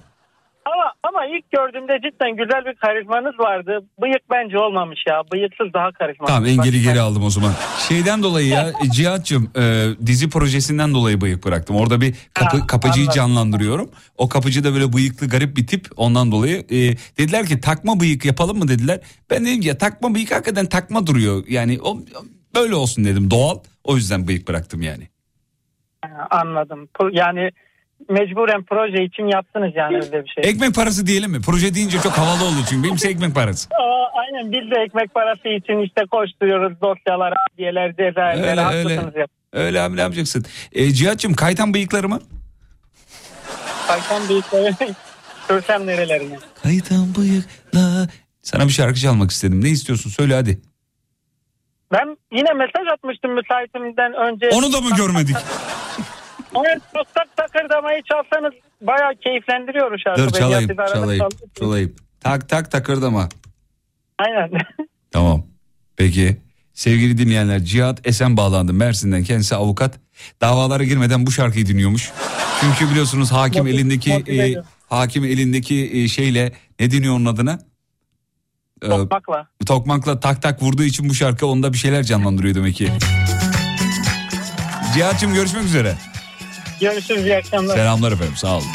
[1.25, 3.79] Ama ilk gördüğümde cidden güzel bir karizmanız vardı.
[4.01, 5.23] Bıyık bence olmamış ya.
[5.31, 6.27] Bıyıksız daha karizmatik.
[6.27, 7.51] Tamam engeli geri aldım o zaman.
[7.87, 11.75] Şeyden dolayı ya Cihat'cığım e, dizi projesinden dolayı bıyık bıraktım.
[11.75, 13.21] Orada bir kapı, kapıcıyı anladım.
[13.21, 13.89] canlandırıyorum.
[14.17, 16.57] O kapıcı da böyle bıyıklı garip bir tip ondan dolayı.
[16.57, 16.77] e,
[17.17, 18.99] dediler ki takma bıyık yapalım mı dediler.
[19.29, 21.43] Ben dedim ki ya takma bıyık hakikaten takma duruyor.
[21.47, 21.97] Yani o
[22.55, 23.59] böyle olsun dedim doğal.
[23.83, 25.07] O yüzden bıyık bıraktım yani.
[26.01, 26.89] Ha, Anladım.
[27.11, 27.51] Yani
[28.09, 30.49] mecburen proje için yaptınız yani öyle bir şey.
[30.51, 31.41] Ekmek parası diyelim mi?
[31.45, 33.69] Proje deyince çok havalı oldu çünkü benimse ekmek parası.
[33.69, 38.75] Aa, aynen biz de ekmek parası için işte koşturuyoruz dosyalar, adliyeler, cezaevleri.
[38.77, 39.19] Öyle öyle.
[39.19, 39.27] ya.
[39.53, 40.45] Öyle abi ne yapacaksın?
[40.71, 42.19] E, Cihat'cığım kaytan bıyıkları mı?
[43.87, 44.75] Kaytan bıyıkları
[45.49, 46.35] görsem nerelerine.
[46.63, 48.07] Kaytan bıyıkla.
[48.41, 49.63] Sana bir şarkı çalmak istedim.
[49.63, 50.09] Ne istiyorsun?
[50.09, 50.61] Söyle hadi.
[51.91, 54.49] Ben yine mesaj atmıştım müsaitimden önce.
[54.53, 55.35] Onu da mı görmedik?
[56.59, 60.21] Evet tak tak takırdamayı çalsanız bayağı keyiflendiriyor o şarkı.
[60.23, 61.95] Dur çalayım, çalayım, çal- çalayım.
[62.19, 63.29] Tak tak takırdama.
[64.19, 64.49] Aynen.
[65.11, 65.45] Tamam.
[65.97, 66.37] Peki.
[66.73, 69.99] Sevgili dinleyenler Cihat Esen bağlandı Mersin'den kendisi avukat.
[70.41, 72.11] Davalara girmeden bu şarkıyı dinliyormuş.
[72.61, 74.55] Çünkü biliyorsunuz hakim Motiv- elindeki motive e,
[74.89, 77.59] hakim elindeki e, şeyle ne deniyor onun adına?
[78.81, 79.47] Ee, Tokmakla.
[79.65, 82.91] tokmakla tak tak vurduğu için bu şarkı onda bir şeyler canlandırıyor demek ki.
[84.93, 85.95] Cihat'cığım görüşmek üzere.
[86.79, 87.75] Görüşürüz iyi akşamlar.
[87.75, 88.67] Selamlar efendim sağ olun.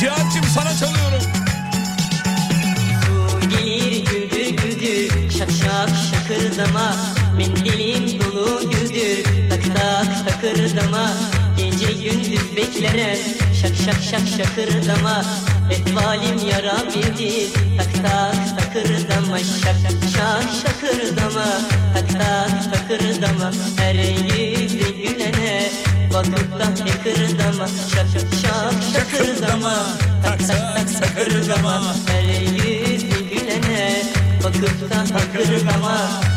[0.00, 1.22] Cihat'cığım sana çalıyorum.
[3.50, 6.96] Gelir güldür güldür şak şak şakırdama
[7.36, 11.10] Mendilim dolu güldür tak tak takırdama
[12.04, 13.18] gündüz beklerim
[13.60, 15.24] şak şak şak şakırdama.
[15.70, 17.46] Etvalim yara bildi
[17.78, 19.38] tak tak takırdama.
[19.38, 19.76] Şak
[20.16, 21.46] şak şakırdama
[21.94, 23.50] tak tak takırdama.
[23.76, 25.70] Her yüzü gülene
[26.14, 29.86] bakıp da takırdama Şak şak şakırdama
[30.24, 31.94] tak tak tak takırdama.
[32.06, 34.02] Her yüzü gülene
[34.44, 36.33] bakıp da takırdama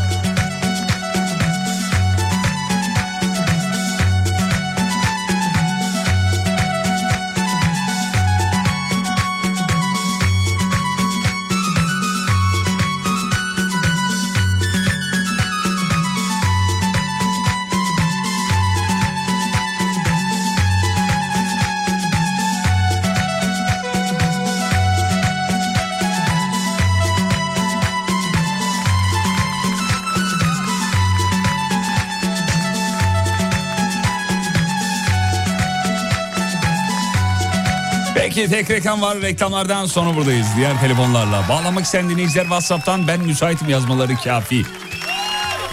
[38.37, 41.45] Peki tek reklam var reklamlardan sonra buradayız diğer telefonlarla.
[41.49, 44.65] Bağlamak isteyen dinleyiciler Whatsapp'tan ben müsaitim yazmaları kafi.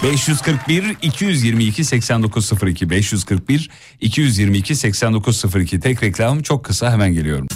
[0.03, 3.69] 541 222 8902 541
[4.01, 7.47] 222 8902 tek reklam çok kısa hemen geliyorum.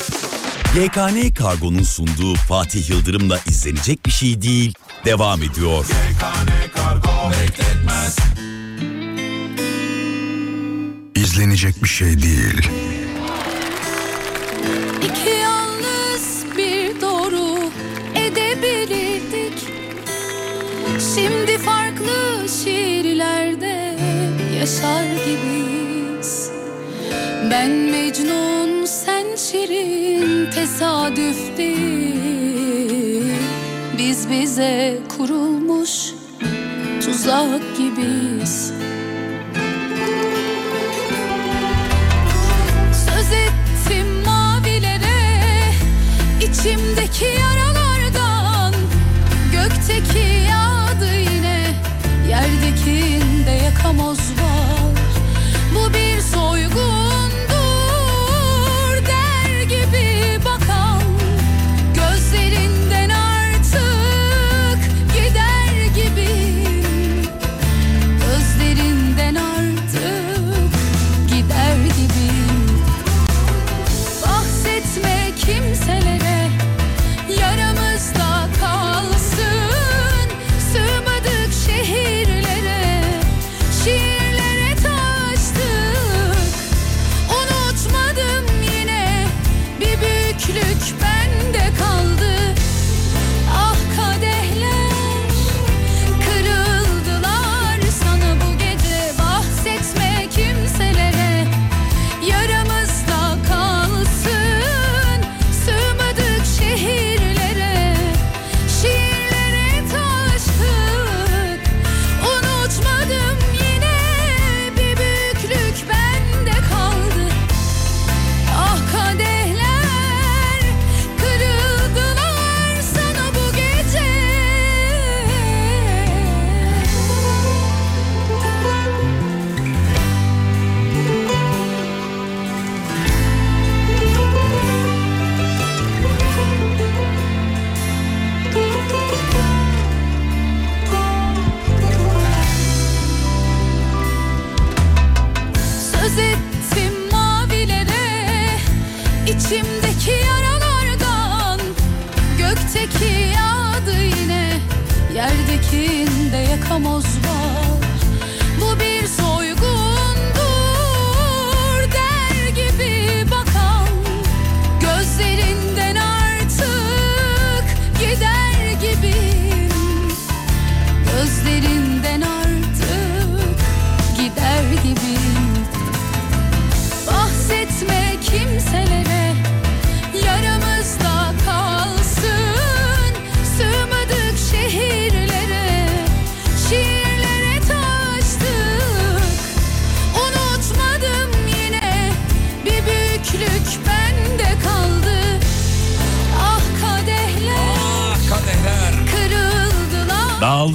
[0.76, 4.74] YKN Kargo'nun sunduğu Fatih Yıldırım'la izlenecek bir şey değil
[5.06, 5.86] devam ediyor.
[11.16, 12.70] İzlenecek bir şey değil.
[15.04, 17.60] İki yanlış bir doğru
[18.16, 19.68] edebilirdik.
[21.16, 23.96] Şimdi farklı şiirlerde
[24.60, 26.52] yaşar gibiyiz.
[27.52, 33.34] Ben Mecnun sen Şirin tesadüf değil
[33.98, 36.14] Biz bize kurulmuş
[37.06, 38.74] tuzak gibiyiz
[46.60, 47.26] içimdeki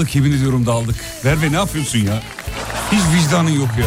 [0.05, 0.97] Dağıldık yemin ediyorum dağıldık.
[1.24, 2.22] Merve ne yapıyorsun ya?
[2.93, 3.86] Hiç vicdanın yok ya.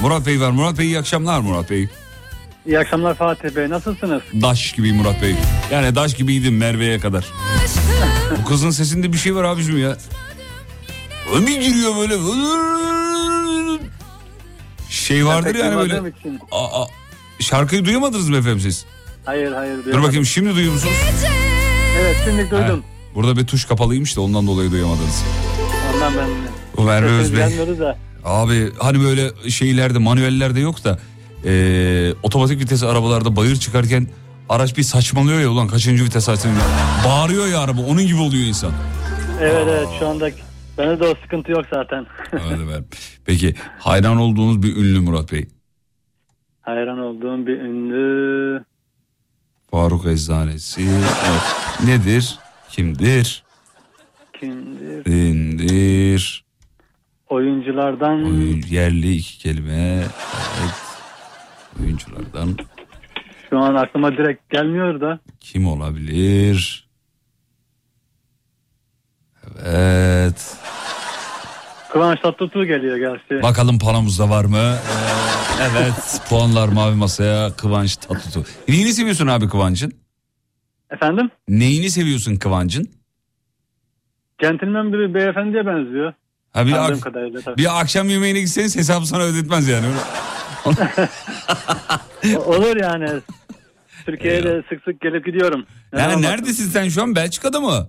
[0.00, 0.50] Murat Bey var.
[0.50, 1.88] Murat Bey iyi akşamlar Murat Bey.
[2.66, 3.70] İyi akşamlar Fatih Bey.
[3.70, 4.22] Nasılsınız?
[4.42, 5.34] Daş gibi Murat Bey.
[5.72, 7.24] Yani daş gibiydim Merve'ye kadar.
[8.40, 9.96] Bu kızın sesinde bir şey var abicim ya.
[11.34, 12.14] Bir giriyor böyle.
[14.90, 16.00] Şey vardır yani böyle.
[16.50, 16.84] Aa,
[17.40, 18.84] şarkıyı duyamadınız mı efendim siz?
[19.24, 19.78] Hayır hayır.
[19.78, 20.04] Dur duyamadım.
[20.04, 20.94] bakayım şimdi duyuyor musunuz?
[22.00, 22.84] Evet şimdi duydum.
[23.14, 25.24] Burada bir tuş kapalıymış da ondan dolayı duyamadınız.
[25.94, 26.28] Ondan ben
[26.76, 27.86] Bu Merve Sesiniz Özbey.
[28.24, 30.98] Abi hani böyle şeylerde manuellerde yok da
[31.44, 34.06] eee, otomatik vites arabalarda bayır çıkarken
[34.48, 36.50] araç bir saçmalıyor ya ulan kaçıncı vites açtın.
[37.06, 38.72] Bağırıyor ya araba onun gibi oluyor insan.
[39.40, 40.30] Evet evet şu anda
[40.78, 42.06] bende de o sıkıntı yok zaten.
[42.50, 42.84] Öyle be.
[43.24, 45.48] Peki hayran olduğunuz bir ünlü Murat Bey.
[46.60, 48.64] Hayran olduğum bir ünlü.
[49.70, 50.82] Faruk Eczanesi.
[51.28, 51.42] Evet.
[51.84, 52.38] Nedir?
[52.72, 53.44] Kimdir?
[54.40, 55.04] Kimdir?
[55.04, 56.44] Dindir.
[57.28, 60.04] Oyunculardan Oyun, yerli iki kelime.
[60.60, 60.74] Evet.
[61.80, 62.56] Oyunculardan
[63.50, 65.18] şu an aklıma direkt gelmiyor da.
[65.40, 66.88] kim olabilir?
[69.64, 70.56] Evet.
[71.92, 73.42] Kıvanç Tatlıtuğ geliyor gerçi.
[73.42, 74.58] Bakalım paramızda var mı?
[74.58, 76.20] Ee, evet.
[76.28, 78.44] Puanlar mavi masaya Kıvanç Tatlıtuğ.
[78.68, 80.01] Neyini seviyorsun abi Kıvanç'ın?
[80.92, 81.30] Efendim?
[81.48, 82.88] Neyini seviyorsun Kıvanç'ın?
[84.42, 86.12] Centilmen bir beyefendiye benziyor.
[86.52, 89.86] Ha bir, ak- kadarıyla bir akşam yemeğine gitseniz hesabı sana ödetmez yani.
[92.46, 93.08] Olur yani.
[94.06, 95.66] Türkiye'ye de sık sık gelip gidiyorum.
[95.92, 97.88] Neden Yani neredesin sen şu an Belçika'da mı?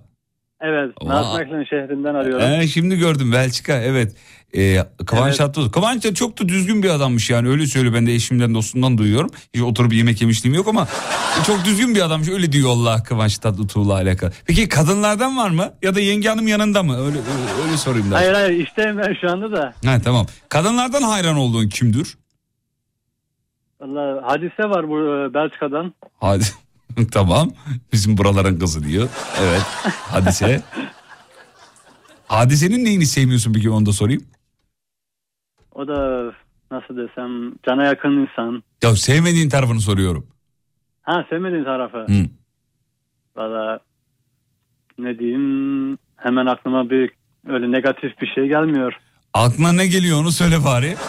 [0.60, 1.02] Evet.
[1.02, 2.46] Nordmeclen şehrinden arıyorum.
[2.46, 4.16] Ee, şimdi gördüm Belçika evet.
[4.56, 5.38] Ee, Kıvanç Evet.
[5.38, 5.70] Tatlıtuğ.
[5.70, 7.94] Kıvanç da çok da düzgün bir adammış yani öyle söylüyor.
[7.94, 9.30] Ben de eşimden dostumdan duyuyorum.
[9.54, 10.88] Hiç oturup yemek yemişliğim yok ama
[11.46, 14.32] çok düzgün bir adammış öyle diyor Allah Kıvanç Tatlıtuğ'la alakalı.
[14.46, 15.72] Peki kadınlardan var mı?
[15.82, 16.96] Ya da yenge hanım yanında mı?
[16.96, 18.16] Öyle öyle, öyle sorayım da.
[18.16, 19.74] Hayır hayır işteyim ben şu anda da.
[19.84, 20.26] Ha, tamam.
[20.48, 22.16] Kadınlardan hayran olduğun kimdir?
[23.80, 25.94] Valla hadise var bu e, Belçika'dan.
[26.20, 26.44] Hadi.
[27.12, 27.50] tamam.
[27.92, 29.08] Bizim buraların kızı diyor.
[29.42, 29.62] Evet.
[30.10, 30.62] Hadise.
[32.26, 34.24] Hadisenin neyini sevmiyorsun peki onu da sorayım.
[35.74, 36.32] O da
[36.70, 38.62] nasıl desem cana yakın insan.
[38.82, 40.26] Ya sevmediğin tarafını soruyorum.
[41.02, 41.98] Ha sevmediğin tarafı.
[41.98, 42.26] Hı.
[43.36, 43.80] Valla
[44.98, 47.10] ne diyeyim hemen aklıma bir
[47.48, 48.92] öyle negatif bir şey gelmiyor.
[49.34, 50.94] Aklına ne geliyor onu söyle bari.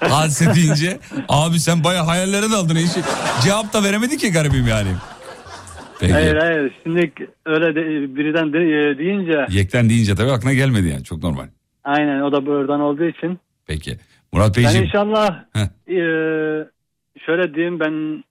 [0.00, 0.98] Hadise deyince
[1.28, 3.00] abi sen baya hayallere daldın eşi.
[3.44, 4.90] Cevap da veremedi ki garibim yani.
[6.00, 6.12] Peki.
[6.12, 7.12] Hayır hayır şimdi
[7.46, 7.80] öyle de,
[8.16, 11.46] birden de, e, deyince Yekten deyince tabii aklına gelmedi yani çok normal.
[11.84, 13.38] Aynen o da buradan olduğu için.
[13.66, 13.98] Peki.
[14.32, 14.86] Murat Ben Beyciğim.
[14.86, 15.60] inşallah Heh.
[15.88, 15.98] e,
[17.26, 18.24] şöyle diyeyim ben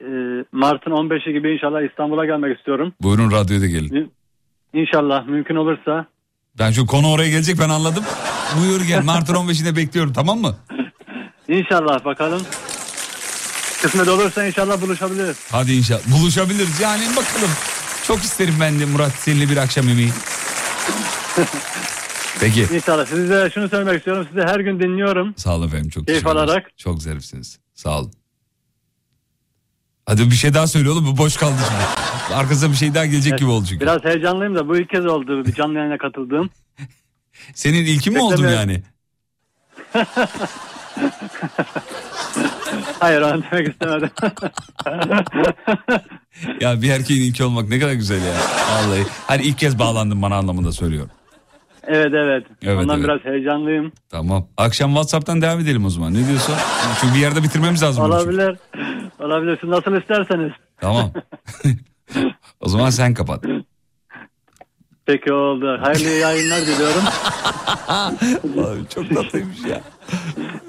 [0.00, 0.08] e,
[0.52, 2.92] Mart'ın 15'i gibi inşallah İstanbul'a gelmek istiyorum.
[3.02, 4.12] Buyurun radyoda gelin.
[4.74, 6.06] İnşallah mümkün olursa.
[6.58, 8.04] Ben şu konu oraya gelecek ben anladım.
[8.60, 10.56] Buyur gel Mart'ın 15'inde bekliyorum tamam mı?
[11.48, 12.42] İnşallah bakalım.
[13.82, 15.48] Kısmet olursa inşallah buluşabiliriz.
[15.52, 17.50] Hadi inşallah buluşabiliriz yani bakalım.
[18.06, 20.10] Çok isterim ben de Murat seninle bir akşam yemeği.
[22.40, 22.66] Peki.
[22.74, 23.06] İnşallah.
[23.06, 24.26] Size şunu söylemek istiyorum.
[24.28, 25.34] Sizi her gün dinliyorum.
[25.36, 26.78] Sağ olun efendim çok Keyif alarak.
[26.78, 27.58] Çok zarifsiniz.
[27.74, 28.12] Sağ olun.
[30.06, 32.34] Hadi bir şey daha söyle oğlum bu boş kaldı şimdi.
[32.34, 33.80] Arkasında bir şey daha gelecek gibi oldu çünkü.
[33.80, 36.50] Biraz heyecanlıyım da bu ilk kez oldu bir canlı yayına katıldığım.
[37.54, 38.82] Senin ilkin mi oldum yani?
[43.00, 44.10] Hayır onu demek istemedim.
[46.60, 48.34] Ya bir erkeğin ilki olmak ne kadar güzel ya.
[48.70, 49.06] Vallahi.
[49.26, 51.10] Hani ilk kez bağlandım bana anlamında söylüyorum.
[51.86, 52.46] Evet evet.
[52.62, 53.08] Evet, Ondan evet.
[53.08, 53.92] biraz heyecanlıyım.
[54.08, 54.48] Tamam.
[54.56, 56.14] Akşam Whatsapp'tan devam edelim o zaman.
[56.14, 56.54] Ne diyorsun?
[57.00, 58.04] Çünkü bir yerde bitirmemiz lazım.
[58.04, 58.58] Olabilir.
[59.20, 59.58] Olabilir.
[59.60, 60.52] Siz nasıl isterseniz.
[60.80, 61.12] Tamam.
[62.60, 63.44] o zaman sen kapat.
[65.06, 65.78] Peki oldu.
[65.82, 67.02] Hayırlı yayınlar diliyorum.
[67.88, 68.16] Abi
[68.94, 69.80] çok tatlıymış ya.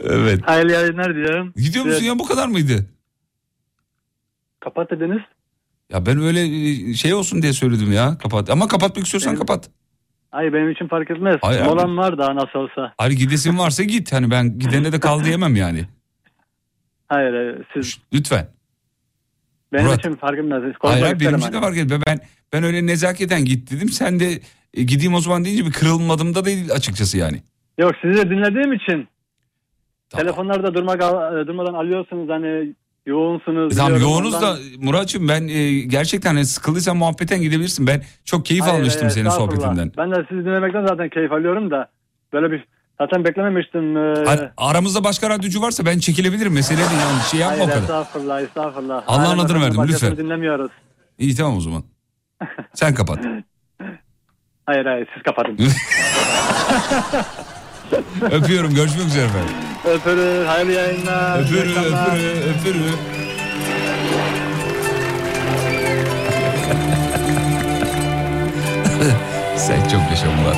[0.04, 0.40] Evet.
[0.46, 1.54] Hayırlı yayınlar diliyorum.
[1.56, 2.08] Gidiyor musun Evet.
[2.08, 2.86] ya bu kadar mıydı?
[4.60, 5.22] Kapat dediniz.
[5.90, 8.18] Ya ben öyle e, şey olsun diye söyledim ya.
[8.18, 8.50] Kapat.
[8.50, 9.70] Ama kapatmak istiyorsan kapat.
[10.32, 11.36] Hayır benim için fark etmez.
[11.42, 11.64] Abi.
[11.64, 12.94] Molam var daha nasıl olsa.
[12.98, 14.14] Hayır gidesin varsa git.
[14.14, 15.86] Hani ben gidene de kal diyemem yani.
[17.08, 18.48] Hayır e, siz Lütfen.
[19.74, 20.00] benim Murat.
[20.00, 20.64] için fark etmez.
[20.80, 21.66] Hayır hayır benim için de hani.
[21.66, 21.98] fark etme.
[22.08, 22.20] Ben,
[22.54, 23.90] ben öyle nezaketen git dedim.
[23.90, 24.40] Sen de
[24.74, 27.42] e, gideyim o zaman deyince bir kırılmadım da değil açıkçası yani.
[27.78, 29.08] Yok sizi de dinlediğim için.
[30.10, 31.02] Telefonlarda durmak,
[31.48, 32.74] durmadan alıyorsunuz hani
[33.06, 33.74] yoğunsunuz.
[33.74, 37.88] E, tamam yoğunuz da Muratçım ben e, gerçekten hani sıkıldıysan muhabbetten gidebilirsin.
[37.88, 39.92] Ben çok keyif Hayır, almıştım e, senin sohbetinden.
[39.98, 41.90] Ben de sizi dinlemekten zaten keyif alıyorum da.
[42.34, 42.66] Böyle bir
[43.02, 43.98] zaten beklememiştim.
[43.98, 46.54] e, Hayır, aramızda başka radyocu varsa ben çekilebilirim.
[46.54, 47.82] Mesele değil yani şey yapma Hayır o kadar.
[47.82, 49.04] estağfurullah estağfurullah.
[49.08, 50.18] Allah'ın adını verdim, lütfen.
[50.18, 50.72] dinlemiyoruz.
[51.20, 51.84] İyi tamam o zaman.
[52.74, 53.20] Sen kapat.
[54.66, 55.58] Hayır hayır siz kapatın.
[58.32, 59.56] Öpüyorum görüşmek üzere efendim.
[59.86, 61.40] Öpürüz hayırlı yayınlar.
[61.40, 62.08] akşamlar.
[62.08, 62.86] öpürüz öpürüz.
[69.58, 70.58] Sen çok yaşa Murat.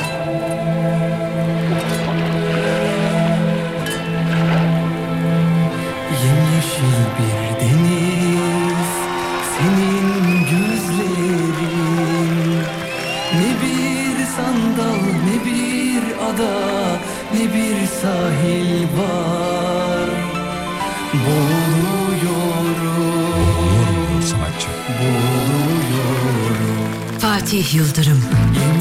[6.24, 8.88] Yemyeşil bir deniz
[9.58, 12.58] Senin gözlerin
[13.34, 16.77] Ne bir sandal ne bir ada
[17.38, 20.10] Ne bir sahil var.
[21.14, 22.64] Boğuluyorum
[24.24, 24.68] sanatçı.
[25.00, 26.40] Boğuluyorum
[27.20, 28.22] Fatih Yıldırım.
[28.54, 28.77] Yemyeşil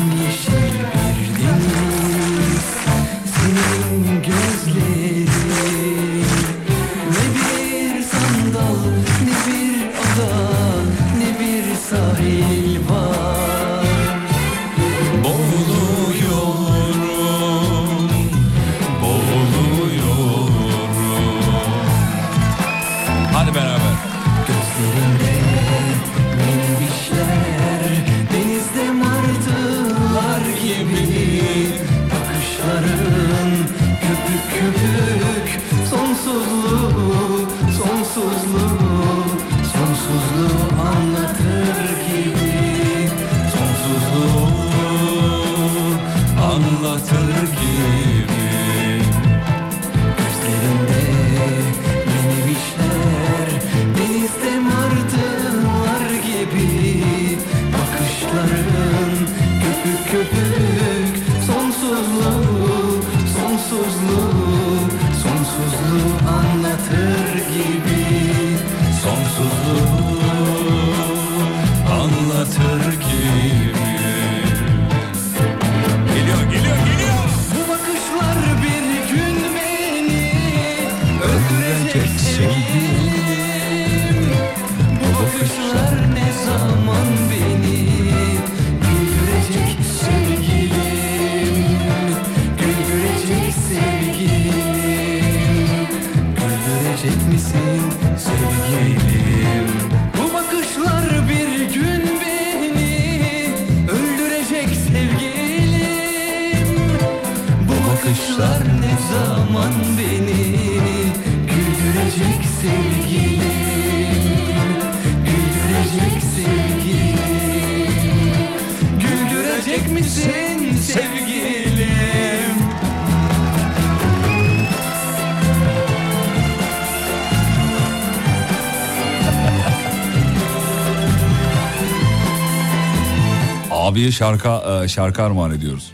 [133.97, 134.48] Abiye şarkı,
[134.85, 135.93] e, şarkı armağan ediyoruz.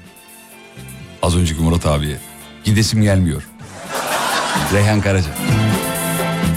[1.22, 2.16] Az önceki Murat abiye.
[2.64, 3.48] Gidesim gelmiyor.
[4.72, 5.28] Reyhan Karaca.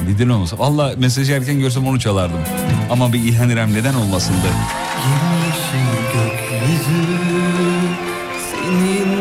[0.08, 0.60] Neden olmasa.
[0.60, 2.40] Valla mesajı erken görsem onu çalardım.
[2.92, 4.48] Ama bir İlhan İrem neden olmasındı?
[5.06, 7.04] Yemyeşil gökyüzü
[8.52, 9.15] senin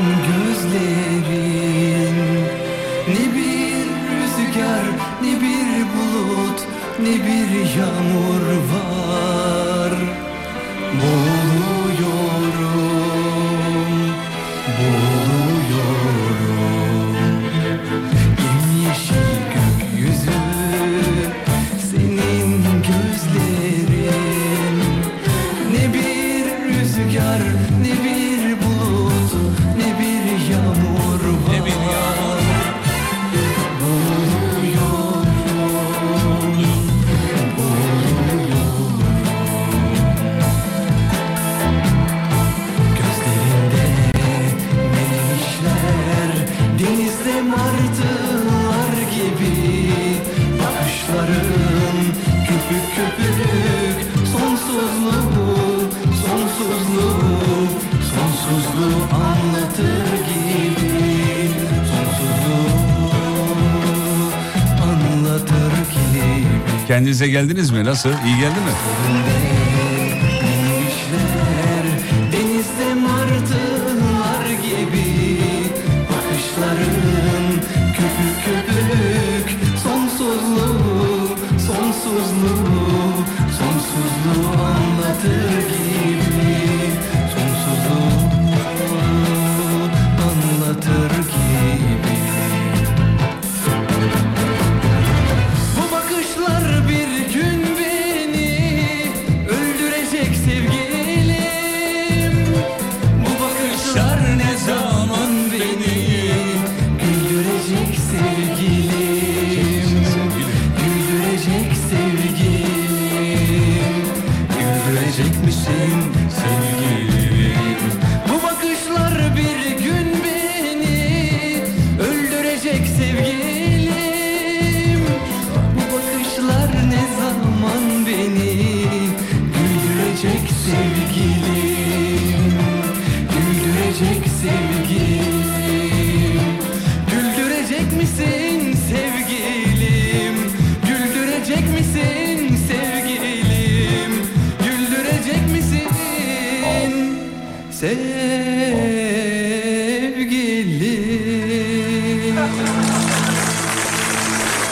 [66.94, 67.84] Kendinize geldiniz mi?
[67.84, 68.08] Nasıl?
[68.10, 68.70] İyi geldi mi?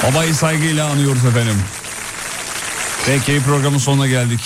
[0.02, 1.56] Babayı saygıyla anıyoruz efendim.
[3.06, 4.40] Peki programın sonuna geldik.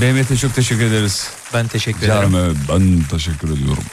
[0.00, 1.30] Mehmet'e çok teşekkür ederiz.
[1.54, 2.46] Ben teşekkür Canım ederim.
[2.46, 3.84] evet, ben teşekkür ediyorum.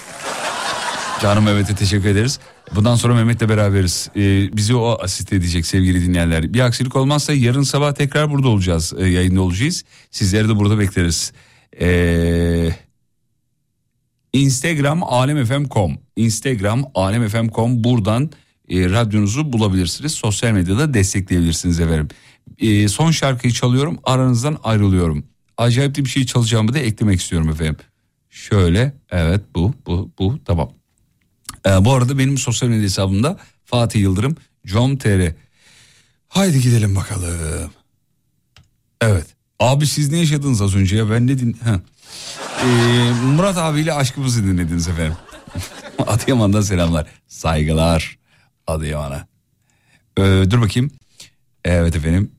[1.22, 2.40] Canım Mehmet'e teşekkür ederiz.
[2.76, 4.10] Bundan sonra Mehmet'le beraberiz.
[4.16, 6.54] Ee, bizi o asist edecek sevgili dinleyenler.
[6.54, 8.94] Bir aksilik olmazsa yarın sabah tekrar burada olacağız.
[8.98, 9.84] Ee, yayında olacağız.
[10.12, 11.32] Sizleri de burada bekleriz.
[11.82, 12.70] Ee,
[14.34, 18.32] Instagram alemfm.com Instagram alemfm.com buradan
[18.70, 20.12] e, radyonuzu bulabilirsiniz.
[20.12, 22.08] Sosyal medyada destekleyebilirsiniz efendim.
[22.60, 25.24] E, son şarkıyı çalıyorum aranızdan ayrılıyorum.
[25.58, 27.78] Acayip bir şey çalacağımı da eklemek istiyorum efendim.
[28.30, 30.72] Şöyle evet bu bu bu tamam.
[31.66, 34.36] E, bu arada benim sosyal medya hesabımda Fatih Yıldırım
[34.66, 35.32] com.tr
[36.28, 37.72] Haydi gidelim bakalım.
[39.02, 39.26] Evet.
[39.60, 41.58] Abi siz ne yaşadınız az önce ya ben ne din...
[41.64, 41.80] Ha.
[42.64, 45.18] Ee, Murat abiyle aşkımızı dinlediniz efendim.
[46.08, 47.08] Adıyaman'dan selamlar.
[47.28, 48.18] Saygılar
[48.68, 49.28] Adıyaman'a.
[50.18, 50.92] Ee, dur bakayım.
[51.66, 52.32] Evet efendim.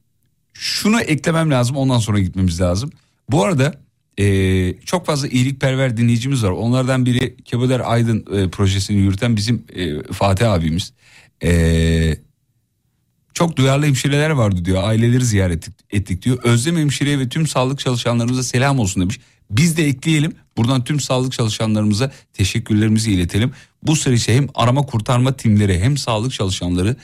[0.55, 2.91] Şunu eklemem lazım ondan sonra gitmemiz lazım.
[3.31, 3.75] Bu arada
[4.19, 6.51] ee, çok fazla iyilikperver dinleyicimiz var.
[6.51, 10.93] Onlardan biri Keboder Aydın e, projesini yürüten bizim e, Fatih abimiz.
[11.43, 12.19] Eee
[13.35, 14.83] çok duyarlı hemşireler vardı diyor.
[14.85, 16.39] Aileleri ziyaret ettik diyor.
[16.43, 19.21] Özlem hemşireye ve tüm sağlık çalışanlarımıza selam olsun demiş.
[19.51, 20.33] Biz de ekleyelim.
[20.57, 23.53] Buradan tüm sağlık çalışanlarımıza teşekkürlerimizi iletelim.
[23.83, 26.97] Bu süreçte hem arama kurtarma timleri hem sağlık çalışanları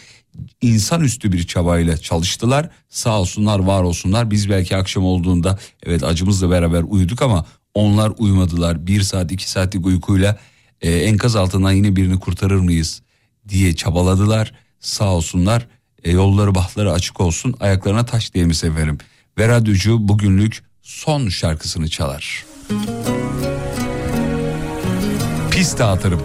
[0.60, 2.70] insanüstü bir çabayla çalıştılar.
[2.88, 4.30] Sağ olsunlar, var olsunlar.
[4.30, 8.86] Biz belki akşam olduğunda evet acımızla beraber uyuduk ama onlar uyumadılar.
[8.86, 10.38] Bir saat iki saatlik uykuyla
[10.80, 13.02] e, enkaz altından yine birini kurtarır mıyız
[13.48, 14.52] diye çabaladılar.
[14.80, 15.66] Sağ olsunlar.
[16.04, 17.54] E, yolları bahtları açık olsun.
[17.60, 18.98] Ayaklarına taş değmiş severim.
[19.38, 22.44] Ve radyocu bugünlük son şarkısını çalar.
[25.50, 26.22] Pis dağıtırım.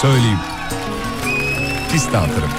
[0.00, 0.38] Söyleyeyim.
[1.92, 2.50] Pis dağıtırım.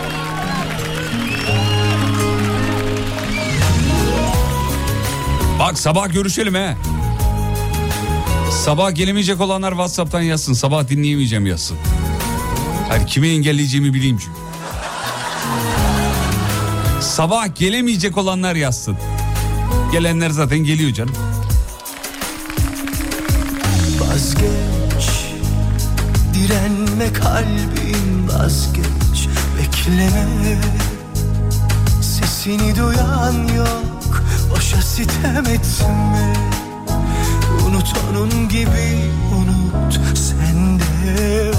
[5.59, 6.77] Bak sabah görüşelim he.
[8.65, 10.53] Sabah gelemeyecek olanlar Whatsapp'tan yazsın.
[10.53, 11.77] Sabah dinleyemeyeceğim yazsın.
[12.89, 14.39] Hayır kimi engelleyeceğimi bileyim çünkü.
[17.01, 18.97] Sabah gelemeyecek olanlar yazsın.
[19.91, 21.13] Gelenler zaten geliyor canım.
[23.99, 25.25] Vazgeç.
[26.33, 29.29] Direnme kalbim vazgeç.
[29.57, 30.57] Bekleme.
[32.01, 34.23] Sesini duyan yok.
[34.51, 36.33] Boşa sitem etme
[37.67, 39.99] Unut onun gibi unut.
[40.15, 41.51] Sen de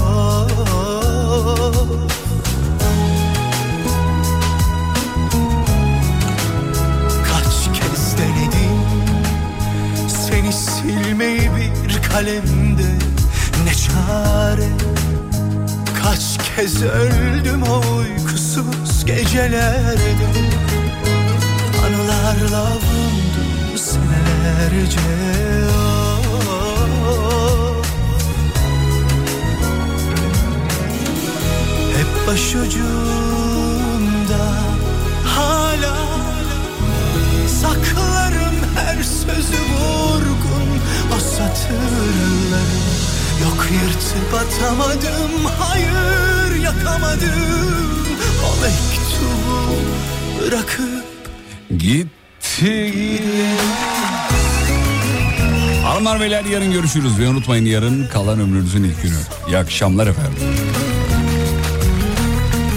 [10.81, 11.51] silmeyi
[11.83, 12.89] bir kalemde
[13.65, 14.69] Ne çare?
[16.03, 20.25] Kaç kez öldüm o uykusuz gecelerde.
[21.85, 24.99] Anılarla avundum senelerce.
[31.97, 32.83] Hep başucumda
[35.25, 35.97] hala
[37.61, 40.50] Saklarım her sözü vurgun
[41.15, 42.77] O satırları
[43.41, 47.75] Yok yırtıp atamadım Hayır yakamadım
[48.45, 49.75] O mektubu
[50.41, 51.11] bırakıp
[51.79, 52.93] Gitti.
[55.85, 59.17] Hanımlar beyler yarın görüşürüz ve unutmayın yarın kalan ömrünüzün ilk günü.
[59.47, 60.33] İyi akşamlar efendim.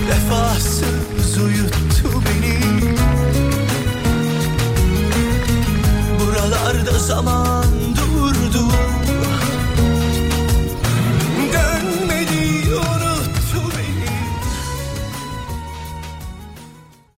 [0.09, 2.59] Vefasız uyuttu beni
[6.20, 7.64] Buralarda zaman